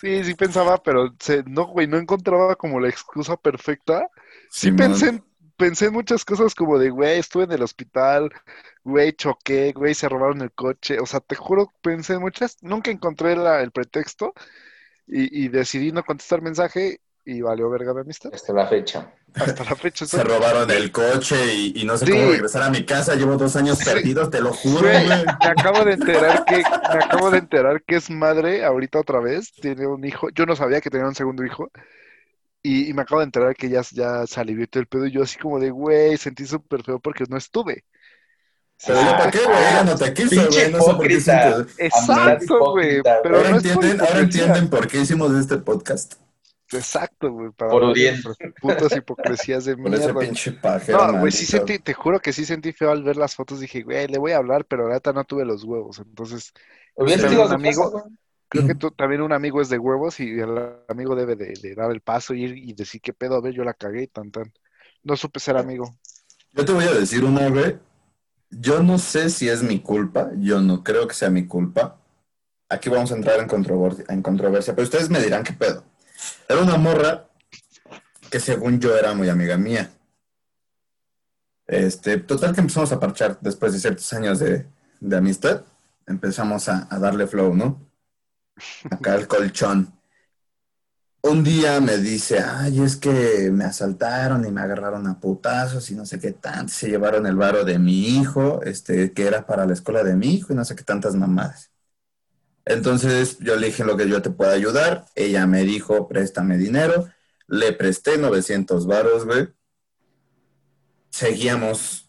Sí, 0.00 0.24
sí 0.24 0.34
pensaba, 0.34 0.82
pero 0.82 1.14
se- 1.20 1.44
no, 1.46 1.66
güey, 1.66 1.86
no 1.86 1.96
encontraba 1.96 2.56
como 2.56 2.80
la 2.80 2.88
excusa 2.88 3.36
perfecta. 3.36 4.08
Sí 4.50 4.66
Simón. 4.66 4.76
pensé 4.76 5.08
en, 5.10 5.24
pensé 5.56 5.86
en 5.86 5.92
muchas 5.94 6.24
cosas 6.24 6.54
como 6.54 6.78
de, 6.78 6.90
güey, 6.90 7.18
estuve 7.18 7.44
en 7.44 7.52
el 7.52 7.62
hospital, 7.62 8.30
güey, 8.84 9.12
choqué, 9.12 9.72
güey, 9.72 9.94
se 9.94 10.08
robaron 10.08 10.40
el 10.42 10.52
coche. 10.52 10.98
O 11.00 11.06
sea, 11.06 11.20
te 11.20 11.36
juro, 11.36 11.72
pensé 11.82 12.14
en 12.14 12.20
muchas. 12.20 12.56
Nunca 12.62 12.90
encontré 12.90 13.36
la- 13.36 13.60
el 13.62 13.70
pretexto 13.72 14.34
y, 15.06 15.44
y 15.44 15.48
decidí 15.48 15.92
no 15.92 16.04
contestar 16.04 16.42
mensaje 16.42 17.00
y 17.24 17.40
valió 17.40 17.70
verga 17.70 17.94
mi 17.94 18.00
amistad. 18.00 18.32
Hasta 18.34 18.52
la 18.52 18.66
fecha. 18.66 19.12
Hasta 19.34 19.64
la 19.64 19.76
fecha. 19.76 20.04
Se 20.06 20.24
robaron 20.24 20.68
el 20.70 20.90
coche 20.90 21.36
y, 21.54 21.72
y 21.80 21.84
no 21.84 21.96
sé 21.96 22.06
Sí. 22.06 22.12
cómo 22.12 22.30
regresar 22.32 22.62
a 22.64 22.70
mi 22.70 22.84
casa. 22.84 23.14
Llevo 23.14 23.36
dos 23.36 23.54
años 23.56 23.78
Sí. 23.78 23.84
perdidos, 23.84 24.28
te 24.30 24.40
lo 24.40 24.52
juro, 24.52 24.80
Güey, 24.88 25.06
güey. 25.06 25.24
me 25.24 25.46
acabo 25.46 25.84
de 25.84 25.92
enterar 25.92 26.44
que, 26.44 26.56
me 26.56 27.04
acabo 27.04 27.30
de 27.30 27.38
enterar 27.38 27.82
que 27.84 27.96
es 27.96 28.10
madre 28.10 28.64
ahorita 28.64 28.98
otra 29.00 29.20
vez, 29.20 29.52
tiene 29.52 29.86
un 29.86 30.04
hijo. 30.04 30.28
Yo 30.30 30.46
no 30.46 30.56
sabía 30.56 30.80
que 30.80 30.90
tenía 30.90 31.06
un 31.06 31.14
segundo 31.14 31.44
hijo. 31.44 31.70
Y, 32.62 32.90
y 32.90 32.92
me 32.94 33.02
acabo 33.02 33.20
de 33.20 33.24
enterar 33.26 33.54
que 33.56 33.68
ya, 33.68 33.82
ya 33.90 34.26
se 34.26 34.40
alivió 34.40 34.68
todo 34.68 34.80
el 34.80 34.86
pedo. 34.86 35.06
Y 35.06 35.12
yo 35.12 35.22
así 35.22 35.38
como 35.38 35.58
de, 35.58 35.70
güey, 35.70 36.16
sentí 36.16 36.46
súper 36.46 36.82
feo 36.84 37.00
porque 37.00 37.24
no 37.28 37.36
estuve. 37.36 37.84
Pero 38.86 39.00
yo, 39.00 39.10
¿para 39.12 39.30
qué, 39.30 39.38
güey? 39.44 39.58
Ella 39.58 39.84
no 39.84 39.96
te 39.96 40.12
quiso, 40.14 40.30
Pinche 40.30 40.46
güey. 40.70 40.72
No 40.72 40.80
sé 40.82 40.84
por 40.94 41.06
qué 41.06 41.14
hipócrita. 41.14 41.52
sientes- 41.54 41.74
Exacto, 41.78 42.70
güey. 42.72 43.02
Pero 43.22 43.36
Ahora 43.36 43.50
no 43.50 43.56
entienden, 43.56 44.00
ahora 44.00 44.18
entienden 44.20 44.70
por 44.70 44.88
qué 44.88 45.00
hicimos 45.00 45.32
este 45.34 45.58
podcast. 45.58 46.14
Exacto, 46.72 47.30
güey. 47.30 47.50
Para 47.50 47.70
Por 47.70 47.82
nuestras 47.84 48.36
putas 48.60 48.96
hipocresías 48.96 49.64
de 49.66 49.76
Por 49.76 49.94
ese 49.94 50.04
mierda. 50.06 50.20
pinche 50.20 50.52
pajero. 50.52 51.12
No, 51.12 51.18
güey, 51.20 51.30
sí 51.32 51.44
sentí, 51.46 51.78
te 51.78 51.92
juro 51.94 52.18
que 52.18 52.32
sí 52.32 52.44
sentí 52.44 52.72
feo 52.72 52.90
al 52.90 53.02
ver 53.04 53.16
las 53.16 53.34
fotos. 53.34 53.60
Dije, 53.60 53.82
güey, 53.82 54.08
le 54.08 54.18
voy 54.18 54.32
a 54.32 54.38
hablar, 54.38 54.64
pero 54.64 54.88
la 54.88 54.94
neta 54.94 55.12
no 55.12 55.24
tuve 55.24 55.44
los 55.44 55.64
huevos. 55.64 55.98
Entonces, 55.98 56.52
¿Hubieras 56.94 57.30
ido 57.32 57.42
a 57.42 57.46
un 57.46 57.52
amigo- 57.52 57.92
casa? 57.92 58.08
Creo 58.52 58.66
que 58.66 58.74
tú, 58.74 58.90
también 58.90 59.22
un 59.22 59.32
amigo 59.32 59.62
es 59.62 59.70
de 59.70 59.78
huevos 59.78 60.20
y 60.20 60.38
el 60.38 60.50
amigo 60.86 61.16
debe 61.16 61.36
de, 61.36 61.54
de 61.54 61.74
dar 61.74 61.90
el 61.90 62.02
paso, 62.02 62.34
ir 62.34 62.54
y 62.58 62.74
decir 62.74 63.00
qué 63.00 63.14
pedo, 63.14 63.36
a 63.36 63.40
ver, 63.40 63.54
yo 63.54 63.64
la 63.64 63.72
cagué 63.72 64.02
y 64.02 64.06
tan 64.08 64.30
tan. 64.30 64.52
No 65.02 65.16
supe 65.16 65.40
ser 65.40 65.56
amigo. 65.56 65.96
Yo 66.52 66.62
te 66.62 66.72
voy 66.72 66.84
a 66.84 66.92
decir 66.92 67.24
una, 67.24 67.48
güey. 67.48 67.78
Yo 68.50 68.82
no 68.82 68.98
sé 68.98 69.30
si 69.30 69.48
es 69.48 69.62
mi 69.62 69.80
culpa. 69.80 70.32
Yo 70.36 70.60
no 70.60 70.84
creo 70.84 71.08
que 71.08 71.14
sea 71.14 71.30
mi 71.30 71.46
culpa. 71.46 71.98
Aquí 72.68 72.90
vamos 72.90 73.10
a 73.10 73.16
entrar 73.16 73.40
en 73.40 73.48
controversia, 73.48 74.04
en 74.10 74.20
controversia, 74.20 74.74
pero 74.74 74.84
ustedes 74.84 75.08
me 75.08 75.22
dirán 75.22 75.44
qué 75.44 75.54
pedo. 75.54 75.82
Era 76.46 76.60
una 76.60 76.76
morra 76.76 77.30
que 78.30 78.38
según 78.38 78.80
yo 78.80 78.94
era 78.94 79.14
muy 79.14 79.30
amiga 79.30 79.56
mía. 79.56 79.90
Este, 81.66 82.18
total 82.18 82.54
que 82.54 82.60
empezamos 82.60 82.92
a 82.92 83.00
parchar 83.00 83.38
después 83.40 83.72
de 83.72 83.78
ciertos 83.78 84.12
años 84.12 84.40
de, 84.40 84.66
de 85.00 85.16
amistad. 85.16 85.62
Empezamos 86.06 86.68
a, 86.68 86.86
a 86.90 86.98
darle 86.98 87.26
flow, 87.26 87.54
¿no? 87.54 87.91
Acá 88.90 89.14
el 89.14 89.26
colchón. 89.28 89.92
Un 91.24 91.44
día 91.44 91.80
me 91.80 91.98
dice, 91.98 92.40
ay, 92.40 92.80
es 92.82 92.96
que 92.96 93.50
me 93.52 93.64
asaltaron 93.64 94.44
y 94.44 94.50
me 94.50 94.60
agarraron 94.60 95.06
a 95.06 95.20
putazos 95.20 95.88
y 95.90 95.94
no 95.94 96.04
sé 96.04 96.18
qué 96.18 96.32
tanto. 96.32 96.72
Se 96.72 96.88
llevaron 96.88 97.26
el 97.26 97.36
varo 97.36 97.64
de 97.64 97.78
mi 97.78 98.18
hijo, 98.18 98.60
este, 98.62 99.12
que 99.12 99.26
era 99.26 99.46
para 99.46 99.64
la 99.64 99.72
escuela 99.72 100.02
de 100.02 100.16
mi 100.16 100.34
hijo 100.34 100.52
y 100.52 100.56
no 100.56 100.64
sé 100.64 100.74
qué 100.74 100.82
tantas 100.82 101.14
mamadas. 101.14 101.70
Entonces 102.64 103.38
yo 103.38 103.54
le 103.56 103.68
dije 103.68 103.84
lo 103.84 103.96
que 103.96 104.08
yo 104.08 104.20
te 104.20 104.30
puedo 104.30 104.50
ayudar. 104.50 105.06
Ella 105.14 105.46
me 105.46 105.62
dijo, 105.62 106.08
préstame 106.08 106.58
dinero. 106.58 107.08
Le 107.46 107.72
presté 107.72 108.18
900 108.18 108.86
varos, 108.86 109.24
güey. 109.24 109.48
Seguíamos 111.10 112.08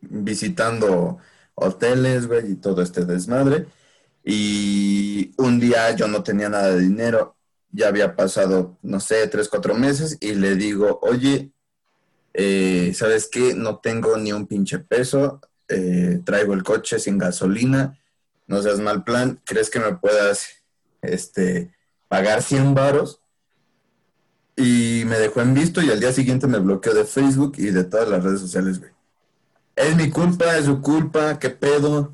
visitando 0.00 1.18
hoteles, 1.54 2.26
güey, 2.26 2.52
y 2.52 2.54
todo 2.56 2.82
este 2.82 3.04
desmadre. 3.04 3.66
Y 4.24 5.32
un 5.36 5.58
día 5.58 5.94
yo 5.96 6.06
no 6.08 6.22
tenía 6.22 6.48
nada 6.48 6.72
de 6.72 6.80
dinero 6.80 7.36
ya 7.72 7.88
había 7.88 8.14
pasado, 8.14 8.76
no 8.82 9.00
sé, 9.00 9.26
tres, 9.28 9.48
cuatro 9.48 9.74
meses 9.74 10.18
y 10.20 10.34
le 10.34 10.54
digo, 10.54 11.00
oye, 11.02 11.50
eh, 12.34 12.92
¿sabes 12.94 13.28
qué? 13.30 13.54
No 13.54 13.78
tengo 13.78 14.16
ni 14.18 14.32
un 14.32 14.46
pinche 14.46 14.78
peso, 14.78 15.40
eh, 15.68 16.20
traigo 16.24 16.52
el 16.52 16.62
coche 16.62 16.98
sin 16.98 17.16
gasolina, 17.18 17.98
no 18.46 18.62
seas 18.62 18.78
mal 18.78 19.04
plan, 19.04 19.40
¿crees 19.44 19.70
que 19.70 19.80
me 19.80 19.94
puedas 19.94 20.48
este, 21.00 21.74
pagar 22.08 22.42
100 22.42 22.74
varos? 22.74 23.20
Y 24.54 25.04
me 25.06 25.18
dejó 25.18 25.40
en 25.40 25.54
visto 25.54 25.80
y 25.80 25.90
al 25.90 25.98
día 25.98 26.12
siguiente 26.12 26.46
me 26.46 26.58
bloqueó 26.58 26.92
de 26.92 27.06
Facebook 27.06 27.54
y 27.56 27.70
de 27.70 27.84
todas 27.84 28.08
las 28.08 28.22
redes 28.22 28.40
sociales, 28.40 28.78
güey. 28.78 28.92
Es 29.74 29.96
mi 29.96 30.10
culpa, 30.10 30.58
es 30.58 30.66
su 30.66 30.82
culpa, 30.82 31.38
qué 31.38 31.48
pedo. 31.48 32.12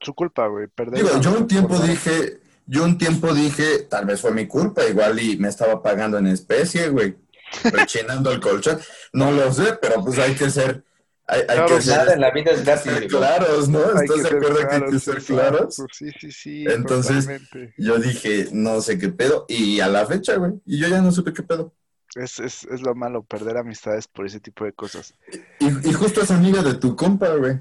Su 0.00 0.14
culpa, 0.14 0.46
güey. 0.46 0.66
perder 0.68 1.02
Digo, 1.04 1.20
yo 1.20 1.32
un 1.36 1.46
tiempo 1.46 1.78
dije, 1.80 2.40
yo 2.66 2.84
un 2.84 2.98
tiempo 2.98 3.32
dije, 3.34 3.80
tal 3.90 4.04
vez 4.06 4.20
fue 4.20 4.32
mi 4.32 4.46
culpa, 4.46 4.84
igual 4.84 5.18
y 5.20 5.36
me 5.38 5.48
estaba 5.48 5.82
pagando 5.82 6.18
en 6.18 6.26
especie, 6.26 6.88
güey, 6.90 7.16
rechinando 7.64 8.30
el 8.32 8.40
colchón. 8.40 8.78
No 9.12 9.30
lo 9.30 9.52
sé, 9.52 9.78
pero 9.80 10.04
pues 10.04 10.18
hay 10.18 10.34
que 10.34 10.50
ser, 10.50 10.84
hay, 11.26 11.40
hay 11.40 11.46
Claro, 11.46 11.66
que 11.66 11.72
pues, 11.74 11.84
ser, 11.84 11.96
Nada 11.98 12.14
en 12.14 12.20
la 12.20 12.30
vida 12.30 12.50
es 12.52 12.64
gratis. 12.64 12.82
ser 12.84 12.94
güey. 12.94 13.08
claros, 13.08 13.68
¿no? 13.68 13.78
Hay 13.78 14.04
¿Estás 14.06 14.22
de 14.22 14.28
acuerdo 14.36 14.68
que 14.68 14.74
hay 14.74 14.82
que 14.90 14.98
ser 15.00 15.22
claros? 15.22 15.76
claro. 15.76 15.88
Sí, 15.92 16.10
sí, 16.20 16.32
sí. 16.32 16.64
Entonces- 16.68 17.24
totalmente. 17.26 17.74
Yo 17.78 17.98
dije, 17.98 18.48
no 18.52 18.80
sé 18.80 18.98
qué 18.98 19.08
pedo, 19.08 19.44
y 19.48 19.80
a 19.80 19.88
la 19.88 20.06
fecha, 20.06 20.36
güey, 20.36 20.52
y 20.66 20.78
yo 20.78 20.88
ya 20.88 21.00
no 21.00 21.10
supe 21.12 21.32
qué 21.32 21.42
pedo. 21.42 21.72
Es, 22.14 22.38
es, 22.40 22.64
es 22.64 22.80
lo 22.80 22.94
malo, 22.94 23.22
perder 23.22 23.58
amistades 23.58 24.08
por 24.08 24.24
ese 24.26 24.40
tipo 24.40 24.64
de 24.64 24.72
cosas. 24.72 25.14
Y, 25.60 25.88
y 25.88 25.92
justo 25.92 26.22
es 26.22 26.30
amiga 26.30 26.62
de 26.62 26.74
tu 26.74 26.96
compa, 26.96 27.28
güey. 27.28 27.58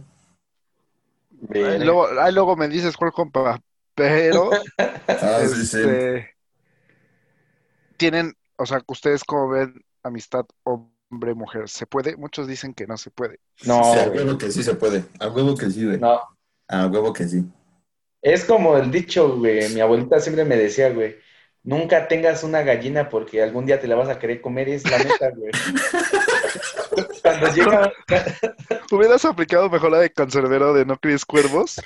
Ay, 1.54 1.80
luego, 1.80 2.08
ay, 2.20 2.34
luego 2.34 2.56
me 2.56 2.68
dices 2.68 2.96
cuál 2.98 3.12
compa, 3.12 3.60
pero 3.96 4.50
Ah, 5.08 5.40
sí, 5.42 5.66
sí. 5.66 5.78
este, 5.78 6.36
tienen, 7.98 8.34
o 8.58 8.66
sea, 8.66 8.82
ustedes 8.88 9.24
como 9.24 9.50
ven 9.50 9.74
amistad 10.04 10.46
hombre-mujer, 10.64 11.70
¿se 11.70 11.86
puede? 11.86 12.16
Muchos 12.16 12.48
dicen 12.48 12.74
que 12.74 12.88
no 12.88 12.98
se 12.98 13.12
puede. 13.12 13.40
No, 13.66 13.84
Sí, 13.94 14.00
a 14.00 14.10
huevo 14.10 14.38
que 14.38 14.52
sí 14.52 14.64
se 14.64 14.76
puede. 14.76 15.06
A 15.20 15.28
huevo 15.30 15.56
que 15.56 15.70
sí, 15.70 15.86
güey. 15.86 16.00
No. 16.00 16.20
A 16.68 16.88
huevo 16.88 17.14
que 17.14 17.28
sí. 17.28 17.46
Es 18.22 18.46
como 18.46 18.78
el 18.78 18.92
dicho, 18.92 19.38
güey. 19.38 19.70
Mi 19.74 19.80
abuelita 19.80 20.20
siempre 20.20 20.46
me 20.46 20.58
decía, 20.58 20.90
güey. 20.92 21.16
Nunca 21.64 22.08
tengas 22.08 22.44
una 22.44 22.62
gallina 22.62 23.10
porque 23.10 23.42
algún 23.44 23.66
día 23.66 23.80
te 23.80 23.88
la 23.88 23.96
vas 23.96 24.10
a 24.10 24.20
querer 24.20 24.42
comer. 24.42 24.70
Es 24.70 24.90
la 24.90 24.98
neta, 25.00 25.32
güey. 25.36 25.52
Cuando 27.40 27.56
llega. 27.56 27.92
Hubieras 28.92 29.26
aplicado 29.26 29.70
mejor 29.70 29.92
la 29.92 30.00
de 30.00 30.12
cancerbero 30.12 30.74
de 30.74 30.86
no 30.86 30.98
críes 30.98 31.26
cuervos, 31.26 31.80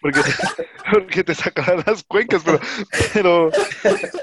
porque 0.00 0.20
te, 0.20 0.32
porque 0.92 1.24
te 1.24 1.34
sacarán 1.34 1.82
las 1.86 2.04
cuencas, 2.04 2.42
pero, 2.44 2.60
pero, 3.12 3.50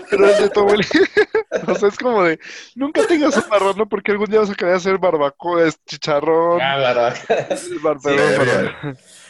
pero 0.09 0.27
es 0.27 0.39
de 0.39 0.49
tu 0.49 0.59
abuelita. 0.61 0.99
O 1.67 1.73
sea, 1.75 1.87
es 1.89 1.97
como 1.97 2.21
de, 2.23 2.37
nunca 2.75 3.05
tengas 3.07 3.35
un 3.37 3.47
marrón, 3.49 3.77
¿no? 3.77 3.87
Porque 3.87 4.11
algún 4.11 4.27
día 4.29 4.41
vas 4.41 4.49
a 4.49 4.55
querer 4.55 4.75
hacer 4.75 4.97
barbacoa, 4.97 5.63
es 5.65 5.79
chicharrón, 5.85 6.61
Ah, 6.61 6.77
bárbaro. 6.77 7.15
bar- 7.81 7.99
Sí. 8.01 8.09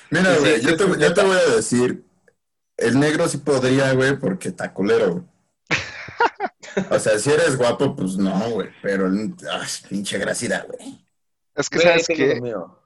Mira, 0.10 0.36
güey, 0.40 0.62
yo, 0.62 0.70
sí, 0.72 0.78
te, 0.78 0.84
sí, 0.86 0.92
yo 1.00 1.14
te 1.14 1.24
voy 1.24 1.38
a 1.38 1.56
decir, 1.56 2.04
el 2.78 3.00
negro 3.00 3.28
sí 3.28 3.38
podría, 3.38 3.94
güey, 3.94 4.18
porque 4.18 4.50
está 4.50 4.74
culero, 4.74 5.12
güey. 5.12 5.24
O 6.90 7.00
sea, 7.00 7.18
si 7.20 7.32
eres 7.32 7.58
guapo, 7.58 7.96
pues 7.96 8.18
no, 8.18 8.38
güey, 8.50 8.70
pero, 8.82 9.08
ay, 9.08 9.68
pinche 9.88 10.18
grasida, 10.18 10.66
güey. 10.68 11.05
Es 11.56 11.70
que, 11.70 11.80
Güey, 11.80 11.80
¿sabes 11.80 12.06
tengo 12.08 12.26
qué? 12.26 12.28
lo 12.28 12.38
mío. 12.38 12.80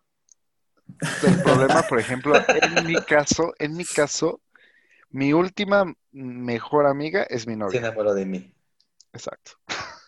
El 1.21 1.39
problema, 1.39 1.83
por 1.83 1.99
ejemplo, 1.99 2.43
en 2.51 2.85
mi 2.85 2.99
caso, 2.99 3.53
en 3.59 3.75
mi 3.75 3.85
caso, 3.85 4.41
mi 5.11 5.33
última 5.33 5.93
mejor 6.11 6.87
amiga 6.87 7.23
es 7.23 7.47
mi 7.47 7.55
Se 7.55 7.57
novia. 7.57 7.79
enamoró 7.79 8.13
de 8.13 8.25
mí. 8.25 8.53
Exacto. 9.13 9.51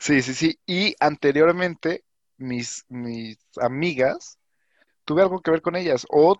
Sí, 0.00 0.22
sí, 0.22 0.34
sí. 0.34 0.60
Y 0.66 0.94
anteriormente, 1.00 2.04
mis, 2.36 2.84
mis 2.88 3.38
amigas, 3.60 4.38
tuve 5.04 5.22
algo 5.22 5.40
que 5.42 5.50
ver 5.52 5.62
con 5.62 5.76
ellas. 5.76 6.06
O 6.10 6.36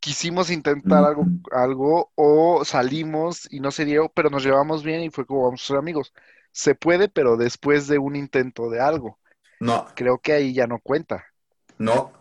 quisimos 0.00 0.50
intentar 0.50 1.04
algo, 1.04 1.32
algo, 1.52 2.12
o 2.16 2.64
salimos 2.64 3.48
y 3.52 3.60
no 3.60 3.70
se 3.72 3.84
dio, 3.86 4.10
pero 4.10 4.30
nos 4.30 4.44
llevamos 4.44 4.84
bien 4.84 5.02
y 5.02 5.10
fue 5.10 5.26
como 5.26 5.44
vamos 5.44 5.62
a 5.64 5.66
ser 5.68 5.76
amigos. 5.78 6.14
Se 6.52 6.74
puede, 6.74 7.08
pero 7.08 7.36
después 7.36 7.88
de 7.88 7.98
un 7.98 8.16
intento 8.16 8.70
de 8.70 8.80
algo. 8.80 9.20
No, 9.60 9.86
Creo 9.94 10.18
que 10.18 10.32
ahí 10.32 10.52
ya 10.52 10.66
no 10.66 10.78
cuenta. 10.78 11.24
no, 11.78 12.12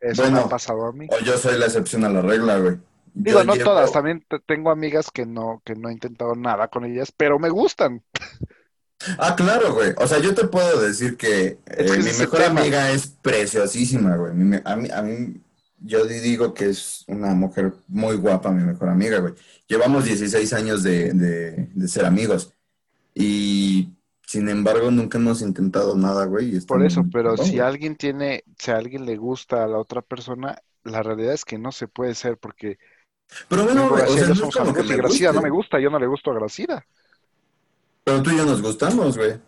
Eso 0.00 0.22
me 0.24 0.30
Bueno. 0.30 0.46
ha 0.46 0.48
pasado 0.50 0.84
a 0.86 0.92
mí. 0.92 1.06
o 1.10 1.18
yo 1.24 1.38
soy 1.38 1.58
la 1.58 1.64
excepción 1.66 2.04
a 2.04 2.10
la 2.10 2.20
regla, 2.20 2.58
güey. 2.58 2.76
Digo, 3.14 3.38
Yo 3.38 3.44
no 3.44 3.54
llevo- 3.54 3.70
todas, 3.70 3.92
también 3.92 4.22
te- 4.28 4.40
tengo 4.40 4.70
amigas 4.70 5.10
que 5.10 5.24
no, 5.24 5.62
que 5.64 5.74
no 5.76 5.88
he 5.88 5.92
intentado 5.92 6.34
nada 6.34 6.68
con 6.68 6.84
ellas, 6.84 7.10
pero 7.16 7.38
me 7.38 7.48
gustan. 7.48 8.02
Ah, 9.18 9.34
claro, 9.36 9.72
güey. 9.74 9.92
O 9.98 10.06
sea, 10.06 10.18
yo 10.18 10.34
te 10.34 10.46
puedo 10.46 10.80
decir 10.80 11.16
que 11.16 11.58
Es 11.66 11.90
eh, 11.90 11.98
mi 11.98 12.18
mejor 12.18 12.38
tema. 12.40 12.60
amiga 12.60 12.90
es 12.90 13.06
preciosísima, 13.06 14.16
güey. 14.16 14.34
Mi 14.34 14.44
me- 14.44 14.62
A 14.64 14.76
mí, 14.76 14.88
a 14.90 15.00
mí, 15.02 15.40
yo 15.78 16.04
di- 16.06 16.20
digo 16.20 16.52
que 16.54 16.70
es 16.70 17.04
una 17.08 17.34
mujer 17.34 17.72
muy 17.88 18.16
guapa, 18.16 18.50
mi 18.50 18.62
mejor 18.64 18.88
amiga, 18.88 19.18
güey. 19.20 19.34
Llevamos 19.68 20.04
16 20.04 20.52
años 20.52 20.82
de, 20.82 21.12
de, 21.12 21.68
de 21.72 21.88
ser 21.88 22.04
amigos. 22.04 22.52
Y 23.14 23.93
sin 24.34 24.48
embargo, 24.48 24.90
nunca 24.90 25.16
hemos 25.16 25.42
intentado 25.42 25.96
nada, 25.96 26.24
güey. 26.24 26.58
Por 26.62 26.84
eso, 26.84 27.04
pero 27.12 27.36
si 27.36 27.60
alguien 27.60 27.94
tiene, 27.94 28.42
si 28.58 28.72
a 28.72 28.76
alguien 28.78 29.06
le 29.06 29.16
gusta 29.16 29.62
a 29.62 29.68
la 29.68 29.78
otra 29.78 30.02
persona, 30.02 30.60
la 30.82 31.04
realidad 31.04 31.34
es 31.34 31.44
que 31.44 31.56
no 31.56 31.70
se 31.70 31.86
puede 31.86 32.16
ser 32.16 32.36
porque 32.36 32.76
Pero 33.46 33.62
bueno, 33.62 33.88
güey, 33.88 34.02
o 34.02 34.08
sea, 34.08 34.26
no 34.26 34.34
somos 34.34 34.56
amigos 34.56 34.88
Gracida 34.88 35.32
no 35.32 35.40
me 35.40 35.50
gusta, 35.50 35.78
yo 35.78 35.88
no 35.88 36.00
le 36.00 36.08
gusto 36.08 36.32
a 36.32 36.34
Gracida. 36.34 36.84
Pero 38.02 38.24
tú 38.24 38.30
y 38.30 38.36
yo 38.36 38.44
nos 38.44 38.60
gustamos, 38.60 39.16
güey. 39.16 39.38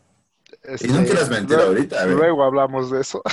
Y 0.79 0.89
no 0.89 0.95
Este, 1.01 1.03
quieras 1.03 1.31
mentir 1.31 1.57
ahorita, 1.57 2.05
güey. 2.05 2.17
Luego 2.17 2.45
hablamos 2.45 2.93
de 2.93 3.01
eso. 3.01 3.23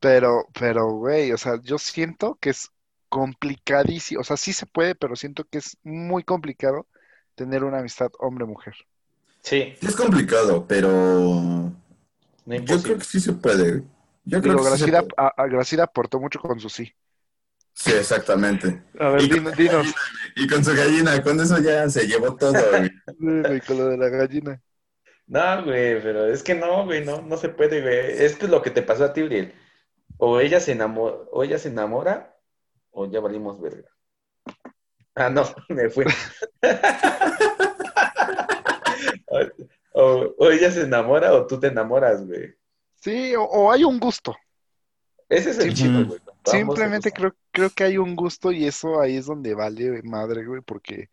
Pero, 0.00 0.46
pero, 0.52 0.92
güey, 0.92 1.32
o 1.32 1.38
sea, 1.38 1.58
yo 1.62 1.78
siento 1.78 2.36
que 2.40 2.50
es 2.50 2.70
complicadísimo, 3.08 4.20
o 4.20 4.24
sea, 4.24 4.36
sí 4.36 4.52
se 4.52 4.66
puede, 4.66 4.94
pero 4.94 5.16
siento 5.16 5.44
que 5.44 5.58
es 5.58 5.78
muy 5.82 6.24
complicado 6.24 6.86
tener 7.34 7.64
una 7.64 7.78
amistad 7.80 8.10
hombre-mujer. 8.18 8.74
Sí, 9.42 9.60
Sí 9.80 9.86
es 9.86 9.96
complicado, 9.96 10.66
pero 10.66 11.72
no 12.46 12.56
yo 12.56 12.82
creo 12.82 12.98
que 12.98 13.04
sí 13.04 13.20
se 13.20 13.32
puede, 13.34 13.70
güey. 13.72 13.84
Yo 14.24 14.40
creo 14.42 14.54
Digo, 14.54 14.56
que 14.56 14.64
sí 14.64 14.78
se 14.78 14.86
Gracida, 14.86 14.92
puede. 14.92 15.10
a, 15.16 15.28
a 15.28 15.46
Gracida 15.48 15.84
aportó 15.84 16.20
mucho 16.20 16.38
con 16.40 16.60
su 16.60 16.68
sí. 16.68 16.94
Sí, 17.72 17.92
exactamente. 17.92 18.82
A 18.98 19.08
ver, 19.10 19.22
Y 19.22 19.28
con, 19.28 19.52
dinos, 19.56 19.94
y 20.36 20.46
con 20.48 20.64
su 20.64 20.74
gallina, 20.74 21.22
con 21.22 21.40
eso 21.40 21.58
ya 21.60 21.88
se 21.90 22.06
llevó 22.06 22.36
todo, 22.36 22.76
güey. 22.76 22.90
Güey, 23.18 23.60
con 23.62 23.78
lo 23.78 23.86
de 23.88 23.96
la 23.98 24.08
gallina. 24.08 24.62
No, 25.26 25.64
güey, 25.64 26.02
pero 26.02 26.26
es 26.26 26.42
que 26.42 26.54
no, 26.54 26.84
güey, 26.84 27.04
no, 27.04 27.22
no 27.22 27.36
se 27.36 27.48
puede, 27.48 27.80
güey. 27.80 28.22
Esto 28.24 28.44
es 28.46 28.50
lo 28.50 28.62
que 28.62 28.70
te 28.70 28.82
pasó 28.82 29.04
a 29.04 29.12
ti, 29.12 29.22
Uriel. 29.22 29.54
O 30.18 30.40
ella 30.40 30.60
se 30.60 30.72
enamora, 30.72 31.16
o 31.32 31.44
ella 31.44 31.58
se 31.58 31.68
enamora, 31.70 32.38
o 32.92 33.06
ya 33.10 33.20
valimos 33.20 33.60
verga. 33.62 33.90
Ah, 35.16 35.30
no, 35.30 35.44
me 35.68 35.88
fui. 35.90 36.04
O, 39.92 40.34
o 40.38 40.50
ella 40.50 40.70
se 40.70 40.82
enamora 40.82 41.32
o 41.34 41.46
tú 41.46 41.58
te 41.60 41.68
enamoras, 41.68 42.26
güey. 42.26 42.54
Sí, 43.00 43.34
o, 43.36 43.44
o 43.44 43.70
hay 43.70 43.84
un 43.84 44.00
gusto. 44.00 44.34
Ese 45.28 45.50
es 45.50 45.58
el 45.60 45.74
chido, 45.74 46.04
güey. 46.06 46.20
Simplemente 46.44 47.10
creo, 47.12 47.34
creo 47.52 47.70
que 47.70 47.84
hay 47.84 47.98
un 47.98 48.16
gusto 48.16 48.50
y 48.52 48.66
eso 48.66 49.00
ahí 49.00 49.16
es 49.16 49.26
donde 49.26 49.54
vale 49.54 50.02
madre, 50.02 50.44
güey, 50.44 50.60
porque 50.62 51.10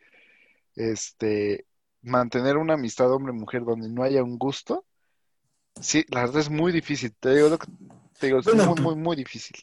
este 0.76 1.66
mantener 2.02 2.58
una 2.58 2.74
amistad 2.74 3.12
hombre-mujer 3.14 3.64
donde 3.64 3.88
no 3.88 4.04
haya 4.04 4.24
un 4.24 4.38
gusto, 4.39 4.84
sí, 5.80 6.04
la 6.10 6.22
verdad 6.22 6.41
es 6.41 6.49
muy 6.49 6.72
difícil. 6.72 7.14
Te 7.20 7.36
digo, 7.36 7.49
lo 7.49 7.60
que- 7.60 7.68
te 8.20 8.28
digo, 8.28 8.39
es 8.39 8.47
muy, 8.47 8.66
pu- 8.66 8.82
muy, 8.82 8.95
muy 8.95 9.16
difícil. 9.16 9.58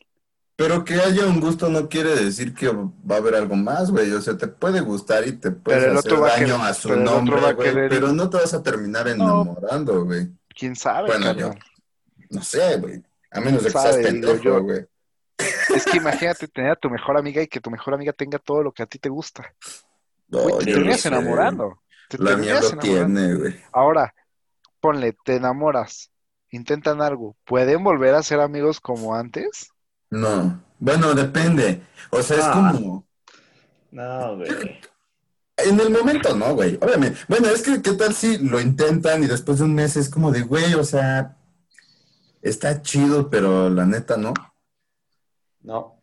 Pero 0.58 0.84
que 0.84 0.94
haya 0.94 1.24
un 1.24 1.38
gusto 1.40 1.68
no 1.68 1.88
quiere 1.88 2.16
decir 2.16 2.52
que 2.52 2.66
va 2.68 3.14
a 3.14 3.18
haber 3.18 3.36
algo 3.36 3.54
más, 3.54 3.92
güey. 3.92 4.10
O 4.10 4.20
sea, 4.20 4.36
te 4.36 4.48
puede 4.48 4.80
gustar 4.80 5.24
y 5.24 5.36
te 5.36 5.50
el 5.50 5.96
hacer 5.96 6.14
a 6.14 6.18
daño 6.20 6.60
a 6.60 6.74
su 6.74 6.88
pero 6.88 7.00
nombre, 7.00 7.40
güey. 7.54 7.56
querer- 7.70 7.88
Pero 7.88 8.12
no 8.12 8.28
te 8.28 8.38
vas 8.38 8.52
a 8.54 8.60
terminar 8.60 9.06
enamorando, 9.06 10.04
güey. 10.04 10.26
¿Quién 10.48 10.74
sabe, 10.74 11.06
Bueno, 11.10 11.32
yo-? 11.34 11.54
No 12.30 12.42
sé, 12.42 12.76
güey. 12.78 13.00
A 13.30 13.40
menos 13.40 13.62
de 13.62 13.70
que 13.70 13.78
seas 13.78 13.96
pendejo, 13.98 14.34
yo. 14.42 14.60
güey. 14.64 14.84
Es 15.76 15.84
que 15.84 15.98
imagínate 15.98 16.48
tener 16.48 16.72
a 16.72 16.76
tu 16.76 16.90
mejor 16.90 17.16
amiga 17.16 17.40
y 17.40 17.46
que 17.46 17.60
tu 17.60 17.70
mejor 17.70 17.94
amiga 17.94 18.12
tenga 18.12 18.40
todo 18.40 18.64
lo 18.64 18.72
que 18.72 18.82
a 18.82 18.86
ti 18.86 18.98
te 18.98 19.08
gusta. 19.10 19.54
No, 20.26 20.40
Güey, 20.40 20.58
te 20.58 20.70
no 20.72 20.72
terminas 20.78 21.00
sé. 21.02 21.08
enamorando. 21.08 21.82
Te 22.08 22.18
La 22.18 22.36
mía 22.36 22.60
lo 22.60 22.70
tiene, 22.78 23.34
güey. 23.36 23.54
Ahora, 23.70 24.12
ponle, 24.80 25.16
te 25.24 25.36
enamoras, 25.36 26.10
intentan 26.50 27.00
algo, 27.00 27.36
¿pueden 27.44 27.84
volver 27.84 28.16
a 28.16 28.24
ser 28.24 28.40
amigos 28.40 28.80
como 28.80 29.14
antes? 29.14 29.70
No. 30.10 30.62
Bueno, 30.78 31.14
depende. 31.14 31.82
O 32.10 32.22
sea, 32.22 32.36
es 32.38 32.44
Ah. 32.44 32.70
como... 32.72 33.06
No, 33.90 34.36
güey. 34.36 34.50
En 35.56 35.80
el 35.80 35.90
momento 35.90 36.36
no, 36.36 36.54
güey. 36.54 36.78
Obviamente. 36.80 37.18
Bueno, 37.28 37.48
es 37.48 37.62
que 37.62 37.82
qué 37.82 37.92
tal 37.92 38.14
si 38.14 38.38
lo 38.38 38.60
intentan 38.60 39.22
y 39.22 39.26
después 39.26 39.58
de 39.58 39.64
un 39.64 39.74
mes 39.74 39.96
es 39.96 40.08
como 40.08 40.30
de, 40.30 40.42
güey, 40.42 40.74
o 40.74 40.84
sea, 40.84 41.36
está 42.42 42.80
chido, 42.82 43.28
pero 43.30 43.68
la 43.70 43.84
neta 43.86 44.16
no. 44.16 44.34
No. 45.62 46.00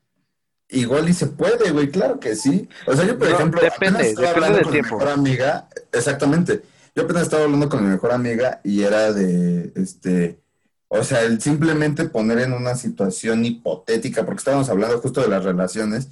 Igual 0.68 1.08
y 1.10 1.14
se 1.14 1.28
puede, 1.28 1.72
güey, 1.72 1.90
claro 1.90 2.20
que 2.20 2.36
sí. 2.36 2.68
O 2.88 2.96
sea, 2.96 3.06
yo, 3.06 3.18
por 3.18 3.30
No, 3.30 3.36
ejemplo, 3.36 3.62
depende, 3.62 3.88
apenas 4.00 4.08
estaba 4.08 4.28
depende 4.30 4.46
hablando 4.48 4.56
del 4.58 4.64
con 4.66 4.74
tiempo. 4.74 4.96
mi 4.96 5.00
mejor 5.00 5.14
amiga, 5.14 5.70
exactamente. 5.94 6.64
Yo 6.96 7.04
apenas 7.04 7.24
estaba 7.24 7.44
hablando 7.44 7.70
con 7.70 7.84
mi 7.84 7.90
mejor 7.90 8.12
amiga 8.12 8.62
y 8.64 8.82
era 8.84 9.14
de, 9.14 9.72
este, 9.76 10.42
o 10.88 11.04
sea, 11.04 11.22
el 11.24 11.42
simplemente 11.42 12.10
poner 12.10 12.40
en 12.40 12.54
una 12.54 12.76
situación 12.76 13.46
hipotética, 13.46 14.26
porque 14.26 14.40
estábamos 14.40 14.70
hablando 14.70 15.00
justo 15.02 15.22
de 15.22 15.30
las 15.30 15.44
relaciones, 15.44 16.10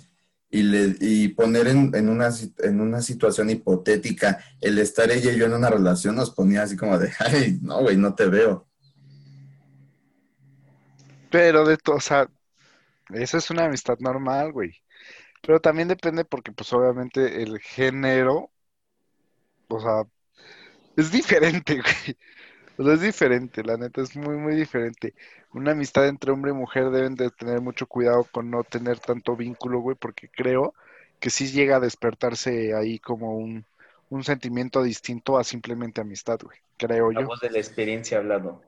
y, 0.50 0.64
le, 0.64 0.96
y 1.02 1.30
poner 1.30 1.68
en, 1.68 1.96
en 1.96 2.10
una, 2.10 2.30
en 2.60 2.82
una 2.82 3.02
situación 3.02 3.50
hipotética, 3.50 4.44
el 4.62 4.78
estar 4.80 5.12
ella 5.12 5.32
y 5.32 5.38
yo 5.38 5.46
en 5.48 5.54
una 5.54 5.70
relación 5.70 6.16
nos 6.16 6.32
ponía 6.32 6.64
así 6.64 6.78
como 6.78 7.00
de, 7.00 7.12
ay, 7.20 7.60
no, 7.62 7.82
güey, 7.82 7.98
no 7.98 8.14
te 8.16 8.28
veo. 8.28 8.68
Pero 11.30 11.66
de 11.66 11.78
todo, 11.78 11.98
o 11.98 12.00
sea, 12.02 12.28
Eso 13.12 13.38
es 13.38 13.52
una 13.52 13.66
amistad 13.66 14.00
normal, 14.00 14.52
güey. 14.54 14.74
Pero 15.42 15.62
también 15.62 15.90
depende 15.90 16.26
porque, 16.26 16.52
pues, 16.54 16.74
obviamente 16.74 17.44
el 17.44 17.60
género, 17.60 18.52
o 19.68 19.80
sea, 19.80 20.04
es 20.96 21.12
diferente, 21.12 21.76
güey. 21.82 22.18
O 22.78 22.84
sea, 22.84 22.94
es 22.96 23.02
diferente, 23.02 23.64
la 23.64 23.78
neta, 23.78 24.02
es 24.02 24.16
muy, 24.16 24.36
muy 24.38 24.56
diferente. 24.56 25.14
Una 25.52 25.72
amistad 25.74 26.08
entre 26.08 26.32
hombre 26.32 26.52
y 26.52 26.56
mujer 26.56 26.90
deben 26.90 27.16
de 27.16 27.30
tener 27.32 27.62
mucho 27.62 27.88
cuidado 27.88 28.26
con 28.26 28.50
no 28.50 28.64
tener 28.64 29.00
tanto 29.00 29.36
vínculo, 29.36 29.80
güey, 29.80 29.96
porque 29.96 30.30
creo 30.30 30.74
que 31.20 31.30
sí 31.30 31.48
llega 31.52 31.78
a 31.78 31.80
despertarse 31.80 32.74
ahí 32.76 33.00
como 33.00 33.38
un, 33.38 33.66
un 34.10 34.24
sentimiento 34.24 34.82
distinto 34.84 35.38
a 35.38 35.44
simplemente 35.44 36.02
amistad, 36.02 36.40
güey, 36.44 36.58
creo 36.78 37.12
La 37.16 37.22
yo. 37.22 37.30
voz 37.30 37.40
de 37.40 37.50
la 37.50 37.60
experiencia 37.60 38.18
hablando. 38.18 38.62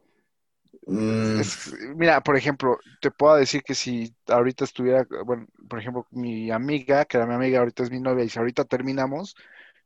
Mm, 0.88 1.40
Es- 1.40 1.74
mira, 1.96 2.22
por 2.22 2.38
ejemplo, 2.38 2.80
te 3.00 3.12
puedo 3.12 3.36
decir 3.36 3.64
que 3.64 3.76
si 3.76 4.16
ahorita 4.28 4.64
estuviera, 4.64 5.06
bueno, 5.26 5.48
por 5.70 5.80
ejemplo, 5.80 6.08
mi 6.12 6.52
amiga, 6.52 7.06
que 7.06 7.18
era 7.18 7.26
mi 7.28 7.34
amiga, 7.34 7.60
ahorita 7.60 7.84
es 7.84 7.92
mi 7.92 8.00
novia, 8.00 8.24
y 8.24 8.30
si 8.30 8.40
ahorita 8.40 8.66
terminamos, 8.66 9.36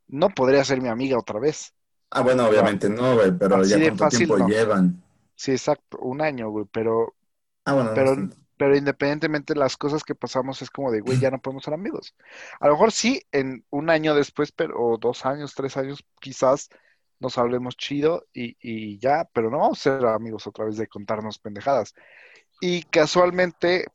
no 0.08 0.30
podría 0.34 0.64
ser 0.64 0.80
mi 0.82 0.88
amiga 0.88 1.18
otra 1.18 1.40
vez. 1.40 1.74
Ah, 2.10 2.22
bueno, 2.22 2.46
obviamente 2.46 2.88
no, 2.88 3.14
güey, 3.16 3.32
pero 3.38 3.64
ya 3.64 3.80
cuánto 3.80 4.04
fácil, 4.04 4.18
tiempo 4.28 4.38
no. 4.38 4.48
llevan. 4.48 5.02
Sí, 5.34 5.52
exacto, 5.52 5.98
un 6.00 6.20
año, 6.20 6.50
güey, 6.50 6.66
pero, 6.70 7.16
Ah, 7.64 7.74
bueno, 7.74 7.92
pero, 7.94 8.16
pero 8.56 8.76
independientemente 8.76 9.54
de 9.54 9.60
las 9.60 9.76
cosas 9.76 10.04
que 10.04 10.14
pasamos, 10.14 10.62
es 10.62 10.70
como 10.70 10.90
de, 10.92 11.00
güey, 11.00 11.18
ya 11.18 11.30
no 11.30 11.40
podemos 11.40 11.64
ser 11.64 11.74
amigos. 11.74 12.14
A 12.60 12.66
lo 12.66 12.72
mejor 12.74 12.92
sí, 12.92 13.22
en 13.32 13.64
un 13.70 13.90
año 13.90 14.14
después, 14.14 14.52
pero, 14.52 14.80
o 14.80 14.98
dos 14.98 15.26
años, 15.26 15.54
tres 15.54 15.76
años, 15.76 16.04
quizás 16.20 16.68
nos 17.20 17.38
hablemos 17.38 17.76
chido 17.76 18.26
y, 18.32 18.56
y 18.60 18.98
ya, 18.98 19.28
pero 19.32 19.50
no 19.50 19.58
vamos 19.58 19.80
a 19.86 19.98
ser 19.98 20.06
amigos 20.06 20.46
otra 20.46 20.64
vez 20.66 20.76
de 20.76 20.88
contarnos 20.88 21.38
pendejadas. 21.38 21.94
Y 22.60 22.84
casualmente 22.84 23.86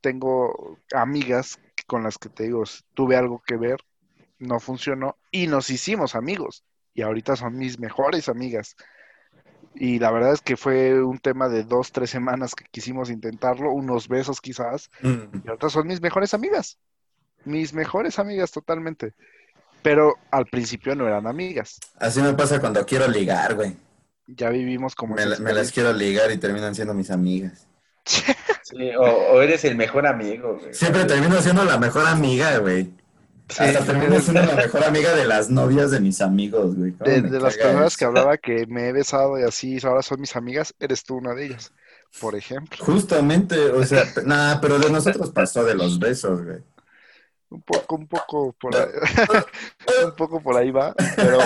tengo 0.00 0.78
amigas 0.94 1.60
con 1.86 2.02
las 2.04 2.18
que 2.18 2.28
te 2.28 2.44
digo, 2.44 2.64
tuve 2.94 3.16
algo 3.16 3.42
que 3.46 3.56
ver, 3.56 3.78
no 4.38 4.60
funcionó 4.60 5.18
y 5.30 5.46
nos 5.46 5.70
hicimos 5.70 6.14
amigos. 6.14 6.64
Y 6.94 7.02
ahorita 7.02 7.36
son 7.36 7.56
mis 7.56 7.78
mejores 7.78 8.28
amigas. 8.28 8.76
Y 9.74 9.98
la 9.98 10.10
verdad 10.10 10.34
es 10.34 10.42
que 10.42 10.56
fue 10.56 11.02
un 11.02 11.18
tema 11.18 11.48
de 11.48 11.64
dos, 11.64 11.92
tres 11.92 12.10
semanas 12.10 12.54
que 12.54 12.64
quisimos 12.70 13.08
intentarlo, 13.10 13.72
unos 13.72 14.08
besos 14.08 14.40
quizás, 14.40 14.90
Mm, 15.00 15.40
y 15.44 15.48
ahorita 15.48 15.70
son 15.70 15.86
mis 15.86 16.00
mejores 16.02 16.34
amigas. 16.34 16.78
Mis 17.44 17.72
mejores 17.72 18.18
amigas 18.18 18.50
totalmente. 18.52 19.14
Pero 19.82 20.14
al 20.30 20.46
principio 20.46 20.94
no 20.94 21.06
eran 21.08 21.26
amigas. 21.26 21.80
Así 21.98 22.20
me 22.20 22.34
pasa 22.34 22.60
cuando 22.60 22.84
quiero 22.86 23.08
ligar, 23.08 23.54
güey. 23.54 23.74
Ya 24.28 24.50
vivimos 24.50 24.94
como 24.94 25.14
Me, 25.16 25.22
esa 25.22 25.30
la- 25.30 25.38
me 25.40 25.52
las 25.52 25.72
quiero 25.72 25.92
ligar 25.92 26.30
y 26.30 26.36
terminan 26.38 26.74
siendo 26.74 26.94
mis 26.94 27.10
amigas. 27.10 27.66
Sí, 28.04 28.90
o, 28.96 29.02
o 29.02 29.42
eres 29.42 29.64
el 29.64 29.76
mejor 29.76 30.06
amigo, 30.06 30.58
güey. 30.58 30.72
Siempre 30.72 31.04
termino 31.04 31.40
siendo 31.40 31.64
la 31.64 31.78
mejor 31.78 32.06
amiga, 32.06 32.56
güey. 32.58 32.92
Sí, 33.52 33.62
Hasta 33.62 33.84
termino 33.84 34.18
siendo 34.18 34.42
la 34.44 34.54
mejor 34.54 34.82
amiga 34.82 35.14
de 35.14 35.26
las 35.26 35.50
novias 35.50 35.90
de 35.90 36.00
mis 36.00 36.22
amigos, 36.22 36.74
güey. 36.74 36.92
¿Cómo 36.92 37.10
de, 37.10 37.20
de 37.20 37.38
las 37.38 37.54
personas 37.58 37.98
que 37.98 38.06
hablaba 38.06 38.38
que 38.38 38.66
me 38.66 38.88
he 38.88 38.92
besado 38.92 39.38
y 39.38 39.42
así 39.42 39.78
ahora 39.82 40.00
son 40.00 40.22
mis 40.22 40.34
amigas, 40.36 40.74
eres 40.80 41.04
tú 41.04 41.16
una 41.16 41.34
de 41.34 41.46
ellas, 41.46 41.70
por 42.18 42.34
ejemplo. 42.34 42.82
Justamente, 42.82 43.58
o 43.66 43.84
sea, 43.84 44.04
nah, 44.24 44.58
pero 44.58 44.78
de 44.78 44.88
nosotros 44.88 45.30
pasó 45.32 45.64
de 45.64 45.74
los 45.74 45.98
besos, 45.98 46.42
güey. 46.42 46.60
Un 47.50 47.60
poco, 47.60 47.96
un 47.96 48.06
poco 48.08 48.52
por 48.58 48.74
ahí, 48.74 48.88
un 50.06 50.16
poco 50.16 50.40
por 50.40 50.56
ahí 50.56 50.70
va, 50.70 50.94
pero, 51.14 51.38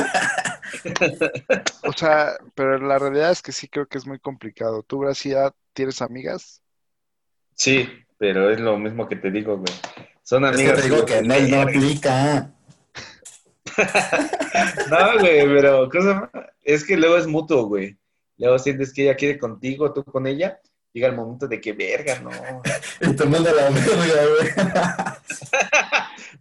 o 1.82 1.92
sea, 1.92 2.36
pero 2.54 2.78
la 2.78 3.00
realidad 3.00 3.32
es 3.32 3.42
que 3.42 3.50
sí 3.50 3.66
creo 3.66 3.86
que 3.88 3.98
es 3.98 4.06
muy 4.06 4.20
complicado. 4.20 4.84
¿Tú, 4.84 5.00
Gracia, 5.00 5.52
tienes 5.72 6.00
amigas? 6.00 6.62
Sí, 7.56 7.88
pero 8.16 8.48
es 8.50 8.60
lo 8.60 8.78
mismo 8.78 9.08
que 9.08 9.16
te 9.16 9.32
digo, 9.32 9.56
güey. 9.56 9.72
Son 10.26 10.44
amigas. 10.44 10.82
te 10.82 10.88
digo 10.88 11.04
que 11.06 11.18
en 11.18 11.30
él 11.30 11.50
no 11.50 11.60
aplica. 11.62 12.50
No, 14.90 15.18
güey, 15.20 15.46
pero 15.46 15.88
cosa, 15.90 16.30
es 16.62 16.82
que 16.82 16.96
luego 16.96 17.18
es 17.18 17.26
mutuo, 17.26 17.66
güey. 17.66 17.98
Luego 18.38 18.58
sientes 18.58 18.90
que 18.92 19.02
ella 19.02 19.14
quiere 19.14 19.38
contigo, 19.38 19.92
tú 19.92 20.02
con 20.02 20.26
ella. 20.26 20.58
Llega 20.94 21.08
el 21.08 21.14
momento 21.14 21.46
de 21.46 21.60
que, 21.60 21.74
verga, 21.74 22.18
no. 22.20 22.30
Y 23.02 23.14
te 23.14 23.24
manda 23.26 23.52
la 23.52 23.68
verga, 23.68 24.22
güey. 24.32 24.50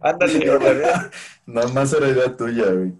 Ándale, 0.00 0.50
otra 0.50 0.72
vez. 0.72 0.96
Nomás 1.44 1.92
era 1.92 2.08
idea 2.08 2.34
tuya, 2.34 2.72
güey. 2.72 2.94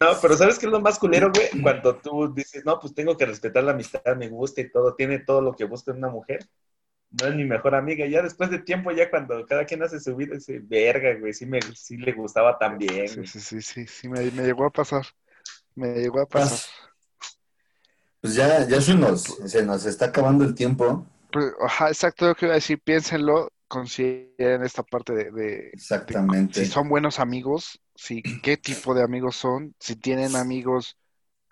No, 0.00 0.08
pero 0.20 0.36
¿sabes 0.36 0.58
qué 0.58 0.66
es 0.66 0.72
lo 0.72 0.80
más 0.80 0.98
culero, 0.98 1.32
güey? 1.34 1.62
Cuando 1.62 1.96
tú 1.96 2.32
dices, 2.34 2.62
no, 2.66 2.78
pues 2.78 2.94
tengo 2.94 3.16
que 3.16 3.24
respetar 3.24 3.64
la 3.64 3.72
amistad, 3.72 4.02
me 4.16 4.28
gusta 4.28 4.60
y 4.60 4.70
todo, 4.70 4.94
tiene 4.94 5.20
todo 5.20 5.40
lo 5.40 5.56
que 5.56 5.64
busca 5.64 5.92
una 5.92 6.10
mujer. 6.10 6.46
No 7.20 7.26
es 7.28 7.34
mi 7.34 7.44
mejor 7.44 7.74
amiga. 7.74 8.06
Ya 8.06 8.22
después 8.22 8.50
de 8.50 8.58
tiempo, 8.58 8.90
ya 8.92 9.08
cuando 9.10 9.44
cada 9.46 9.64
quien 9.64 9.82
hace 9.82 10.00
su 10.00 10.14
vida, 10.16 10.34
dice, 10.34 10.60
verga, 10.62 11.14
güey, 11.18 11.32
sí, 11.32 11.46
me, 11.46 11.60
sí 11.74 11.96
le 11.96 12.12
gustaba 12.12 12.58
también. 12.58 13.08
Sí, 13.08 13.26
sí, 13.26 13.40
sí, 13.40 13.62
sí, 13.62 13.86
sí, 13.86 14.08
me, 14.08 14.20
me 14.32 14.42
llegó 14.42 14.66
a 14.66 14.70
pasar. 14.70 15.06
Me 15.74 15.94
llegó 15.94 16.20
a 16.20 16.26
pasar. 16.26 16.58
Pues 18.20 18.34
ya, 18.34 18.66
ya 18.66 18.80
se 18.80 18.94
nos, 18.94 19.22
se 19.22 19.64
nos 19.64 19.86
está 19.86 20.06
acabando 20.06 20.44
el 20.44 20.54
tiempo. 20.54 21.06
Pues, 21.30 21.52
ajá, 21.60 21.88
exacto 21.88 22.26
lo 22.26 22.34
que 22.34 22.46
iba 22.46 22.52
a 22.54 22.56
decir. 22.56 22.80
Piénsenlo, 22.80 23.52
consideren 23.68 24.62
esta 24.64 24.82
parte 24.82 25.14
de, 25.14 25.30
de- 25.30 25.70
Exactamente. 25.72 26.64
si 26.64 26.70
son 26.70 26.88
buenos 26.88 27.18
amigos, 27.20 27.80
si 27.94 28.22
qué 28.42 28.56
tipo 28.56 28.94
de 28.94 29.02
amigos 29.02 29.36
son, 29.36 29.74
si 29.78 29.96
tienen 29.96 30.36
amigos, 30.36 30.96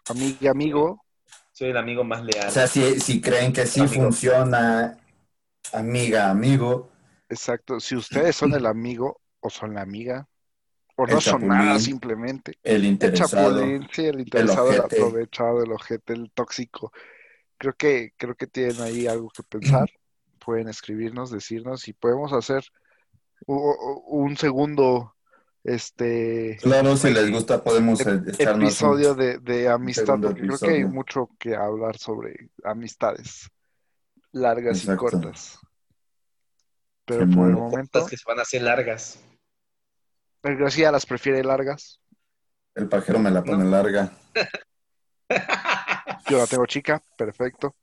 amiga, 0.09 0.51
amigo, 0.51 1.05
Soy 1.53 1.71
el 1.71 1.77
amigo 1.77 2.03
más 2.03 2.25
leal. 2.25 2.49
O 2.49 2.51
sea, 2.51 2.67
si, 2.67 2.99
si 2.99 3.21
creen 3.21 3.53
que 3.53 3.65
sí 3.67 3.81
Amigo. 3.81 4.03
funciona, 4.05 4.99
amiga, 5.73 6.31
amigo, 6.31 6.89
exacto. 7.29 7.81
Si 7.81 7.97
ustedes 7.97 8.37
son 8.37 8.55
el 8.55 8.67
amigo 8.67 9.21
o 9.41 9.51
son 9.51 9.75
la 9.75 9.83
amiga, 9.83 10.29
o 10.97 11.07
El 11.07 11.17
no 11.17 11.21
son 11.21 11.49
nada 11.49 11.79
simplemente. 11.79 12.59
el 12.65 12.85
El 13.01 13.13
interesado. 13.13 13.15
chapulín, 13.15 13.89
sí, 13.93 14.07
el 14.07 14.21
interesado, 14.21 14.75
el, 14.75 14.81
aprovechado, 14.81 15.63
el 15.63 15.73
ojete, 15.73 16.15
el 16.15 16.33
tóxico. 16.33 16.93
Creo 17.59 17.75
que, 17.75 18.13
creo 18.19 18.35
que 18.37 18.47
tienen 18.49 18.81
ahí 18.83 19.07
algo 19.07 19.31
que 19.31 19.43
pensar. 19.45 19.89
Pueden 20.39 20.69
escribirnos, 20.69 21.31
decirnos 21.31 21.89
y 21.89 21.95
podemos 21.95 22.33
hacer 22.33 22.65
un 23.47 24.37
segundo 24.37 25.17
este 25.65 26.61
Claro, 26.61 26.97
si 26.97 27.11
les 27.13 27.31
gusta 27.31 27.63
podemos 27.63 28.07
eh, 28.07 28.21
un- 28.39 28.39
episodio 28.39 29.15
de, 29.15 29.39
de 29.39 29.69
amistad, 29.69 30.19
porque 30.21 30.43
creo 30.45 30.61
que 30.61 30.71
hay 30.73 30.85
mucho 30.85 31.31
que 31.39 31.55
hablar 31.57 31.97
sobre 31.99 32.51
amistades 32.65 33.49
largas 34.35 34.85
y 34.85 34.97
cortas. 34.97 35.59
Pero 37.07 37.29
por 37.31 37.49
el 37.49 37.57
momento, 37.57 38.07
que 38.07 38.17
se 38.17 38.25
van 38.27 38.39
a 38.39 38.43
hacer 38.43 38.63
largas. 38.63 39.21
el 40.43 40.57
Gracia 40.57 40.91
las 40.91 41.07
prefiere 41.07 41.43
largas. 41.45 42.01
El 42.75 42.89
pajero 42.89 43.19
me 43.19 43.31
la 43.31 43.43
pone 43.43 43.65
larga. 43.65 44.13
Yo 46.29 46.39
la 46.39 46.47
tengo 46.47 46.67
chica, 46.67 47.03
perfecto. 47.17 47.77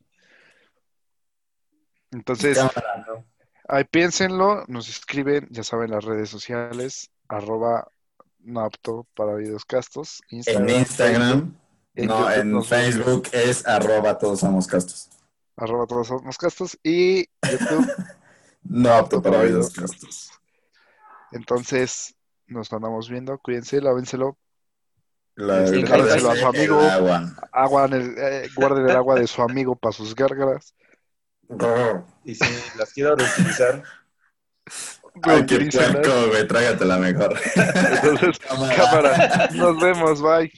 Entonces, 2.11 2.57
Cámara, 2.57 3.05
¿no? 3.07 3.25
ahí 3.67 3.85
piénsenlo, 3.85 4.65
nos 4.67 4.89
escriben, 4.89 5.47
ya 5.49 5.63
saben, 5.63 5.91
las 5.91 6.03
redes 6.03 6.29
sociales, 6.29 7.09
arroba 7.29 7.87
no 8.39 8.61
apto 8.61 9.07
para 9.15 9.35
videos 9.35 9.63
castos, 9.65 10.21
En 10.29 10.69
Instagram, 10.69 11.55
en 11.93 12.07
no, 12.07 12.35
YouTube 12.35 12.39
en 12.39 12.63
Facebook 12.63 13.29
es 13.31 13.65
arroba 13.65 14.17
todos 14.17 14.39
somos 14.41 14.67
castos. 14.67 15.09
Arroba 15.61 15.85
todos 15.87 16.07
somos 16.07 16.37
castos, 16.37 16.77
y 16.83 17.25
YouTube 17.49 17.91
No 18.63 18.93
apto 18.93 19.21
para 19.21 19.41
videos 19.41 19.71
castos. 19.71 20.31
Entonces, 21.31 22.15
nos 22.47 22.71
andamos 22.73 23.09
viendo, 23.09 23.37
cuídense, 23.39 23.81
lávenselo, 23.81 24.37
La, 25.35 25.65
Sí, 25.67 25.83
cállenselo 25.83 26.31
a 26.31 26.35
su 26.35 26.45
amigo. 26.45 26.79
el 26.81 26.89
agua. 26.89 27.33
agua 27.51 27.85
en 27.85 27.93
el- 27.93 28.15
eh, 28.17 28.49
guarden 28.55 28.89
el 28.89 28.95
agua 28.95 29.15
de 29.15 29.27
su 29.27 29.41
amigo 29.41 29.75
para 29.75 29.93
sus 29.93 30.13
gárgaras. 30.15 30.75
Y 32.23 32.35
si 32.35 32.77
las 32.77 32.93
quiero 32.93 33.15
reutilizar, 33.15 33.83
Ay, 35.23 35.45
qué 35.45 35.67
puerco, 35.71 36.27
güey, 36.29 36.47
trágatela 36.47 36.97
mejor. 36.97 37.33
Entonces, 37.55 38.39
Cámara. 38.39 38.75
cámara, 38.75 39.49
nos 39.53 39.79
vemos, 39.81 40.21
bye. 40.21 40.51